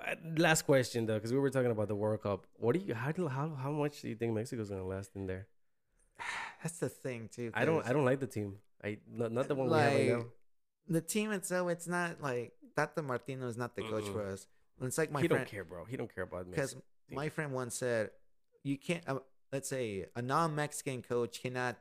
[0.00, 2.46] Uh, Last question though, because we were talking about the World Cup.
[2.56, 5.26] What do you how do how how much do you think Mexico's gonna last in
[5.26, 5.46] there?
[6.62, 7.50] that's the thing too.
[7.54, 8.56] I don't I don't like the team.
[8.82, 10.16] I not, not the one we have right now.
[10.16, 10.26] Like,
[10.88, 14.46] The team itself, it's not like Tata Martino is not the coach for us.
[14.82, 15.84] It's like my he friend don't care, bro.
[15.84, 16.74] He don't care about because
[17.10, 18.10] my friend once said,
[18.62, 19.02] you can't.
[19.06, 19.18] Uh,
[19.52, 21.76] let's say a non-Mexican coach cannot,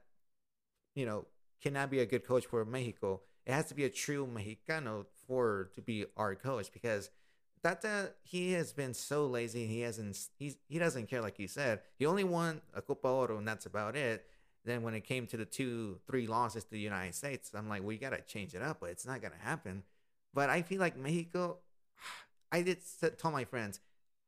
[0.95, 1.25] you know,
[1.61, 3.21] cannot be a good coach for Mexico.
[3.45, 7.09] It has to be a true Mexicano for to be our coach because
[7.61, 9.65] Tata, uh, he has been so lazy.
[9.67, 10.17] He hasn't.
[10.37, 11.21] He's he doesn't care.
[11.21, 14.25] Like you said, he only won a Copa Oro, and that's about it.
[14.63, 17.83] Then when it came to the two, three losses to the United States, I'm like,
[17.83, 19.83] we gotta change it up, but it's not gonna happen.
[20.33, 21.57] But I feel like Mexico.
[22.51, 22.79] I did
[23.19, 23.79] tell my friends,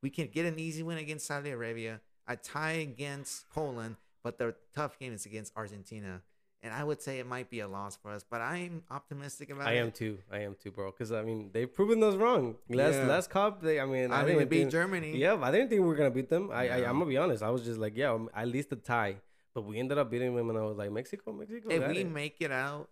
[0.03, 4.55] we can get an easy win against Saudi Arabia, a tie against Poland, but the
[4.75, 6.21] tough game is against Argentina
[6.63, 9.67] and I would say it might be a loss for us, but I'm optimistic about
[9.67, 9.75] I it.
[9.75, 10.19] I am too.
[10.31, 10.91] I am too, bro.
[10.91, 12.55] Because I mean, they've proven us wrong.
[12.69, 13.07] Last Yeah.
[13.07, 13.79] last cup, they.
[13.79, 15.17] I mean, I, I, mean, didn't beat think, Germany.
[15.17, 16.51] Yeah, I didn't think we were gonna beat them.
[16.51, 16.85] I, I No.
[16.89, 17.41] I'm gonna be honest.
[17.41, 19.17] I was just like, yeah, um, at least a tie.
[19.53, 21.69] But we ended up beating them, and I was like, Mexico, Mexico.
[21.69, 22.09] If we it.
[22.09, 22.87] make it out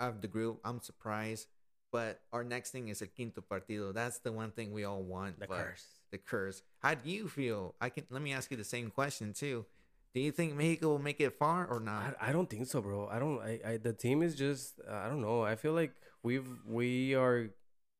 [0.00, 1.48] of the group, I'm surprised.
[1.90, 3.92] But our next thing is a quinto partido.
[3.92, 5.38] That's the one thing we all want.
[5.38, 5.86] the curse.
[6.10, 6.62] The curse.
[6.78, 7.74] How do you feel?
[7.80, 8.04] I can.
[8.10, 9.66] Let me ask you the same question too.
[10.14, 12.16] Do you think Mexico will make it far or not?
[12.20, 13.08] I, I don't think so, bro.
[13.10, 13.40] I don't.
[13.40, 14.80] I, I the team is just.
[14.88, 15.42] I don't know.
[15.42, 17.48] I feel like we've we are.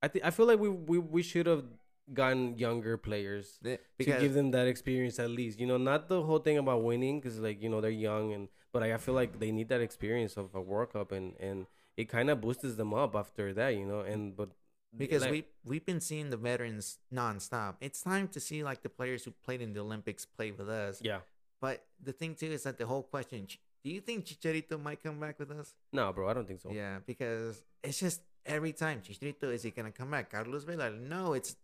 [0.03, 1.65] I think I feel like we we we should have
[2.13, 5.59] gotten younger players The- to give them that experience at least.
[5.59, 8.49] You know, not the whole thing about winning because like you know they're young and
[8.73, 11.67] but I, I feel like they need that experience of a World Cup and and
[11.97, 13.71] it kind of boosts them up after that.
[13.77, 14.51] You know, and but
[14.95, 17.77] because like, we we've been seeing the veterans nonstop.
[17.81, 21.01] It's time to see like the players who played in the Olympics play with us.
[21.03, 21.21] yeah
[21.63, 23.47] But the thing too is that the whole question:
[23.85, 25.73] Do you think Chicharito might come back with us?
[25.93, 26.71] no, bro, I don't think so.
[26.73, 30.31] Yeah, because it's just every time Chicharito is he gonna come back?
[30.33, 31.57] Carlos Vela, no, it's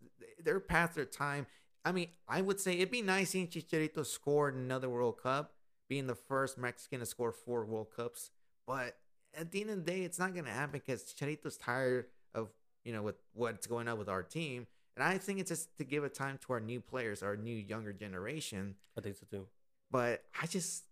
[0.43, 1.45] they're past their time.
[1.83, 5.53] I mean, I would say it'd be nice seeing Chicharito score another World Cup,
[5.89, 8.31] being the first Mexican to score four World Cups.
[8.65, 8.95] But
[9.37, 12.49] at the end of the day, it's not gonna happen because Chicharito's tired of
[12.85, 14.65] you know with what's going on with our team.
[14.95, 17.55] And I think it's just to give a time to our new players, our new
[17.55, 18.75] younger generation.
[18.97, 19.47] I think so too.
[19.91, 20.83] But I just,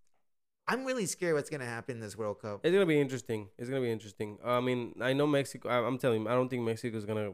[0.67, 2.61] I'm really scared what's gonna happen in this World Cup.
[2.63, 3.49] It's gonna be interesting.
[3.57, 4.37] It's gonna be interesting.
[4.43, 5.69] I mean, I know Mexico.
[5.69, 7.31] I, I'm telling you, I don't think Mexico's gonna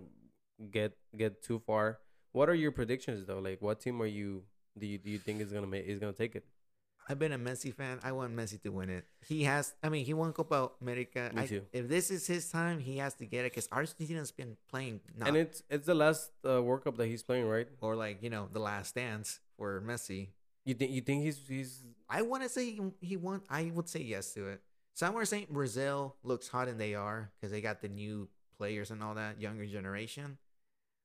[0.72, 2.00] get get too far.
[2.32, 3.40] What are your predictions though?
[3.40, 4.44] Like, what team are you?
[4.78, 6.46] Do you do you think is gonna make is gonna take it?
[7.08, 8.00] I've been a Messi fan.
[8.02, 9.06] I want Messi to win it.
[9.28, 9.74] He has.
[9.84, 11.32] I mean, he won Copa America.
[11.34, 11.62] Me I- too.
[11.74, 15.28] If this is his time, he has to get it because Argentina's been playing not
[15.28, 17.68] And it's it's the last uh, World Cup that he's playing, right?
[17.82, 20.30] or like you know the last dance for Messi.
[20.66, 23.42] You think you think he's he's I want to say he, he won.
[23.50, 24.62] I would say yes to it.
[24.94, 28.92] Some are saying Brazil looks hot, and they are because they got the new players
[28.92, 30.38] and all that younger generation.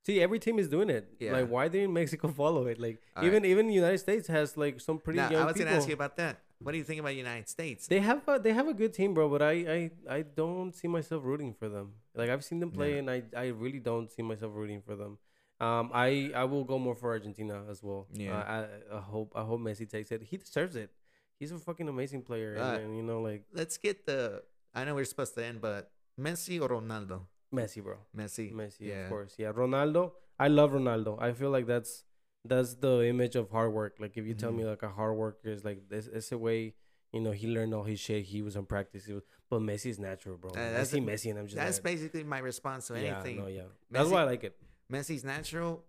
[0.06, 1.08] see every team is doing it.
[1.18, 1.32] Yeah.
[1.32, 2.78] Like, why didn't Mexico follow it?
[2.78, 5.66] Like, All even even United States has like some pretty Now, young I was people.
[5.66, 6.40] gonna ask you about that.
[6.60, 7.86] What do you think about United States?
[7.86, 10.88] They have a, they have a good team, bro, but I, I I don't see
[10.88, 11.92] myself rooting for them.
[12.14, 12.98] Like I've seen them play, Yeah.
[12.98, 15.18] and I, I really don't see myself rooting for them.
[15.60, 18.06] Um, I I will go more for Argentina as well.
[18.12, 18.38] Yeah.
[18.38, 18.44] Uh,
[18.92, 20.22] I, I hope I hope Messi takes it.
[20.22, 20.90] He deserves it.
[21.38, 24.42] He's a fucking amazing player, and- Uh, and, you know like Let's get the.
[24.74, 25.90] I know we're supposed to end, but
[26.20, 27.22] Messi or Ronaldo?
[27.54, 27.96] Messi, bro.
[28.16, 28.52] Messi.
[28.52, 29.04] Messi, Yeah.
[29.04, 29.34] of course.
[29.38, 30.12] Yeah, Ronaldo.
[30.38, 31.20] I love Ronaldo.
[31.20, 32.04] I feel like that's
[32.44, 33.96] that's the image of hard work.
[33.98, 34.70] Like if you tell me Mhm.
[34.70, 36.74] like a hard worker is like this, it's a way.
[37.12, 38.24] You know, he learned all his shit.
[38.26, 39.06] He was on practice.
[39.06, 40.50] He was, but Messi is natural, bro.
[40.50, 43.36] Uh, that's see a- Messi, and I'm just That's like, basically my response to anything.
[43.36, 43.62] yeah, no, yeah.
[43.90, 44.56] That's why I like it.
[44.92, 45.84] Messi's natural.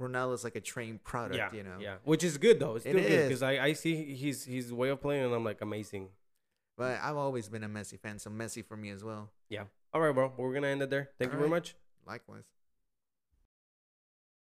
[0.00, 1.76] Ronaldo's like a trained product, Yeah, you know.
[1.80, 1.96] yeah.
[2.04, 2.74] Which is good though.
[2.76, 5.44] It's It still good because I I see his his way of playing, and I'm
[5.44, 6.08] like amazing.
[6.76, 9.30] But I've always been a Messi fan, so Messi for me as well.
[9.48, 9.64] Yeah.
[9.92, 10.32] All right, bro.
[10.36, 11.10] We're gonna end it there.
[11.18, 11.76] Thank All you very much.
[12.04, 12.42] Likewise.